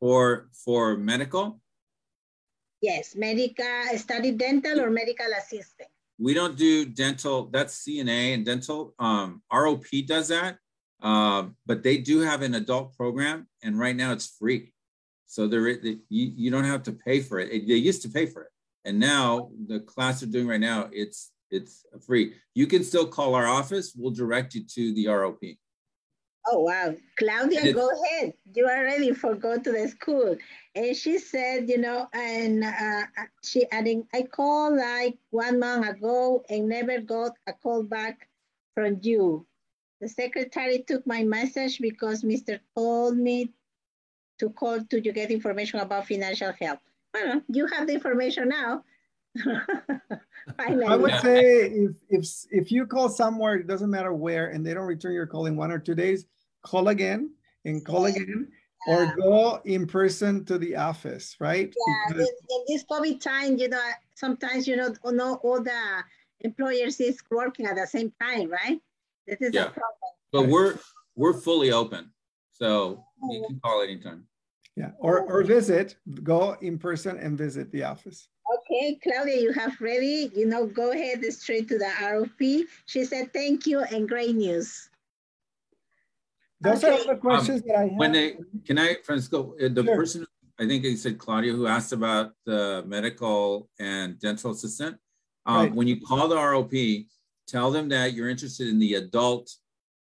[0.00, 1.60] For, for medical?
[2.80, 5.90] Yes, medical, study dental or medical assistant.
[6.20, 8.94] We don't do dental, that's CNA and dental.
[8.98, 10.58] Um, ROP does that,
[11.02, 14.72] uh, but they do have an adult program and right now it's free.
[15.26, 17.66] So there, you, you don't have to pay for it.
[17.66, 18.50] They used to pay for it.
[18.84, 22.34] And now the class they're doing right now, it's it's free.
[22.54, 23.92] You can still call our office.
[23.96, 25.58] We'll direct you to the ROP.
[26.46, 26.94] Oh, wow.
[27.18, 28.34] Claudia, go ahead.
[28.54, 30.36] You are ready for go to the school.
[30.74, 33.02] And she said, you know, and uh,
[33.42, 38.28] she adding, I called like one month ago and never got a call back
[38.74, 39.46] from you.
[40.00, 42.58] The secretary took my message because Mr.
[42.74, 43.52] told me
[44.38, 46.80] to call to you get information about financial help.
[47.12, 48.84] Well, you have the information now.
[50.58, 54.74] I would say if, if if you call somewhere, it doesn't matter where, and they
[54.74, 56.26] don't return your call in one or two days,
[56.62, 57.30] call again
[57.64, 58.48] and call again,
[58.86, 58.94] yeah.
[58.94, 61.74] or go in person to the office, right?
[61.86, 66.04] Yeah, because in this COVID time, you know, sometimes you know, not all the
[66.40, 68.80] employers is working at the same time, right?
[69.26, 69.66] This is yeah.
[69.66, 70.10] a problem.
[70.32, 70.78] But we're
[71.16, 72.10] we're fully open,
[72.52, 74.24] so you can call anytime.
[74.76, 78.28] Yeah, or, or visit, go in person and visit the office.
[78.70, 80.30] Okay, Claudia, you have ready.
[80.34, 82.62] You know, go ahead straight to the ROP.
[82.86, 84.88] She said, thank you and great news.
[86.60, 87.00] Those okay.
[87.00, 87.96] are the questions um, that I have.
[87.96, 89.96] When they, can I, Francisco, uh, the sure.
[89.96, 90.26] person,
[90.58, 94.98] I think you said Claudia, who asked about the medical and dental assistant.
[95.46, 95.74] Um, right.
[95.74, 97.06] When you call the ROP,
[97.48, 99.50] tell them that you're interested in the adult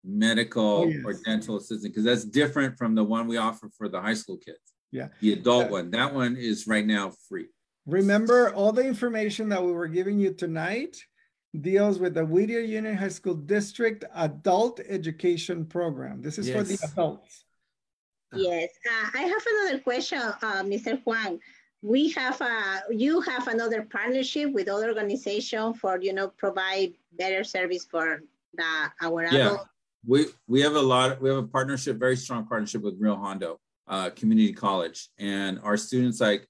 [0.04, 1.04] medical oh, yes.
[1.06, 4.38] or dental assistant because that's different from the one we offer for the high school
[4.38, 4.58] kids.
[4.92, 5.10] Yeah.
[5.22, 5.72] The adult yeah.
[5.72, 5.92] one.
[5.92, 7.48] That one is right now free.
[7.86, 10.98] Remember all the information that we were giving you tonight
[11.62, 16.22] deals with the Whittier Union High School District Adult Education Program.
[16.22, 16.58] This is yes.
[16.58, 17.46] for the adults.
[18.34, 21.02] Yes, uh, I have another question, uh, Mr.
[21.04, 21.40] Juan.
[21.82, 26.94] We have a, uh, you have another partnership with other organization for, you know, provide
[27.14, 28.22] better service for
[28.54, 29.48] the, our yeah.
[29.48, 29.68] adult
[30.06, 31.22] we we have a lot.
[31.22, 35.78] We have a partnership, very strong partnership with Rio Hondo uh, Community College, and our
[35.78, 36.48] students, like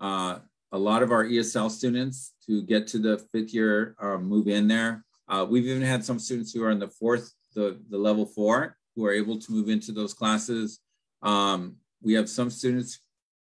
[0.00, 0.38] uh,
[0.72, 4.68] a lot of our ESL students, to get to the fifth year, uh, move in
[4.68, 5.04] there.
[5.28, 8.76] Uh, we've even had some students who are in the fourth, the the level four,
[8.94, 10.80] who are able to move into those classes.
[11.22, 13.00] Um, we have some students,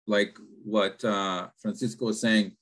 [0.07, 2.53] like what uh, Francisco was saying,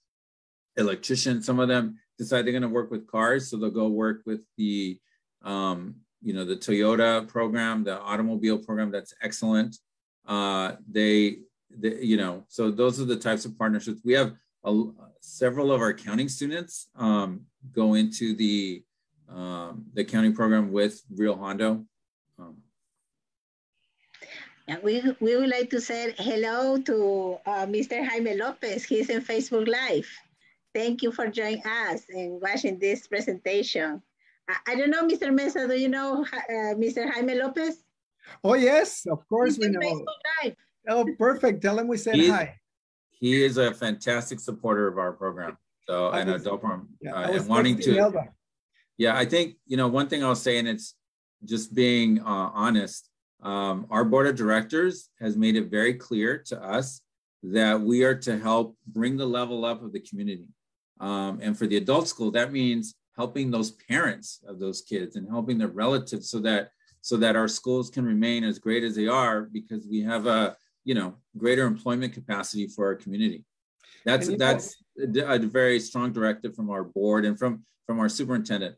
[0.76, 1.42] electrician.
[1.42, 4.42] Some of them decide they're going to work with cars, so they'll go work with
[4.58, 5.00] the
[5.44, 9.78] um, you know, the Toyota program, the automobile program, that's excellent.
[10.26, 11.38] Uh, they,
[11.70, 14.02] they, you know, so those are the types of partnerships.
[14.04, 14.36] We have
[14.68, 14.84] a,
[15.22, 17.42] several of our accounting students um,
[17.72, 18.84] go into the,
[19.30, 21.86] um, the accounting program with Rio Hondo.
[22.40, 22.58] Um,
[24.68, 28.06] yeah, we, we would like to say hello to uh, Mr.
[28.06, 28.84] Jaime Lopez.
[28.84, 30.08] He's in Facebook Live.
[30.76, 34.02] Thank you for joining us and watching this presentation.
[34.66, 35.34] I, don't know, Mr.
[35.34, 37.10] Mesa, do you know uh, Mr.
[37.12, 37.84] Jaime Lopez?
[38.44, 40.06] Oh, yes, of course He's we know.
[40.90, 41.62] Oh, perfect.
[41.62, 42.58] Tell him we said he, hi.
[43.20, 45.58] He is a fantastic supporter of our program.
[45.88, 46.90] So, I and was, adult program.
[47.02, 47.98] Yeah, uh, and wanting to.
[47.98, 48.30] Elba.
[48.98, 50.96] Yeah, I think, you know, one thing I'll say, and it's
[51.46, 53.10] just being uh, honest,
[53.44, 57.02] um, our board of directors has made it very clear to us
[57.44, 60.48] that we are to help bring the level up of the community.
[61.00, 65.28] Um, and for the adult school, that means helping those parents of those kids and
[65.30, 66.72] helping their relatives so that
[67.02, 70.58] so that our schools can remain as great as they are because we have a
[70.88, 73.44] you know greater employment capacity for our community.
[74.06, 78.76] That's that's know, a, very strong directive from our board and from from our superintendent.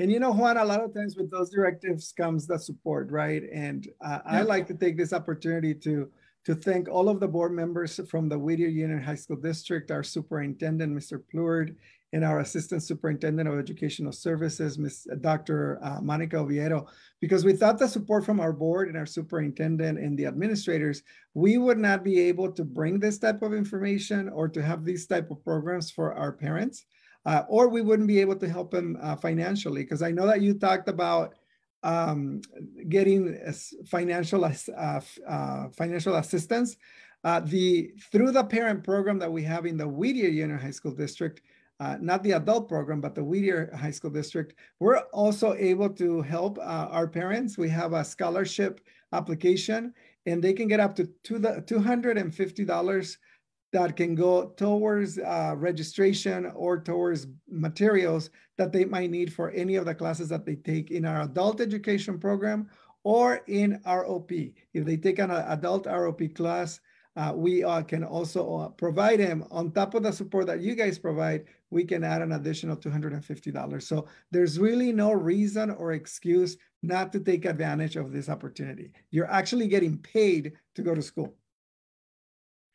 [0.00, 3.44] And you know juan a lot of times with those directives comes the support right?
[3.52, 4.38] And uh, yeah.
[4.38, 6.10] i like to take this opportunity to
[6.44, 10.02] to thank all of the board members from the Whittier Union High School District, our
[10.02, 11.22] superintendent, Mr.
[11.32, 11.74] Plourde,
[12.12, 15.08] and our Assistant Superintendent of Educational Services, Ms.
[15.20, 15.80] Dr.
[15.82, 16.86] Uh, Monica Oviedo,
[17.20, 21.02] because without the support from our board and our superintendent and the administrators,
[21.32, 25.06] we would not be able to bring this type of information or to have these
[25.06, 26.84] type of programs for our parents,
[27.26, 29.82] uh, or we wouldn't be able to help them uh, financially.
[29.82, 31.34] Because I know that you talked about
[31.84, 32.40] um,
[32.88, 33.38] getting
[33.86, 36.76] financial uh, uh, financial assistance.
[37.22, 40.92] Uh, the through the parent program that we have in the Whittier Union High School
[40.92, 41.40] District,
[41.80, 46.20] uh, not the adult program, but the Whittier High School District, we're also able to
[46.22, 47.56] help uh, our parents.
[47.56, 48.80] We have a scholarship
[49.12, 49.94] application
[50.26, 53.16] and they can get up to two, $250
[53.74, 59.74] that can go towards uh, registration or towards materials that they might need for any
[59.74, 62.70] of the classes that they take in our adult education program
[63.02, 64.54] or in ROP.
[64.74, 66.78] If they take an adult ROP class,
[67.16, 70.76] uh, we uh, can also uh, provide them on top of the support that you
[70.76, 73.82] guys provide, we can add an additional $250.
[73.82, 78.92] So there's really no reason or excuse not to take advantage of this opportunity.
[79.10, 81.34] You're actually getting paid to go to school.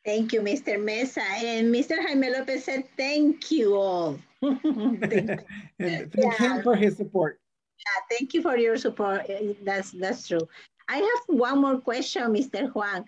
[0.04, 0.82] Thank you, Mr.
[0.82, 1.22] Mesa.
[1.22, 2.00] And Mr.
[2.00, 4.18] Jaime Lopez said, thank you all.
[4.40, 4.64] thank
[5.12, 5.42] and
[5.78, 6.36] thank yeah.
[6.38, 7.38] him for his support.
[7.78, 9.30] Yeah, thank you for your support.
[9.62, 10.48] That's, that's true.
[10.88, 12.72] I have one more question, Mr.
[12.72, 13.04] Juan.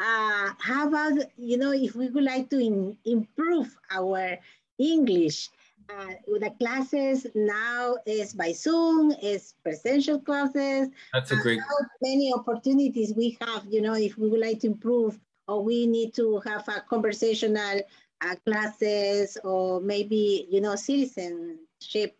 [0.00, 4.38] Uh, how about, you know, if we would like to in, improve our
[4.78, 5.48] English,
[5.88, 10.88] uh, the classes now is by Zoom, is presential classes.
[11.12, 11.60] That's a great.
[11.60, 15.18] How many opportunities we have, you know, if we would like to improve,
[15.48, 17.80] or we need to have a conversational
[18.20, 22.16] uh, classes, or maybe you know, citizenship.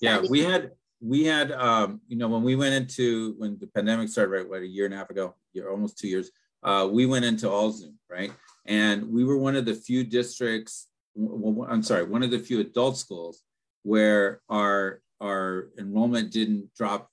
[0.00, 4.08] Yeah, we had we had um, you know when we went into when the pandemic
[4.08, 6.30] started, right, what a year and a half ago, year almost two years
[6.62, 8.32] uh, we went into all Zoom, right?
[8.66, 12.96] And we were one of the few districts, I'm sorry, one of the few adult
[12.96, 13.42] schools
[13.82, 17.10] where our our enrollment didn't drop,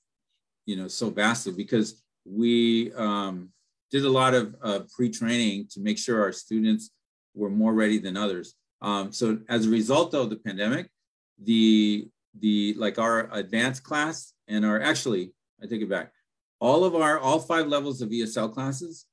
[0.64, 3.50] you know, so vastly because we um,
[3.90, 6.90] did a lot of uh, pre-training to make sure our students
[7.34, 8.54] were more ready than others.
[8.82, 10.88] Um, so as a result of the pandemic,
[11.42, 12.08] the
[12.38, 15.32] the like our advanced class and our actually,
[15.62, 16.12] I take it back,
[16.60, 19.06] all of our all five levels of ESL classes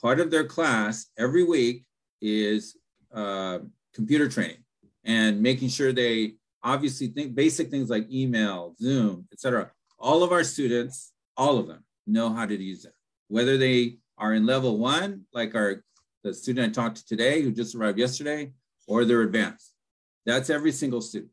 [0.00, 1.84] part of their class every week
[2.20, 2.76] is
[3.12, 3.58] uh,
[3.94, 4.64] computer training
[5.04, 9.70] and making sure they obviously think basic things like email, Zoom, etc.
[9.98, 12.94] All of our students, all of them, know how to use that.
[13.28, 15.82] Whether they are in level one, like our
[16.22, 18.52] the student I talked to today who just arrived yesterday,
[18.86, 19.72] or they're advanced.
[20.26, 21.32] That's every single student.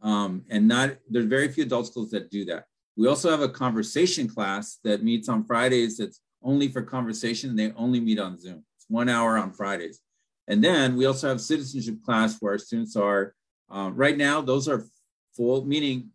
[0.00, 2.64] Um, and not there's very few adult schools that do that.
[2.96, 7.54] We also have a conversation class that meets on Fridays that's only for conversation.
[7.54, 8.64] They only meet on Zoom.
[8.76, 10.00] It's one hour on Fridays.
[10.48, 13.34] And then we also have citizenship class where our students are,
[13.70, 14.84] uh, right now, those are
[15.36, 16.10] full, meaning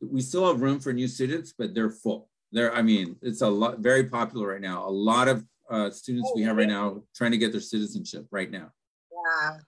[0.00, 2.28] we still have room for new students, but they're full.
[2.52, 4.86] They're, I mean, it's a lot, very popular right now.
[4.86, 8.50] A lot of uh, students we have right now trying to get their citizenship right
[8.50, 8.70] now.
[9.10, 9.58] Yeah.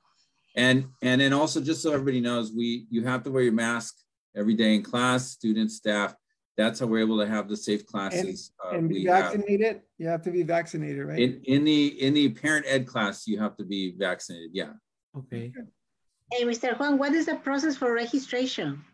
[0.56, 3.97] And, and then also just so everybody knows, we, you have to wear your mask
[4.36, 6.15] every day in class, students, staff,
[6.56, 8.52] that's how we're able to have the safe classes.
[8.62, 9.66] And, uh, and be vaccinated.
[9.66, 9.81] Have.
[9.98, 11.19] You have to be vaccinated, right?
[11.19, 14.51] In, in the in the parent ed class, you have to be vaccinated.
[14.52, 14.73] Yeah.
[15.16, 15.52] Okay.
[16.32, 16.78] Hey, Mr.
[16.78, 18.85] Juan, what is the process for registration?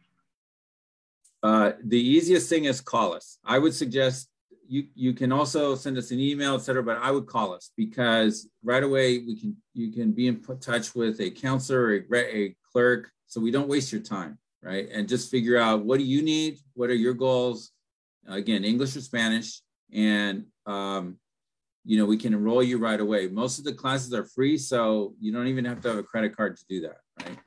[1.42, 3.38] Uh, the easiest thing is call us.
[3.44, 4.28] I would suggest
[4.68, 6.82] you you can also send us an email, etc.
[6.82, 10.94] But I would call us because right away we can you can be in touch
[10.94, 14.88] with a counselor, a, a clerk, so we don't waste your time right?
[14.92, 16.58] And just figure out what do you need?
[16.74, 17.72] What are your goals?
[18.28, 19.60] Again, English or Spanish.
[19.92, 21.16] And, um,
[21.84, 23.28] you know, we can enroll you right away.
[23.28, 26.36] Most of the classes are free, so you don't even have to have a credit
[26.36, 27.38] card to do that, right?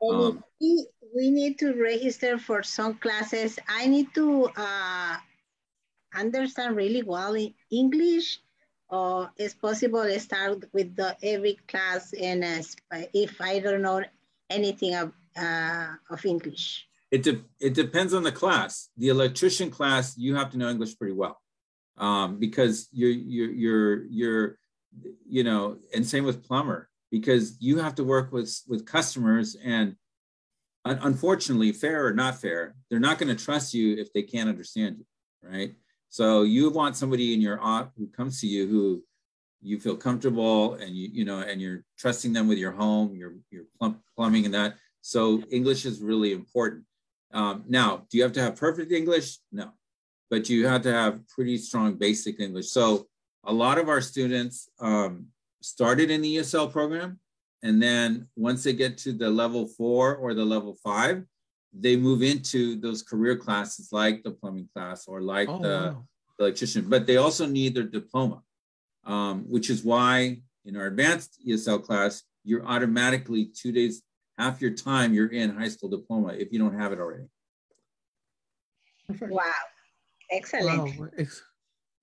[0.00, 3.58] Um, we, we need to register for some classes.
[3.68, 5.16] I need to uh,
[6.14, 8.40] understand really well in English
[8.88, 14.02] or it's possible to start with the every class and uh, if I don't know
[14.48, 16.86] anything of, uh, of English?
[17.10, 18.90] It, de it depends on the class.
[18.96, 21.40] The electrician class, you have to know English pretty well
[21.96, 24.58] um, because you're, you're, you're, you're,
[25.28, 29.96] you know, and same with plumber because you have to work with, with customers and
[30.84, 34.98] unfortunately, fair or not fair, they're not going to trust you if they can't understand
[34.98, 35.74] you, right?
[36.08, 39.02] So you want somebody in your op who comes to you who
[39.60, 43.34] you feel comfortable and you you know and you're trusting them with your home, your
[43.50, 44.76] your plum plumbing and that.
[45.02, 46.84] So English is really important.
[47.32, 49.38] Um, now, do you have to have perfect English?
[49.52, 49.70] No,
[50.30, 52.68] but you have to have pretty strong basic English.
[52.68, 53.06] So
[53.44, 55.26] a lot of our students um,
[55.60, 57.18] started in the ESL program.
[57.62, 61.24] And then once they get to the level four or the level five,
[61.72, 66.04] they move into those career classes like the plumbing class or like oh, the, wow.
[66.38, 68.42] the, electrician, but they also need their diploma,
[69.04, 74.02] um, which is why in our advanced ESL class, you're automatically two days,
[74.38, 77.24] half your time, you're in high school diploma if you don't have it already.
[79.20, 79.52] Wow,
[80.30, 80.98] excellent.
[80.98, 81.08] Wow.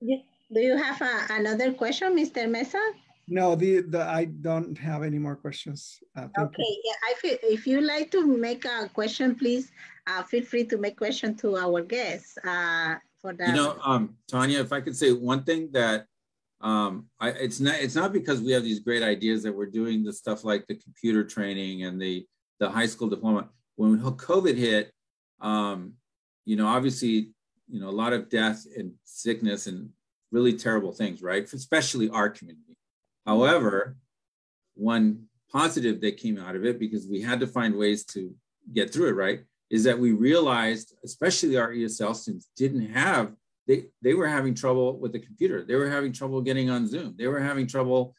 [0.02, 2.50] Do you have a, another question, Mr.
[2.50, 2.80] Mesa?
[3.28, 6.00] No, the, the I don't have any more questions.
[6.16, 6.82] Uh, okay, you.
[6.86, 9.72] yeah, I feel, if you like to make a question, please
[10.06, 12.38] uh, feel free to make question to our guests.
[12.46, 12.96] Uh,
[13.26, 13.50] for that.
[13.50, 16.06] You know, um, Tanya, if I could say one thing that
[16.62, 20.04] um, I, it's not it's not because we have these great ideas that we're doing
[20.04, 22.26] the stuff like the computer training and the
[22.60, 23.50] the high school diploma.
[23.76, 24.92] When COVID hit,
[25.42, 25.94] um,
[26.46, 27.34] you know, obviously,
[27.68, 29.90] you know, a lot of death and sickness and
[30.32, 31.44] really terrible things, right?
[31.52, 32.65] Especially our community.
[33.28, 33.40] Mm-hmm.
[33.40, 33.98] However,
[34.76, 38.34] one positive that came out of it, because we had to find ways to
[38.74, 43.34] get through it, right, is that we realized, especially our ESL students didn't have,
[43.68, 45.64] they, they were having trouble with the computer.
[45.64, 47.16] They were having trouble getting on Zoom.
[47.18, 48.14] They were having trouble,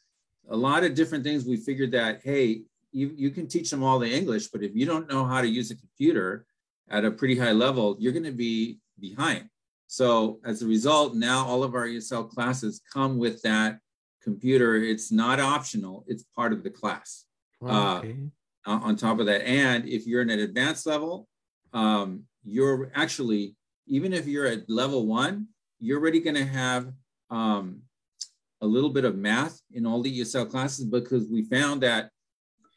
[0.49, 1.45] a lot of different things.
[1.45, 4.85] We figured that, hey, you, you can teach them all the English, but if you
[4.85, 6.45] don't know how to use a computer
[6.89, 9.49] at a pretty high level, you're going to be behind.
[9.87, 13.79] So as a result, now all of our ESL classes come with that
[14.27, 14.75] computer.
[14.75, 17.25] It's not optional, it's part of the class.
[17.65, 18.15] Uh, okay.
[18.65, 21.29] Uh, on top of that, and if you're in an advanced level,
[21.71, 23.55] um, you're actually,
[23.87, 25.47] even if you're at level one,
[25.79, 26.91] you're already going to have
[27.29, 27.81] um,
[28.61, 32.09] a little bit of math in all the ESL classes because we found that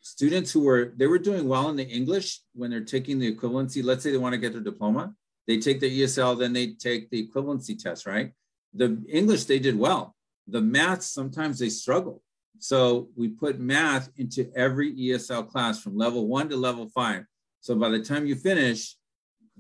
[0.01, 3.83] students who were, they were doing well in the English when they're taking the equivalency,
[3.83, 5.13] let's say they want to get their diploma,
[5.49, 8.33] they take the ESL, then they take the equivalency test, right?
[8.75, 10.15] The English, they did well.
[10.51, 12.23] The math, sometimes they struggle.
[12.59, 17.25] So we put math into every ESL class from level one to level five.
[17.61, 18.97] So by the time you finish,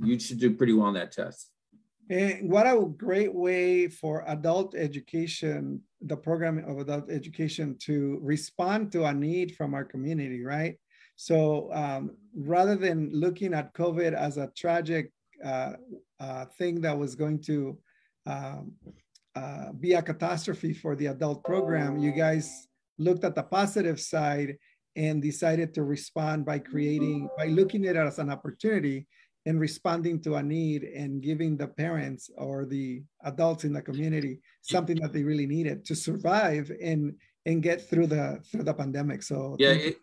[0.02, 1.50] you should do pretty well on that test.
[2.10, 8.90] And what a great way for adult education, the program of adult education to respond
[8.92, 10.76] to a need from our community, right?
[11.14, 15.12] So um, rather than looking at COVID as a tragic
[15.44, 15.74] uh,
[16.18, 17.78] uh, thing that was going to
[18.26, 18.72] um,
[19.34, 24.56] uh, be a catastrophe for the adult program, you guys looked at the positive side
[24.96, 29.06] and decided to respond by creating, by looking at it as an opportunity
[29.46, 34.40] and responding to a need and giving the parents or the adults in the community
[34.60, 37.14] something that they really needed to survive and
[37.46, 39.22] and get through the through the pandemic.
[39.22, 39.96] So yeah, it,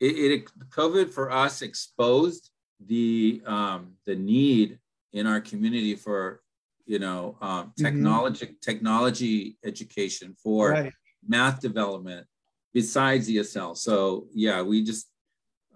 [0.00, 4.78] it, it, COVID for us exposed the um, the need
[5.12, 6.42] in our community for
[6.88, 8.54] you know um, technology mm-hmm.
[8.62, 10.92] technology education for right.
[11.26, 12.26] math development
[12.72, 13.76] besides ESL.
[13.76, 15.06] So yeah, we just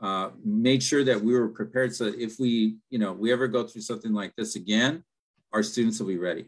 [0.01, 3.65] uh, made sure that we were prepared so if we you know we ever go
[3.67, 5.05] through something like this again,
[5.53, 6.47] our students will be ready.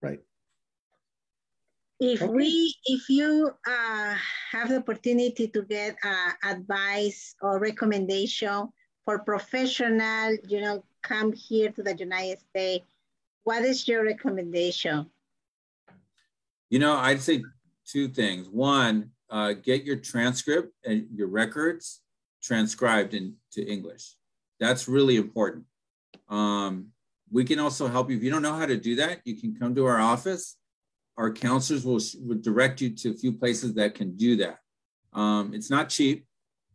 [0.00, 0.20] Right.
[2.00, 2.32] If okay.
[2.32, 4.14] we, if you uh,
[4.50, 8.68] have the opportunity to get uh, advice or recommendation
[9.04, 12.91] for professional, you know, come here to the United States,
[13.44, 15.06] what is your recommendation?
[16.70, 17.42] You know, I'd say
[17.86, 18.48] two things.
[18.48, 22.00] One, uh, get your transcript and your records
[22.42, 24.14] transcribed into English.
[24.60, 25.64] That's really important.
[26.28, 26.88] Um,
[27.30, 28.16] we can also help you.
[28.16, 30.56] If you don't know how to do that, you can come to our office.
[31.16, 34.58] Our counselors will, will direct you to a few places that can do that.
[35.12, 36.26] Um, it's not cheap,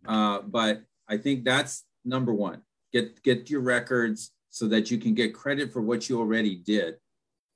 [0.08, 2.62] uh, but I think that's number one.
[2.94, 6.96] Get get your records so that you can get credit for what you already did.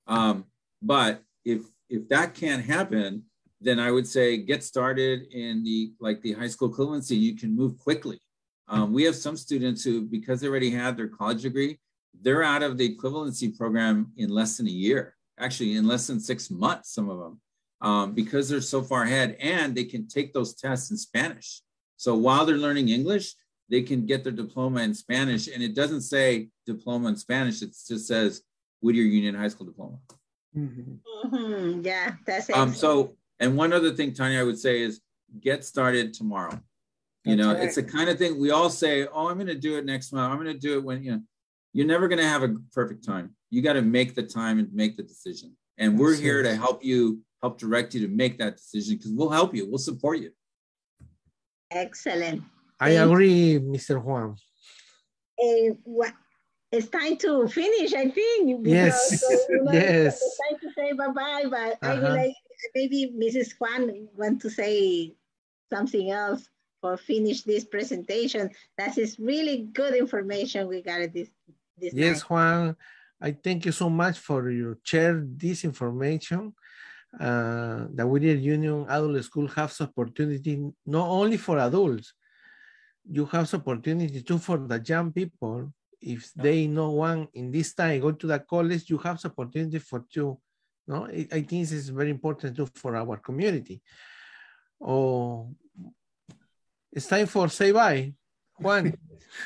[0.07, 0.45] Um,
[0.81, 3.23] but if if that can't happen,
[3.59, 7.19] then I would say get started in the like the high school equivalency.
[7.19, 8.19] You can move quickly.
[8.67, 11.79] Um, we have some students who, because they already had their college degree,
[12.21, 15.15] they're out of the equivalency program in less than a year.
[15.37, 17.41] Actually, in less than six months, some of them,
[17.81, 21.61] um, because they're so far ahead, and they can take those tests in Spanish.
[21.97, 23.33] So while they're learning English,
[23.71, 25.47] they can get their diploma in Spanish.
[25.47, 28.41] And it doesn't say diploma in Spanish, it just says
[28.81, 29.97] Whittier Union High School diploma.
[30.55, 31.35] Mm-hmm.
[31.35, 31.81] Mm-hmm.
[31.81, 32.55] Yeah, that's it.
[32.55, 34.99] Um, so, and one other thing, Tanya, I would say is
[35.39, 36.59] get started tomorrow.
[37.23, 37.63] You know, right.
[37.63, 40.11] it's the kind of thing we all say, oh, I'm going to do it next
[40.11, 40.31] month.
[40.31, 41.21] I'm going to do it when, you know,
[41.71, 43.35] you're never going to have a perfect time.
[43.51, 45.55] You got to make the time and make the decision.
[45.77, 49.29] And we're here to help you, help direct you to make that decision because we'll
[49.29, 49.69] help you.
[49.69, 50.31] We'll support you.
[51.69, 52.43] Excellent.
[52.81, 54.03] I agree, Mr.
[54.03, 54.35] Juan.
[55.83, 56.13] What,
[56.71, 58.63] it's time to finish, I think.
[58.63, 59.23] Because, yes.
[59.49, 60.19] You know, yes.
[60.21, 62.09] It's time to say bye bye, but uh -huh.
[62.09, 62.37] I like
[62.73, 63.53] maybe Mrs.
[63.59, 65.13] Juan want to say
[65.69, 66.49] something else
[66.81, 68.49] or finish this presentation.
[68.77, 71.29] That is really good information we got this.
[71.77, 72.23] this yes.
[72.29, 72.75] Juan,
[73.21, 76.53] I thank you so much for your share this information.
[77.19, 80.53] Uh, the Whittier Union Adult School has opportunity
[80.85, 82.13] not only for adults,
[83.11, 85.73] you have opportunity too for the young people.
[85.99, 90.05] If they know one in this time, go to the college, you have opportunity for
[90.11, 90.39] two.
[90.87, 93.81] No, I I think this is very important too for our community.
[94.81, 95.53] Oh,
[96.91, 98.13] it's time for say bye,
[98.59, 98.93] Juan.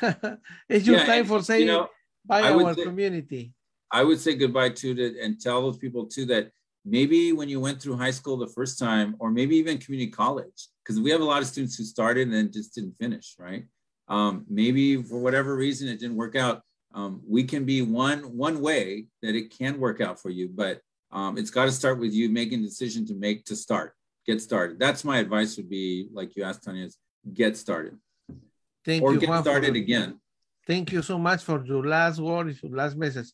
[0.68, 1.88] it's your Yeah, time for you know,
[2.24, 3.52] bye I our say- community.
[3.90, 6.50] I would say goodbye to it and tell those people too that
[6.86, 10.68] maybe when you went through high school the first time, or maybe even community college,
[10.82, 13.64] because we have a lot of students who started and then just didn't finish, right?
[14.08, 16.62] Um, maybe for whatever reason it didn't work out.
[16.94, 20.80] Um, we can be one one way that it can work out for you, but
[21.10, 23.94] um, it's got to start with you making a decision to make to start,
[24.26, 24.78] get started.
[24.78, 26.96] That's my advice would be like you asked Tanya, is
[27.34, 27.98] get started
[28.84, 30.20] Thank or you, get Juan, for- started again.
[30.66, 33.28] Thank you so much for your last word, your last message.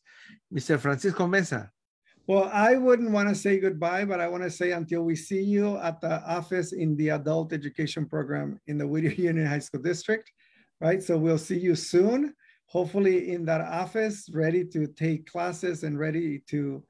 [0.53, 0.79] Mr.
[0.79, 1.71] Francisco Mesa.
[2.29, 5.43] Well, I wouldn't want to say goodbye, but I want to say until we see
[5.43, 9.83] you at the office in the adult education program in the Whittier Union High School
[9.83, 10.31] District,
[10.81, 11.03] right?
[11.03, 12.33] So we'll see you soon,
[12.67, 16.85] hopefully in that office, ready to take classes and ready to,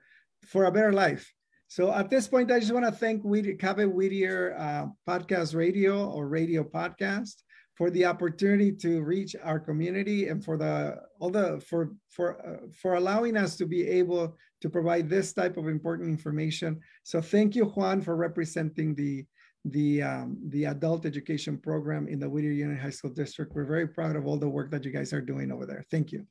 [0.44, 1.32] for a better life.
[1.66, 6.10] So at this point, I just want to thank Whittier, Cabe Whittier uh, Podcast Radio
[6.10, 7.36] or Radio Podcast
[7.82, 12.68] for the opportunity to reach our community and for the all the for for uh,
[12.80, 16.78] for allowing us to be able to provide this type of important information.
[17.02, 19.26] So thank you, Juan, for representing the
[19.64, 23.52] the um, the adult education program in the Whittier Union High School District.
[23.52, 25.84] We're very proud of all the work that you guys are doing over there.
[25.90, 26.24] Thank you.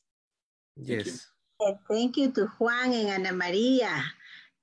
[0.77, 1.27] Thank Yes.
[1.67, 4.01] Eh, Thank you to Juan and Ana María,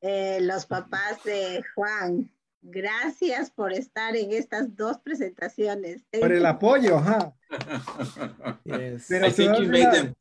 [0.03, 2.31] eh, los papás de Juan.
[2.61, 6.05] Gracias por estar en estas dos presentaciones.
[6.21, 7.01] Por el apoyo.
[8.65, 9.07] Yes.
[9.09, 10.15] Pero I se think you made them.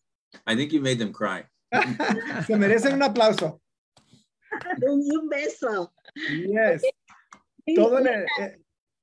[0.45, 1.45] I think you made them cry.
[2.45, 3.61] Se merecen un aplauso.
[4.81, 5.93] Y un beso.
[6.29, 6.81] Yes.
[7.65, 8.25] Sí, Todo, eh,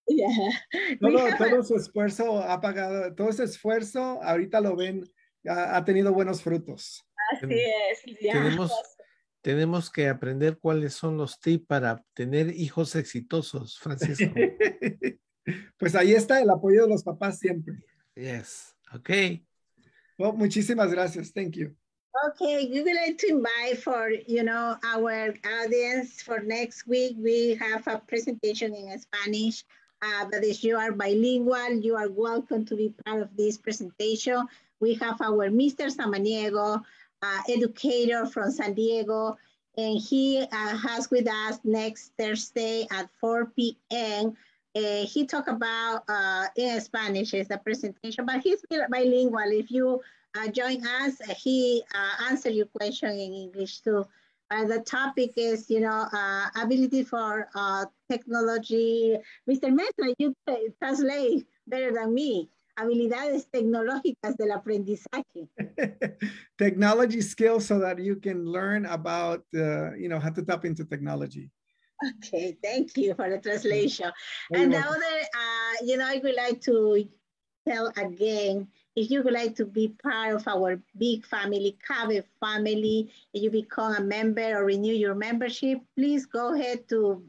[0.07, 0.29] yeah.
[1.01, 5.05] Todo, su esfuerzo ha pagado, todo ese esfuerzo ahorita lo ven,
[5.47, 7.05] ha, ha tenido buenos frutos.
[7.31, 8.19] Así es.
[8.21, 8.33] ya.
[8.33, 8.73] Tenemos,
[9.45, 14.35] tenemos que aprender cuáles son los tips para tener hijos exitosos, Francisco.
[15.77, 17.75] Pues ahí está el apoyo de los papás siempre.
[18.17, 18.75] Yes.
[18.95, 19.47] Okay.
[20.19, 21.35] Well, muchísimas gracias.
[21.35, 21.77] Thank you.
[22.31, 27.15] Okay, we would like to invite for, you know, our audience for next week.
[27.19, 29.67] We have a presentation in Spanish.
[30.01, 34.49] Uh, but if you are bilingual, you are welcome to be part of this presentation.
[34.81, 35.93] We have our Mr.
[35.95, 36.83] Samaniego,
[37.25, 39.37] uh, educator from San Diego,
[39.77, 44.37] and he uh, has with us next Thursday at 4 p.m.
[44.77, 46.03] Uh, he talked about
[46.57, 49.51] in Spanish is the presentation, but he's bilingual.
[49.51, 50.01] If you
[50.37, 54.05] uh, join us, he uh, answer your question in English too.
[54.51, 59.17] The topic is, you know, uh, ability for uh, technology.
[59.51, 59.75] Mr.
[59.75, 60.33] Mesa, you
[60.79, 62.49] translate better than me.
[62.77, 65.49] Habilidades tecnológicas del aprendizaje.
[66.59, 70.85] technology skills so that you can learn about, uh, you know, how to tap into
[70.85, 71.51] technology.
[72.19, 74.11] Okay, thank you for the translation.
[74.51, 77.09] Very and the other, uh, you know, I would like to
[77.67, 83.11] tell again, if you would like to be part of our big family, Cabe family,
[83.33, 87.23] and you become a member or renew your membership, please go ahead to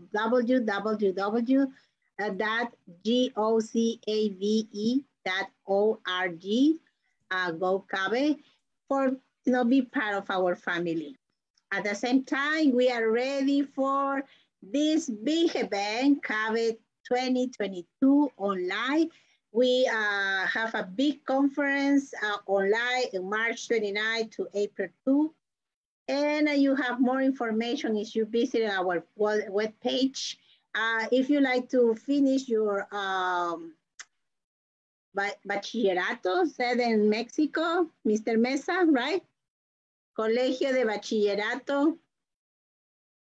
[5.26, 6.80] www.gocabe.org,
[7.32, 8.38] uh, go Cabe,
[8.88, 9.08] for,
[9.46, 11.18] you know, be part of our family.
[11.72, 14.24] At the same time, we are ready for
[14.62, 16.78] this big event, CABE
[17.08, 19.10] 2022 online.
[19.52, 25.34] We uh, have a big conference uh, online in March 29 to April 2.
[26.08, 30.38] And uh, you have more information if you visit our web page.
[30.76, 33.74] Uh, if you like to finish your um,
[35.16, 38.38] ba- bachillerato, said in Mexico, Mr.
[38.38, 39.24] Mesa, right?
[40.18, 41.98] Colegio de Bachillerato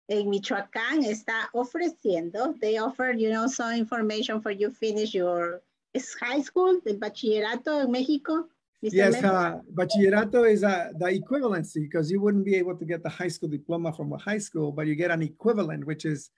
[0.10, 2.60] en Michoacán está ofreciendo.
[2.60, 5.62] They offer, you know, some information for you finish your
[6.20, 8.48] high school, the bachillerato in Mexico.
[8.84, 8.94] Mr.
[8.94, 13.10] Yes, uh, bachillerato is uh, the equivalency because you wouldn't be able to get the
[13.10, 16.30] high school diploma from a high school, but you get an equivalent, which is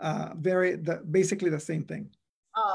[0.00, 2.08] uh, very the, basically the same thing.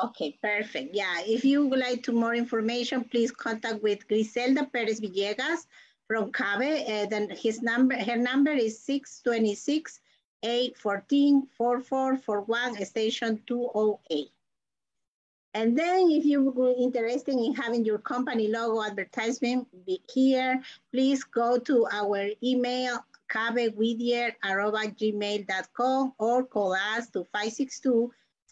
[0.06, 0.96] Okay, perfect.
[0.96, 5.68] Yeah, if you would like to more information, please contact with Griselda Perez Villegas
[6.08, 6.88] from CABE.
[6.88, 10.00] Uh, then his number, her number is 626
[10.46, 14.30] 814-4441, station 208.
[15.56, 21.58] And then if you're interested in having your company logo advertisement be here, please go
[21.60, 23.00] to our email,
[23.32, 27.26] cabewhittier@gmail.com or call us to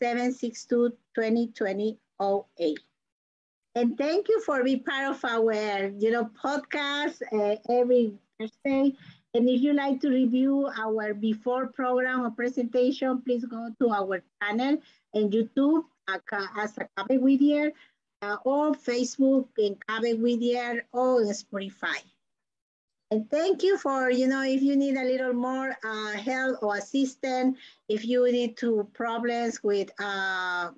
[0.01, 2.77] 562-762-2020-08.
[3.75, 8.93] And thank you for being part of our, you know, podcast uh, every Thursday.
[9.33, 14.21] And if you like to review our before program or presentation, please go to our
[14.41, 14.77] channel
[15.15, 17.71] and YouTube as a Cabe Whittier
[18.21, 21.97] uh, or Facebook in Cabe Whittier or Spotify.
[23.13, 26.77] And thank you for, you know, if you need a little more uh, help or
[26.77, 30.71] assistance, if you need to problems with uh,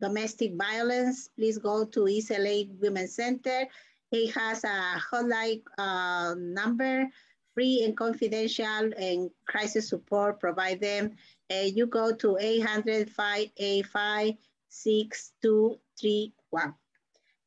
[0.00, 3.66] domestic violence, please go to ESLA Women's Center.
[4.10, 7.06] It has a hotline uh, number,
[7.52, 11.10] free and confidential, and crisis support provide them.
[11.52, 14.32] Uh, you go to 800 585
[14.70, 16.74] 6231.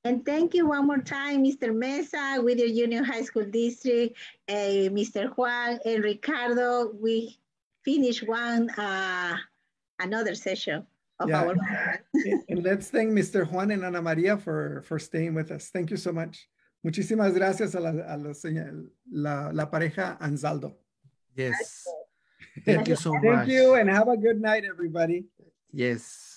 [0.08, 1.76] And thank you one more time, Mr.
[1.76, 4.16] Mesa, with your Union High School District,
[4.48, 5.36] uh, Mr.
[5.36, 6.94] Juan and Ricardo.
[6.96, 7.38] We
[7.84, 9.36] finished one, uh,
[10.00, 10.88] another session
[11.20, 11.44] of yeah.
[11.44, 11.56] our
[12.48, 13.52] And let's thank Mr.
[13.52, 15.72] Juan and Ana Maria for, for staying with us.
[15.74, 16.48] Thank you so much.
[16.86, 18.32] Muchísimas gracias a la, a la,
[19.12, 20.76] la, la pareja Anzaldo.
[21.36, 21.86] Yes.
[22.64, 23.24] Thank you so much.
[23.24, 25.26] Thank you and have a good night, everybody.
[25.74, 26.37] Yes.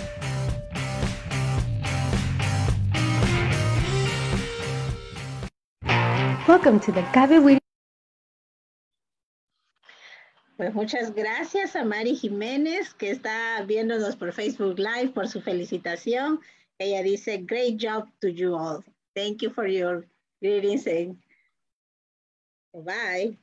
[6.51, 7.59] Welcome to the Cabe.
[10.57, 16.41] Pues muchas gracias a Mari Jiménez, que está viéndonos por Facebook Live, por su felicitación.
[16.77, 18.83] Ella dice, great job to you all.
[19.15, 20.05] Thank you for your
[20.41, 20.83] greetings
[22.73, 23.37] bye.